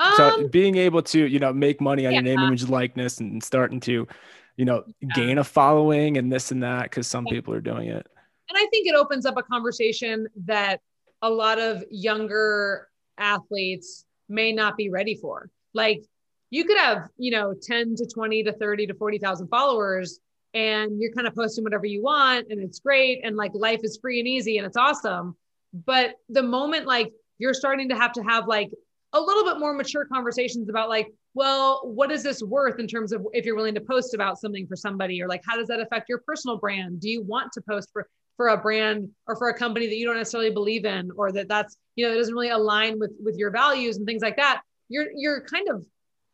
Um, 0.00 0.12
so 0.16 0.48
being 0.48 0.76
able 0.76 1.02
to 1.02 1.26
you 1.26 1.38
know 1.38 1.52
make 1.52 1.80
money 1.80 2.06
on 2.06 2.12
yeah. 2.12 2.20
your 2.20 2.36
name, 2.36 2.40
image, 2.40 2.68
likeness, 2.68 3.18
and 3.18 3.42
starting 3.42 3.80
to 3.80 4.08
you 4.56 4.64
know 4.64 4.84
yeah. 5.00 5.08
gain 5.14 5.38
a 5.38 5.44
following 5.44 6.18
and 6.18 6.32
this 6.32 6.50
and 6.50 6.62
that 6.62 6.84
because 6.84 7.06
some 7.06 7.24
people 7.26 7.54
are 7.54 7.60
doing 7.60 7.88
it. 7.88 8.06
And 8.48 8.56
I 8.56 8.66
think 8.70 8.88
it 8.88 8.94
opens 8.94 9.26
up 9.26 9.36
a 9.36 9.42
conversation 9.42 10.26
that 10.46 10.80
a 11.22 11.30
lot 11.30 11.58
of 11.58 11.84
younger 11.90 12.87
athletes 13.18 14.04
may 14.28 14.52
not 14.52 14.76
be 14.76 14.90
ready 14.90 15.16
for. 15.16 15.50
Like 15.74 16.02
you 16.50 16.64
could 16.64 16.78
have, 16.78 17.08
you 17.16 17.30
know, 17.30 17.54
10 17.60 17.96
to 17.96 18.06
20 18.06 18.44
to 18.44 18.52
30 18.52 18.86
to 18.88 18.94
40,000 18.94 19.48
followers 19.48 20.20
and 20.54 21.00
you're 21.00 21.12
kind 21.12 21.26
of 21.26 21.34
posting 21.34 21.64
whatever 21.64 21.86
you 21.86 22.02
want 22.02 22.46
and 22.50 22.60
it's 22.60 22.80
great 22.80 23.20
and 23.24 23.36
like 23.36 23.52
life 23.54 23.80
is 23.82 23.98
free 24.00 24.18
and 24.18 24.28
easy 24.28 24.58
and 24.58 24.66
it's 24.66 24.76
awesome. 24.76 25.36
But 25.72 26.14
the 26.28 26.42
moment 26.42 26.86
like 26.86 27.12
you're 27.38 27.54
starting 27.54 27.88
to 27.90 27.96
have 27.96 28.12
to 28.12 28.22
have 28.22 28.46
like 28.46 28.70
a 29.12 29.20
little 29.20 29.44
bit 29.44 29.58
more 29.58 29.72
mature 29.72 30.04
conversations 30.04 30.68
about 30.68 30.88
like, 30.88 31.08
well, 31.34 31.80
what 31.84 32.10
is 32.10 32.22
this 32.22 32.42
worth 32.42 32.78
in 32.78 32.86
terms 32.86 33.12
of 33.12 33.26
if 33.32 33.44
you're 33.44 33.56
willing 33.56 33.74
to 33.74 33.80
post 33.80 34.14
about 34.14 34.38
something 34.38 34.66
for 34.66 34.76
somebody 34.76 35.22
or 35.22 35.28
like 35.28 35.42
how 35.46 35.56
does 35.56 35.68
that 35.68 35.80
affect 35.80 36.08
your 36.08 36.18
personal 36.26 36.58
brand? 36.58 37.00
Do 37.00 37.08
you 37.08 37.22
want 37.22 37.52
to 37.52 37.62
post 37.62 37.90
for 37.92 38.08
for 38.38 38.48
a 38.48 38.56
brand 38.56 39.10
or 39.26 39.36
for 39.36 39.50
a 39.50 39.54
company 39.54 39.86
that 39.88 39.96
you 39.96 40.06
don't 40.06 40.16
necessarily 40.16 40.50
believe 40.50 40.86
in 40.86 41.10
or 41.16 41.30
that 41.32 41.48
that's, 41.48 41.76
you 41.96 42.06
know, 42.06 42.12
that 42.12 42.18
doesn't 42.18 42.34
really 42.34 42.48
align 42.48 42.98
with 42.98 43.12
with 43.22 43.36
your 43.36 43.50
values 43.50 43.98
and 43.98 44.06
things 44.06 44.22
like 44.22 44.36
that? 44.36 44.62
You're 44.88 45.08
you're 45.14 45.42
kind 45.42 45.68
of 45.68 45.84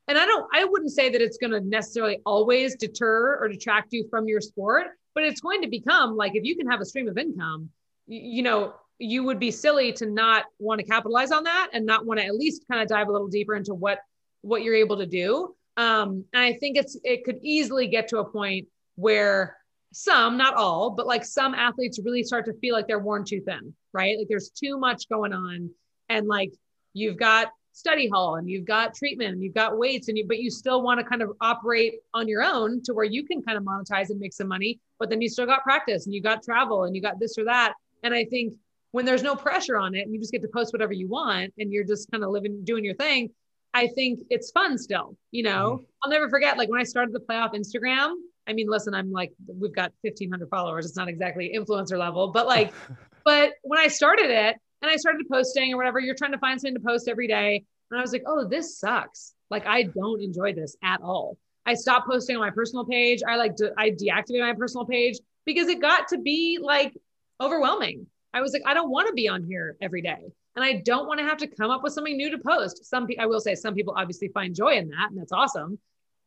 and 0.07 0.19
I 0.19 0.27
don't, 0.27 0.47
I 0.53 0.65
wouldn't 0.65 0.93
say 0.93 1.09
that 1.09 1.23
it's 1.23 1.39
going 1.39 1.53
to 1.53 1.61
necessarily 1.61 2.21
always 2.27 2.77
deter 2.77 3.39
or 3.41 3.49
detract 3.49 3.93
you 3.93 4.07
from 4.11 4.29
your 4.29 4.41
sport, 4.41 4.89
but 5.15 5.25
it's 5.25 5.41
going 5.41 5.63
to 5.63 5.69
become 5.69 6.17
like 6.17 6.35
if 6.35 6.45
you 6.45 6.57
can 6.57 6.71
have 6.71 6.81
a 6.81 6.85
stream 6.85 7.09
of 7.09 7.17
income, 7.17 7.71
you, 8.07 8.37
you 8.37 8.43
know, 8.43 8.75
you 8.99 9.25
would 9.25 9.41
be 9.41 9.51
silly 9.51 9.93
to 9.95 10.07
not 10.07 10.45
want 10.59 10.79
to 10.79 10.87
capitalize 10.87 11.33
on 11.33 11.45
that 11.45 11.71
and 11.73 11.87
not 11.87 12.07
want 12.07 12.21
to 12.21 12.27
at 12.27 12.35
least 12.35 12.65
kind 12.71 12.83
of 12.83 12.89
dive 12.89 13.09
a 13.09 13.13
little 13.13 13.29
deeper 13.29 13.55
into 13.55 13.75
what 13.75 13.99
what 14.43 14.63
you're 14.63 14.75
able 14.75 14.99
to 14.99 15.07
do. 15.07 15.55
Um, 15.77 16.25
and 16.33 16.43
I 16.43 16.53
think 16.53 16.77
it's 16.77 16.97
it 17.03 17.25
could 17.25 17.39
easily 17.43 17.89
get 17.89 18.09
to 18.09 18.19
a 18.19 18.25
point 18.25 18.69
where 18.97 19.57
some, 19.95 20.37
not 20.37 20.55
all, 20.55 20.91
but 20.91 21.07
like 21.07 21.25
some 21.25 21.55
athletes 21.55 22.01
really 22.05 22.23
start 22.23 22.45
to 22.47 22.55
feel 22.55 22.75
like 22.75 22.87
they're 22.87 22.99
worn 22.99 23.25
too 23.25 23.41
thin, 23.41 23.75
right? 23.93 24.19
Like 24.19 24.29
there's 24.29 24.51
too 24.51 24.79
much 24.79 25.09
going 25.09 25.33
on, 25.33 25.71
and 26.09 26.27
like 26.27 26.53
you've 26.93 27.17
got 27.17 27.49
study 27.75 28.09
hall 28.09 28.37
and 28.37 28.49
you've 28.49 28.65
got 28.65 28.95
treatment 28.95 29.33
and 29.33 29.43
you've 29.43 29.55
got 29.55 29.77
weights 29.77 30.09
and 30.09 30.17
you 30.17 30.25
but 30.27 30.39
you 30.39 30.49
still 30.49 30.81
want 30.81 31.01
to 31.01 31.05
kind 31.05 31.23
of 31.23 31.33
operate 31.41 31.95
on 32.15 32.29
your 32.29 32.41
own 32.41 32.81
to 32.81 32.95
where 32.95 33.05
you 33.05 33.25
can 33.25 33.43
kind 33.43 33.59
of 33.59 33.65
monetize 33.65 34.11
and 34.11 34.21
make 34.21 34.33
some 34.33 34.47
money 34.47 34.79
but 35.01 35.11
then 35.11 35.21
you 35.21 35.29
still 35.29 35.45
got 35.45 35.65
practice 35.65 36.07
and 36.07 36.15
you 36.15 36.23
got 36.23 36.41
travel 36.41 36.85
and 36.85 36.95
you 36.95 37.03
got 37.03 37.19
this 37.19 37.37
or 37.37 37.45
that 37.45 37.75
and 38.05 38.15
i 38.15 38.25
think 38.27 38.55
when 38.93 39.05
there's 39.05 39.25
no 39.25 39.35
pressure 39.35 39.77
on 39.77 39.93
it 39.97 40.03
and 40.03 40.15
you 40.15 40.21
just 40.21 40.31
get 40.31 40.41
to 40.41 40.49
post 40.55 40.73
whatever 40.73 40.93
you 40.93 41.09
want 41.09 41.53
and 41.59 41.73
you're 41.73 41.85
just 41.85 42.09
kind 42.13 42.23
of 42.23 42.31
living 42.31 42.63
doing 42.63 42.85
your 42.85 42.95
thing 42.95 43.29
i 43.75 43.89
think 43.89 44.21
it's 44.31 44.53
fun 44.53 44.79
still 44.79 45.17
you 45.33 45.43
know 45.43 45.79
mm-hmm. 45.79 45.85
i'll 46.05 46.11
never 46.11 46.31
forget 46.31 46.57
like 46.57 46.69
when 46.69 46.81
i 46.81 46.85
started 46.85 47.13
the 47.13 47.19
playoff 47.19 47.55
instagram 47.55 48.15
i 48.47 48.53
mean 48.53 48.69
listen 48.69 48.95
i'm 48.95 49.11
like 49.11 49.33
we've 49.47 49.75
got 49.75 49.93
1500 50.03 50.49
followers 50.49 50.87
it's 50.87 50.97
not 50.97 51.09
exactly 51.09 51.53
influencer 51.57 51.99
level 51.99 52.29
but 52.29 52.47
like 52.47 52.73
but 53.25 53.53
when 53.63 53.79
i 53.79 53.89
started 53.89 54.31
it 54.31 54.57
and 54.85 54.93
I 54.93 54.97
started 54.97 55.27
posting 55.31 55.73
or 55.73 55.79
whatever. 55.79 55.99
You're 55.99 56.15
trying 56.15 56.33
to 56.33 56.39
find 56.39 56.61
something 56.61 56.75
to 56.75 56.87
post 56.87 57.09
every 57.09 57.27
day. 57.27 57.65
And 57.91 57.99
I 57.99 58.03
was 58.03 58.13
like, 58.13 58.25
oh, 58.27 58.47
this 58.47 58.79
sucks. 58.79 59.33
Like, 59.51 59.67
I 59.67 59.85
don't 59.85 60.23
enjoy 60.23 60.53
this 60.53 60.77
at 60.83 61.01
all. 61.01 61.39
I 61.67 61.75
stopped 61.75 62.07
posting 62.07 62.37
on 62.37 62.43
my 62.43 62.51
personal 62.51 62.85
page. 62.85 63.21
I 63.27 63.37
like 63.37 63.57
to, 63.57 63.73
I 63.79 63.91
deactivated 63.91 64.41
my 64.41 64.53
personal 64.53 64.85
page 64.85 65.19
because 65.47 65.69
it 65.69 65.81
got 65.81 66.09
to 66.09 66.19
be 66.19 66.59
like 66.61 66.93
overwhelming. 67.41 68.07
I 68.35 68.43
was 68.43 68.53
like, 68.53 68.63
I 68.67 68.75
don't 68.75 68.91
want 68.91 69.09
to 69.09 69.15
be 69.15 69.29
on 69.29 69.43
here 69.43 69.77
every 69.81 70.03
day. 70.03 70.19
And 70.57 70.65
I 70.65 70.83
don't 70.85 71.07
want 71.07 71.19
to 71.19 71.25
have 71.25 71.39
to 71.39 71.47
come 71.47 71.71
up 71.71 71.83
with 71.83 71.95
something 71.95 72.17
new 72.17 72.31
to 72.31 72.39
post. 72.39 72.85
Some 72.85 73.07
people, 73.07 73.23
I 73.23 73.27
will 73.27 73.41
say, 73.41 73.55
some 73.55 73.75
people 73.75 73.95
obviously 73.97 74.29
find 74.29 74.55
joy 74.55 74.75
in 74.75 74.89
that, 74.89 75.11
and 75.11 75.19
that's 75.19 75.33
awesome. 75.33 75.79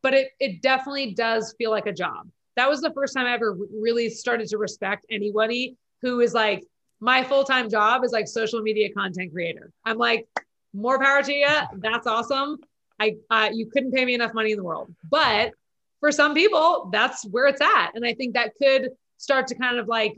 But 0.02 0.14
it, 0.14 0.28
it 0.38 0.62
definitely 0.62 1.14
does 1.14 1.54
feel 1.58 1.70
like 1.70 1.86
a 1.86 1.92
job. 1.92 2.28
That 2.56 2.68
was 2.68 2.80
the 2.80 2.92
first 2.92 3.14
time 3.14 3.26
I 3.26 3.34
ever 3.34 3.56
really 3.72 4.10
started 4.10 4.48
to 4.48 4.58
respect 4.58 5.06
anybody 5.10 5.76
who 6.02 6.20
is 6.20 6.34
like, 6.34 6.64
my 7.00 7.22
full-time 7.22 7.70
job 7.70 8.04
is 8.04 8.12
like 8.12 8.26
social 8.26 8.60
media 8.60 8.92
content 8.92 9.32
creator. 9.32 9.70
I'm 9.84 9.98
like, 9.98 10.26
more 10.74 10.98
power 10.98 11.22
to 11.22 11.32
you. 11.32 11.46
That's 11.76 12.06
awesome. 12.06 12.58
I 13.00 13.14
uh, 13.30 13.50
you 13.52 13.70
couldn't 13.72 13.92
pay 13.92 14.04
me 14.04 14.14
enough 14.14 14.34
money 14.34 14.50
in 14.50 14.56
the 14.56 14.64
world, 14.64 14.92
but 15.08 15.52
for 16.00 16.10
some 16.10 16.34
people, 16.34 16.90
that's 16.92 17.24
where 17.26 17.46
it's 17.46 17.60
at, 17.60 17.92
and 17.94 18.04
I 18.04 18.14
think 18.14 18.34
that 18.34 18.52
could 18.60 18.90
start 19.16 19.46
to 19.48 19.54
kind 19.54 19.78
of 19.78 19.86
like 19.86 20.14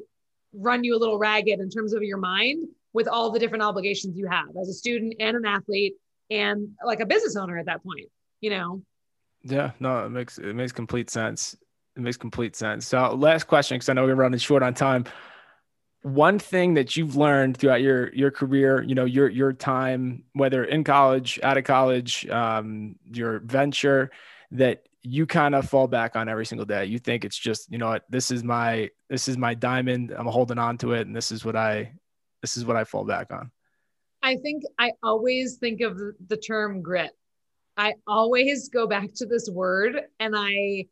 run 0.54 0.82
you 0.82 0.96
a 0.96 0.98
little 0.98 1.18
ragged 1.18 1.60
in 1.60 1.70
terms 1.70 1.92
of 1.92 2.02
your 2.02 2.16
mind 2.16 2.68
with 2.92 3.06
all 3.06 3.30
the 3.30 3.38
different 3.38 3.62
obligations 3.62 4.16
you 4.16 4.26
have 4.26 4.48
as 4.60 4.68
a 4.68 4.72
student 4.72 5.14
and 5.20 5.36
an 5.36 5.44
athlete 5.44 5.94
and 6.30 6.70
like 6.84 7.00
a 7.00 7.06
business 7.06 7.36
owner 7.36 7.58
at 7.58 7.66
that 7.66 7.82
point. 7.82 8.08
You 8.40 8.50
know. 8.50 8.82
Yeah, 9.42 9.72
no, 9.80 10.06
it 10.06 10.10
makes 10.10 10.38
it 10.38 10.54
makes 10.54 10.72
complete 10.72 11.10
sense. 11.10 11.56
It 11.96 12.00
makes 12.00 12.16
complete 12.16 12.56
sense. 12.56 12.86
So, 12.86 13.14
last 13.14 13.44
question, 13.44 13.76
because 13.76 13.88
I 13.88 13.94
know 13.94 14.04
we're 14.04 14.14
running 14.14 14.38
short 14.38 14.62
on 14.62 14.74
time 14.74 15.04
one 16.02 16.38
thing 16.38 16.74
that 16.74 16.96
you've 16.96 17.16
learned 17.16 17.56
throughout 17.56 17.82
your 17.82 18.12
your 18.14 18.30
career, 18.30 18.82
you 18.82 18.94
know, 18.94 19.04
your 19.04 19.28
your 19.28 19.52
time, 19.52 20.24
whether 20.32 20.64
in 20.64 20.84
college, 20.84 21.38
out 21.42 21.58
of 21.58 21.64
college, 21.64 22.26
um, 22.28 22.96
your 23.12 23.40
venture, 23.40 24.10
that 24.52 24.86
you 25.02 25.26
kind 25.26 25.54
of 25.54 25.68
fall 25.68 25.86
back 25.86 26.16
on 26.16 26.28
every 26.28 26.46
single 26.46 26.66
day. 26.66 26.84
You 26.86 26.98
think 26.98 27.24
it's 27.24 27.38
just, 27.38 27.70
you 27.70 27.78
know 27.78 27.88
what, 27.88 28.04
this 28.08 28.30
is 28.30 28.42
my 28.42 28.90
this 29.08 29.28
is 29.28 29.36
my 29.36 29.54
diamond. 29.54 30.12
I'm 30.16 30.26
holding 30.26 30.58
on 30.58 30.78
to 30.78 30.92
it, 30.92 31.06
and 31.06 31.14
this 31.14 31.30
is 31.32 31.44
what 31.44 31.56
I 31.56 31.92
this 32.40 32.56
is 32.56 32.64
what 32.64 32.76
I 32.76 32.84
fall 32.84 33.04
back 33.04 33.30
on. 33.30 33.50
I 34.22 34.36
think 34.36 34.62
I 34.78 34.92
always 35.02 35.56
think 35.56 35.80
of 35.82 35.98
the 36.26 36.36
term 36.36 36.82
grit. 36.82 37.10
I 37.80 37.94
always 38.06 38.68
go 38.68 38.86
back 38.86 39.08
to 39.16 39.26
this 39.26 39.48
word, 39.48 40.02
and 40.20 40.34
I 40.36 40.84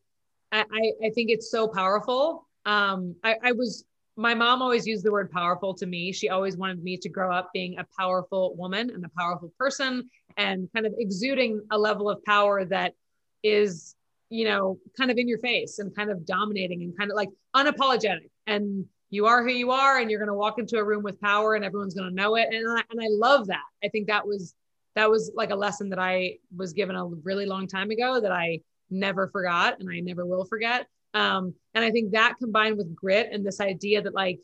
I, 0.51 0.65
I 1.05 1.11
think 1.15 1.31
it's 1.31 1.51
so 1.51 1.69
powerful. 1.69 2.49
Um, 2.65 3.15
I, 3.23 3.37
I 3.45 3.53
was 3.53 3.85
my 4.17 4.33
mom 4.33 4.63
always 4.63 4.87
used 4.87 5.05
the 5.05 5.13
word 5.13 5.31
powerful 5.31 5.75
to 5.75 5.87
me. 5.87 6.13
She 6.13 6.31
always 6.31 6.57
wanted 6.57 6.83
me 6.83 6.97
to 6.97 7.09
grow 7.11 7.31
up 7.31 7.51
being 7.53 7.79
a 7.79 7.87
powerful 7.99 8.57
woman 8.57 8.89
and 8.89 9.05
a 9.05 9.11
powerful 9.19 9.53
person 9.59 10.09
and 10.39 10.67
kind 10.75 10.87
of 10.87 10.95
exuding 10.99 11.61
a 11.71 11.79
level 11.79 12.09
of 12.09 12.25
power 12.25 12.65
that 12.65 12.95
is, 13.43 13.95
you 14.31 14.47
know, 14.47 14.79
kind 14.97 15.11
of 15.11 15.19
in 15.19 15.29
your 15.29 15.39
face 15.39 15.79
and 15.79 15.95
kind 15.95 16.11
of 16.11 16.25
dominating 16.25 16.83
and 16.83 16.97
kind 16.97 17.11
of 17.11 17.17
like 17.17 17.29
unapologetic. 17.55 18.31
And 18.47 18.87
you 19.11 19.27
are 19.27 19.45
who 19.45 19.53
you 19.53 19.73
are 19.73 19.99
and 19.99 20.11
you're 20.11 20.21
going 20.21 20.29
to 20.31 20.35
walk 20.35 20.59
into 20.59 20.79
a 20.79 20.85
room 20.85 21.03
with 21.03 21.21
power 21.21 21.55
and 21.55 21.67
everyone's 21.67 21.95
going 21.95 22.09
to 22.09 22.15
know 22.15 22.35
it. 22.37 22.49
And 22.51 22.67
I, 22.67 22.83
and 22.91 23.01
I 23.01 23.09
love 23.11 23.47
that. 23.49 23.67
I 23.85 23.89
think 23.89 24.07
that 24.07 24.27
was 24.27 24.55
that 24.99 25.09
was 25.09 25.31
like 25.37 25.51
a 25.51 25.55
lesson 25.55 25.91
that 25.91 26.01
I 26.01 26.39
was 26.57 26.73
given 26.73 26.97
a 26.97 27.07
really 27.07 27.47
long 27.47 27.69
time 27.69 27.91
ago 27.91 28.21
that 28.21 28.33
I 28.33 28.59
never 28.91 29.29
forgot 29.29 29.79
and 29.79 29.89
I 29.89 30.01
never 30.01 30.27
will 30.27 30.45
forget. 30.45 30.89
Um, 31.15 31.55
and 31.73 31.85
I 31.85 31.93
think 31.93 32.11
that 32.11 32.35
combined 32.41 32.77
with 32.77 32.97
grit 32.97 33.29
and 33.31 33.47
this 33.47 33.61
idea 33.61 34.03
that 34.03 34.13
like 34.13 34.41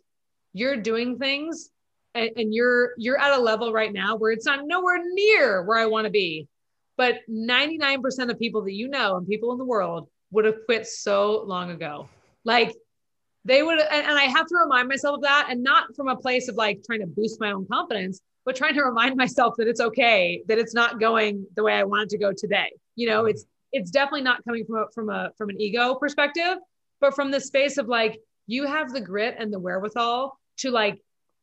you're 0.52 0.76
doing 0.76 1.18
things 1.18 1.70
and, 2.14 2.30
and 2.36 2.54
you're 2.54 2.92
you're 2.96 3.20
at 3.20 3.36
a 3.36 3.42
level 3.42 3.72
right 3.72 3.92
now 3.92 4.14
where 4.14 4.30
it's 4.30 4.46
not 4.46 4.60
nowhere 4.64 5.00
near 5.02 5.64
where 5.64 5.76
I 5.76 5.86
want 5.86 6.04
to 6.04 6.10
be. 6.10 6.46
But 6.96 7.22
99% 7.28 8.30
of 8.30 8.38
people 8.38 8.62
that 8.62 8.74
you 8.74 8.86
know 8.86 9.16
and 9.16 9.26
people 9.26 9.50
in 9.50 9.58
the 9.58 9.64
world 9.64 10.08
would 10.30 10.44
have 10.44 10.64
quit 10.66 10.86
so 10.86 11.42
long 11.44 11.72
ago. 11.72 12.08
Like 12.44 12.72
they 13.44 13.64
would, 13.64 13.80
and, 13.80 14.06
and 14.06 14.16
I 14.16 14.26
have 14.26 14.46
to 14.46 14.54
remind 14.54 14.88
myself 14.88 15.16
of 15.16 15.22
that, 15.22 15.48
and 15.50 15.64
not 15.64 15.96
from 15.96 16.06
a 16.06 16.16
place 16.16 16.48
of 16.48 16.54
like 16.54 16.84
trying 16.86 17.00
to 17.00 17.08
boost 17.08 17.40
my 17.40 17.50
own 17.50 17.66
confidence, 17.66 18.20
but 18.44 18.56
trying 18.56 18.74
to 18.74 18.82
remind 18.82 19.16
myself 19.16 19.54
that 19.58 19.68
it's 19.68 19.80
okay, 19.80 20.42
that 20.48 20.58
it's 20.58 20.74
not 20.74 21.00
going 21.00 21.46
the 21.56 21.62
way 21.62 21.74
I 21.74 21.84
want 21.84 22.04
it 22.04 22.08
to 22.10 22.18
go 22.18 22.32
today. 22.32 22.72
You 22.96 23.08
know, 23.08 23.20
mm-hmm. 23.22 23.30
it's 23.30 23.46
it's 23.72 23.90
definitely 23.90 24.22
not 24.22 24.44
coming 24.44 24.64
from 24.64 24.76
a, 24.76 24.86
from 24.94 25.10
a 25.10 25.30
from 25.36 25.50
an 25.50 25.60
ego 25.60 25.94
perspective, 25.94 26.58
but 27.00 27.14
from 27.14 27.30
the 27.30 27.40
space 27.40 27.78
of 27.78 27.88
like 27.88 28.20
you 28.46 28.66
have 28.66 28.92
the 28.92 29.00
grit 29.00 29.36
and 29.38 29.52
the 29.52 29.58
wherewithal 29.58 30.38
to 30.58 30.70
like 30.70 31.00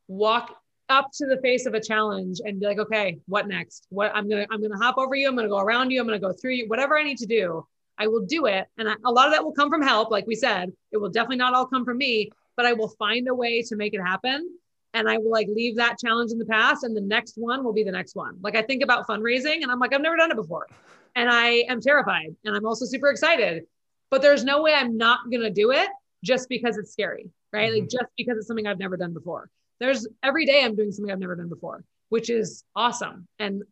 walk 0.07 0.55
up 0.89 1.09
to 1.13 1.25
the 1.25 1.37
face 1.37 1.65
of 1.65 1.73
a 1.73 1.79
challenge 1.79 2.39
and 2.43 2.59
be 2.59 2.65
like, 2.65 2.77
okay, 2.77 3.19
what 3.27 3.47
next? 3.47 3.87
What 3.89 4.11
I'm 4.13 4.29
gonna 4.29 4.45
I'm 4.51 4.61
gonna 4.61 4.77
hop 4.77 4.97
over 4.97 5.15
you. 5.15 5.27
I'm 5.27 5.35
gonna 5.35 5.49
go 5.49 5.59
around 5.59 5.91
you. 5.91 5.99
I'm 5.99 6.07
gonna 6.07 6.19
go 6.19 6.33
through 6.33 6.53
you. 6.53 6.67
Whatever 6.67 6.97
I 6.97 7.03
need 7.03 7.17
to 7.19 7.25
do, 7.25 7.65
I 7.97 8.07
will 8.07 8.25
do 8.25 8.45
it. 8.45 8.67
And 8.77 8.89
I, 8.89 8.95
a 9.05 9.11
lot 9.11 9.27
of 9.27 9.33
that 9.33 9.43
will 9.43 9.53
come 9.53 9.69
from 9.69 9.81
help, 9.81 10.11
like 10.11 10.27
we 10.27 10.35
said. 10.35 10.71
It 10.91 10.97
will 10.97 11.09
definitely 11.09 11.37
not 11.37 11.53
all 11.53 11.65
come 11.65 11.85
from 11.85 11.97
me, 11.97 12.31
but 12.55 12.65
I 12.65 12.73
will 12.73 12.89
find 12.89 13.27
a 13.27 13.35
way 13.35 13.61
to 13.63 13.75
make 13.75 13.93
it 13.93 14.01
happen. 14.01 14.49
And 14.93 15.09
I 15.09 15.17
will 15.17 15.31
like 15.31 15.47
leave 15.47 15.77
that 15.77 15.97
challenge 15.99 16.31
in 16.31 16.37
the 16.37 16.45
past, 16.45 16.83
and 16.83 16.95
the 16.95 17.01
next 17.01 17.35
one 17.37 17.63
will 17.63 17.73
be 17.73 17.83
the 17.83 17.91
next 17.91 18.15
one. 18.15 18.37
Like 18.41 18.55
I 18.55 18.61
think 18.61 18.83
about 18.83 19.07
fundraising, 19.07 19.61
and 19.63 19.71
I'm 19.71 19.79
like, 19.79 19.93
I've 19.93 20.01
never 20.01 20.17
done 20.17 20.31
it 20.31 20.35
before 20.35 20.67
and 21.15 21.29
I 21.29 21.63
am 21.69 21.81
terrified 21.81 22.35
and 22.45 22.55
I'm 22.55 22.65
also 22.65 22.85
super 22.85 23.09
excited. 23.09 23.63
But 24.09 24.21
there's 24.21 24.43
no 24.43 24.61
way 24.61 24.73
I'm 24.73 24.97
not 24.97 25.19
going 25.29 25.41
to 25.41 25.49
do 25.49 25.71
it 25.71 25.89
just 26.23 26.49
because 26.49 26.77
it's 26.77 26.91
scary, 26.91 27.29
right? 27.53 27.71
Mm-hmm. 27.71 27.81
Like 27.81 27.89
just 27.89 28.05
because 28.17 28.37
it's 28.37 28.47
something 28.47 28.67
I've 28.67 28.79
never 28.79 28.97
done 28.97 29.13
before. 29.13 29.49
There's 29.79 30.07
every 30.21 30.45
day 30.45 30.63
I'm 30.63 30.75
doing 30.75 30.91
something 30.91 31.11
I've 31.11 31.19
never 31.19 31.35
done 31.35 31.49
before, 31.49 31.83
which 32.09 32.29
is 32.29 32.63
awesome 32.75 33.27
and 33.39 33.63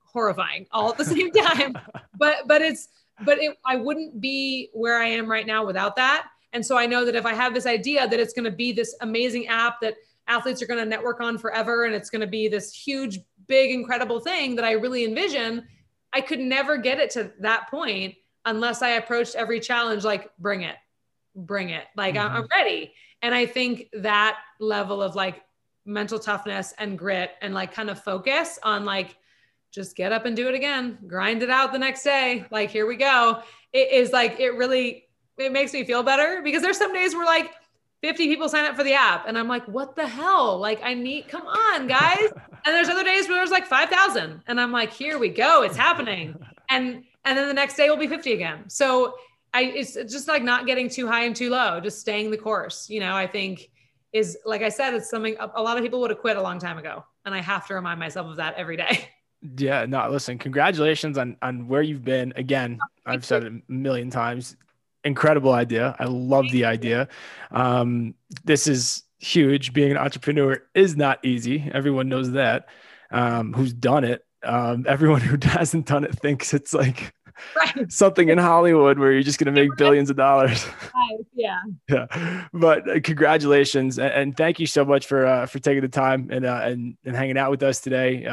horrifying 0.00 0.66
all 0.72 0.90
at 0.90 0.96
the 0.96 1.04
same 1.04 1.30
time. 1.32 1.76
but 2.18 2.36
but 2.46 2.62
it's 2.62 2.88
but 3.24 3.38
it, 3.38 3.56
I 3.64 3.76
wouldn't 3.76 4.20
be 4.20 4.70
where 4.72 4.98
I 4.98 5.06
am 5.06 5.30
right 5.30 5.46
now 5.46 5.66
without 5.66 5.96
that. 5.96 6.28
And 6.52 6.64
so 6.64 6.78
I 6.78 6.86
know 6.86 7.04
that 7.04 7.14
if 7.14 7.26
I 7.26 7.34
have 7.34 7.52
this 7.52 7.66
idea 7.66 8.08
that 8.08 8.18
it's 8.18 8.32
going 8.32 8.46
to 8.46 8.50
be 8.50 8.72
this 8.72 8.96
amazing 9.02 9.48
app 9.48 9.80
that 9.82 9.96
athletes 10.28 10.62
are 10.62 10.66
going 10.66 10.78
to 10.82 10.88
network 10.88 11.20
on 11.20 11.38
forever 11.38 11.84
and 11.84 11.94
it's 11.94 12.10
going 12.10 12.20
to 12.20 12.26
be 12.26 12.46
this 12.46 12.72
huge, 12.72 13.18
big, 13.46 13.72
incredible 13.72 14.20
thing 14.20 14.54
that 14.56 14.64
I 14.64 14.72
really 14.72 15.04
envision, 15.04 15.66
I 16.12 16.20
could 16.20 16.38
never 16.38 16.76
get 16.76 16.98
it 16.98 17.10
to 17.10 17.32
that 17.40 17.68
point 17.70 18.14
unless 18.44 18.82
I 18.82 18.90
approached 18.90 19.34
every 19.34 19.60
challenge 19.60 20.04
like, 20.04 20.30
bring 20.38 20.62
it, 20.62 20.76
bring 21.34 21.70
it. 21.70 21.84
Like, 21.96 22.14
mm-hmm. 22.14 22.36
I'm 22.36 22.46
ready. 22.54 22.92
And 23.22 23.34
I 23.34 23.46
think 23.46 23.88
that 23.94 24.38
level 24.60 25.02
of 25.02 25.16
like 25.16 25.42
mental 25.84 26.18
toughness 26.18 26.72
and 26.78 26.98
grit 26.98 27.32
and 27.42 27.52
like 27.54 27.72
kind 27.72 27.90
of 27.90 28.02
focus 28.02 28.58
on 28.62 28.84
like, 28.84 29.16
just 29.70 29.96
get 29.96 30.12
up 30.12 30.24
and 30.24 30.34
do 30.34 30.48
it 30.48 30.54
again, 30.54 30.98
grind 31.06 31.42
it 31.42 31.50
out 31.50 31.72
the 31.72 31.78
next 31.78 32.02
day. 32.02 32.46
Like, 32.50 32.70
here 32.70 32.86
we 32.86 32.96
go. 32.96 33.42
It 33.72 33.92
is 33.92 34.12
like, 34.12 34.40
it 34.40 34.52
really, 34.52 35.04
it 35.36 35.52
makes 35.52 35.72
me 35.72 35.84
feel 35.84 36.02
better 36.02 36.40
because 36.42 36.62
there's 36.62 36.78
some 36.78 36.92
days 36.94 37.14
where 37.14 37.26
like 37.26 37.52
50 38.02 38.28
people 38.28 38.48
sign 38.48 38.64
up 38.64 38.76
for 38.76 38.84
the 38.84 38.94
app 38.94 39.26
and 39.26 39.36
I'm 39.36 39.48
like, 39.48 39.66
what 39.66 39.96
the 39.96 40.06
hell? 40.06 40.58
Like, 40.58 40.80
I 40.82 40.94
need, 40.94 41.28
come 41.28 41.46
on, 41.46 41.88
guys. 41.88 42.28
and 42.64 42.74
there's 42.74 42.88
other 42.88 43.02
days 43.02 43.28
where 43.28 43.38
there's 43.38 43.50
like 43.50 43.66
5,000 43.66 44.42
and 44.46 44.60
I'm 44.60 44.70
like, 44.70 44.92
here 44.92 45.18
we 45.18 45.28
go. 45.28 45.62
It's 45.62 45.76
happening. 45.76 46.34
And, 46.70 47.04
and 47.24 47.38
then 47.38 47.48
the 47.48 47.54
next 47.54 47.76
day 47.78 47.88
will 47.88 47.96
be 47.96 48.06
50 48.06 48.34
again. 48.34 48.68
So 48.68 49.14
I, 49.54 49.62
it's 49.62 49.94
just 49.94 50.28
like 50.28 50.42
not 50.42 50.66
getting 50.66 50.90
too 50.90 51.06
high 51.08 51.24
and 51.24 51.34
too 51.34 51.48
low, 51.48 51.80
just 51.80 51.98
staying 51.98 52.30
the 52.30 52.36
course. 52.36 52.90
You 52.90 53.00
know, 53.00 53.16
I 53.16 53.26
think 53.26 53.70
is, 54.12 54.36
like 54.44 54.60
I 54.60 54.68
said, 54.68 54.92
it's 54.92 55.08
something 55.08 55.34
a, 55.40 55.50
a 55.54 55.62
lot 55.62 55.78
of 55.78 55.82
people 55.82 55.98
would 56.02 56.10
have 56.10 56.18
quit 56.18 56.36
a 56.36 56.42
long 56.42 56.58
time 56.58 56.76
ago. 56.76 57.06
And 57.24 57.34
I 57.34 57.40
have 57.40 57.66
to 57.68 57.74
remind 57.74 57.98
myself 57.98 58.26
of 58.26 58.36
that 58.36 58.56
every 58.56 58.76
day. 58.76 59.08
Yeah, 59.56 59.86
no, 59.86 60.10
listen, 60.10 60.36
congratulations 60.36 61.16
on 61.16 61.36
on 61.42 61.68
where 61.68 61.80
you've 61.80 62.04
been. 62.04 62.32
Again, 62.34 62.80
I've 63.06 63.24
said 63.24 63.44
it 63.44 63.52
a 63.52 63.72
million 63.72 64.10
times. 64.10 64.56
Incredible 65.04 65.52
idea. 65.52 65.94
I 65.98 66.04
love 66.04 66.50
the 66.50 66.64
idea. 66.64 67.08
Um, 67.50 68.14
this 68.44 68.66
is 68.66 69.04
huge. 69.18 69.72
Being 69.72 69.90
an 69.90 69.96
entrepreneur 69.96 70.62
is 70.74 70.96
not 70.96 71.24
easy. 71.24 71.70
Everyone 71.72 72.08
knows 72.08 72.32
that. 72.32 72.68
Um, 73.10 73.52
who's 73.52 73.72
done 73.72 74.04
it? 74.04 74.24
Um, 74.42 74.84
everyone 74.88 75.20
who 75.20 75.38
hasn't 75.42 75.86
done 75.86 76.04
it 76.04 76.18
thinks 76.18 76.54
it's 76.54 76.74
like 76.74 77.12
right. 77.56 77.90
something 77.92 78.28
in 78.28 78.38
Hollywood 78.38 78.98
where 78.98 79.12
you're 79.12 79.22
just 79.22 79.38
going 79.38 79.52
to 79.52 79.60
make 79.60 79.70
billions 79.76 80.10
of 80.10 80.16
dollars. 80.16 80.64
Right. 80.94 81.26
Yeah. 81.34 81.60
yeah. 81.88 82.46
But 82.52 82.88
uh, 82.90 83.00
congratulations 83.00 83.98
and, 83.98 84.12
and, 84.12 84.36
thank 84.36 84.58
you 84.58 84.66
so 84.66 84.84
much 84.84 85.06
for 85.06 85.24
uh, 85.24 85.46
for 85.46 85.60
taking 85.60 85.80
the 85.80 85.88
time 85.88 86.28
and 86.30 86.44
uh, 86.44 86.60
and 86.64 86.96
and 87.04 87.14
hanging 87.14 87.38
out 87.38 87.50
with 87.50 87.62
us 87.62 87.80
today. 87.80 88.26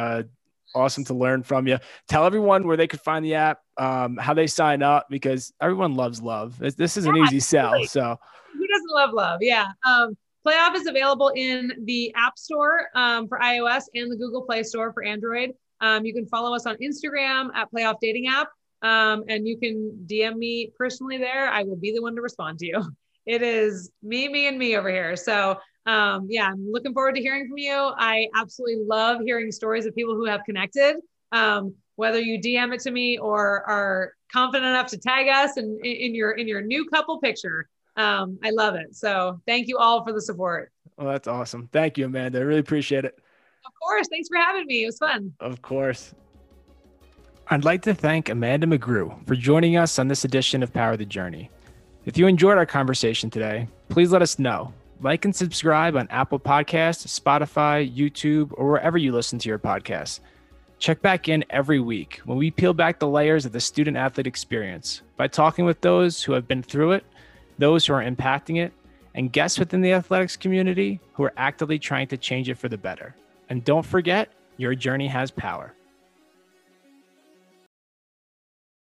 Awesome 0.76 1.06
to 1.06 1.14
learn 1.14 1.42
from 1.44 1.68
you. 1.68 1.80
Tell 2.08 2.26
everyone 2.26 2.68
where 2.68 2.78
they 2.78 2.88
could 2.88 3.02
find 3.02 3.24
the 3.24 3.36
app, 3.36 3.60
um, 3.78 4.18
how 4.18 4.34
they 4.34 4.48
sign 4.48 4.84
up, 4.84 5.08
because 5.10 5.54
everyone 5.62 5.96
loves 5.96 6.22
love. 6.22 6.60
This 6.60 6.98
is 6.98 7.06
an 7.06 7.16
yeah, 7.16 7.24
easy 7.24 7.40
sell. 7.40 7.84
So 7.86 8.18
who 8.54 8.68
doesn't 8.68 8.92
love 8.92 9.14
love? 9.14 9.40
Yeah. 9.42 9.70
Um, 9.86 10.18
Playoff 10.46 10.76
is 10.76 10.86
available 10.86 11.30
in 11.30 11.72
the 11.86 12.14
App 12.16 12.38
Store 12.38 12.90
um, 12.94 13.28
for 13.28 13.40
iOS 13.40 13.84
and 13.96 14.12
the 14.12 14.16
Google 14.16 14.44
Play 14.44 14.62
Store 14.62 14.94
for 14.94 15.04
Android. 15.04 15.54
Um, 15.82 16.06
you 16.06 16.14
can 16.14 16.28
follow 16.28 16.56
us 16.56 16.68
on 16.68 16.76
Instagram 16.78 17.50
at 17.56 17.68
Playoff 17.72 17.96
Dating 18.00 18.28
App, 18.28 18.50
um, 18.84 19.24
and 19.28 19.48
you 19.48 19.58
can 19.58 20.06
DM 20.06 20.36
me 20.36 20.72
personally 20.78 21.18
there. 21.18 21.50
I 21.50 21.64
will 21.64 21.76
be 21.76 21.92
the 21.94 22.02
one 22.02 22.16
to 22.16 22.22
respond 22.22 22.60
to 22.60 22.68
you. 22.68 22.82
It 23.28 23.42
is 23.42 23.90
me, 24.04 24.28
me, 24.28 24.48
and 24.48 24.60
me 24.60 24.78
over 24.78 24.88
here. 24.88 25.16
So 25.16 25.58
um, 25.86 26.28
yeah, 26.30 26.48
I'm 26.48 26.72
looking 26.72 26.94
forward 26.94 27.16
to 27.16 27.22
hearing 27.22 27.48
from 27.48 27.58
you. 27.58 27.74
I 27.74 28.28
absolutely 28.36 28.84
love 28.86 29.22
hearing 29.24 29.52
stories 29.52 29.86
of 29.86 29.96
people 29.96 30.16
who 30.16 30.26
have 30.26 30.42
connected. 30.44 30.96
Um, 31.32 31.76
whether 31.96 32.20
you 32.20 32.40
DM 32.40 32.74
it 32.74 32.82
to 32.82 32.92
me 32.92 33.18
or 33.18 33.64
are 33.70 34.14
confident 34.32 34.66
enough 34.66 34.88
to 34.88 34.98
tag 34.98 35.28
us 35.28 35.58
in, 35.58 35.80
in 35.84 36.14
your 36.14 36.32
in 36.32 36.48
your 36.48 36.62
new 36.62 36.86
couple 36.90 37.20
picture. 37.20 37.70
Um, 37.96 38.40
I 38.44 38.50
love 38.50 38.76
it. 38.76 38.96
So 38.96 39.40
thank 39.48 39.68
you 39.68 39.78
all 39.78 40.04
for 40.04 40.12
the 40.12 40.22
support. 40.22 40.72
Well, 40.98 41.08
that's 41.08 41.28
awesome. 41.28 41.70
Thank 41.72 41.98
you, 41.98 42.06
Amanda. 42.06 42.40
I 42.40 42.42
really 42.42 42.60
appreciate 42.60 43.06
it. 43.06 43.18
Of 43.66 43.72
course. 43.82 44.08
Thanks 44.10 44.28
for 44.28 44.38
having 44.38 44.66
me. 44.66 44.84
It 44.84 44.88
was 44.88 44.98
fun. 44.98 45.34
Of 45.40 45.62
course. 45.62 46.14
I'd 47.48 47.64
like 47.64 47.84
to 47.84 47.94
thank 47.94 48.30
Amanda 48.30 48.66
McGrew 48.66 49.26
for 49.28 49.36
joining 49.36 49.78
us 49.78 50.00
on 50.00 50.08
this 50.08 50.26
edition 50.26 50.64
of 50.64 50.74
Power 50.74 50.98
the 50.98 51.06
Journey. 51.06 51.50
If 52.06 52.18
you 52.18 52.28
enjoyed 52.28 52.58
our 52.58 52.66
conversation 52.66 53.30
today, 53.30 53.68
please 53.90 54.12
let 54.12 54.22
us 54.22 54.40
know 54.40 54.74
like 55.02 55.26
and 55.26 55.36
subscribe 55.36 55.96
on 55.96 56.08
Apple 56.10 56.40
Podcasts, 56.40 57.08
Spotify, 57.20 57.94
YouTube, 57.94 58.52
or 58.54 58.72
wherever 58.72 58.98
you 58.98 59.12
listen 59.12 59.38
to 59.40 59.50
your 59.50 59.60
podcasts. 59.60 60.20
Check 60.80 61.02
back 61.02 61.30
in 61.30 61.46
every 61.50 61.80
week 61.80 62.22
when 62.26 62.38
we 62.38 62.52
peel 62.52 62.74
back 62.74 63.00
the 63.00 63.08
layers 63.08 63.46
of 63.46 63.52
the 63.52 63.60
student 63.60 63.98
athlete 63.98 64.28
experience 64.28 65.02
by 65.18 65.28
talking 65.28 65.66
with 65.66 65.82
those 65.82 66.24
who 66.24 66.34
have 66.34 66.48
been 66.48 66.64
through 66.64 66.94
it, 66.94 67.06
those 67.58 67.86
who 67.86 67.94
are 67.94 68.04
impacting 68.04 68.58
it, 68.58 68.74
and 69.14 69.32
guests 69.32 69.60
within 69.60 69.82
the 69.82 69.94
athletics 69.94 70.36
community 70.36 71.00
who 71.14 71.24
are 71.24 71.34
actively 71.38 71.80
trying 71.80 72.08
to 72.08 72.18
change 72.18 72.50
it 72.50 72.58
for 72.58 72.68
the 72.68 72.78
better. 72.78 73.16
And 73.50 73.64
don't 73.64 73.86
forget, 73.86 74.30
your 74.58 74.76
journey 74.76 75.08
has 75.08 75.30
power. 75.32 75.75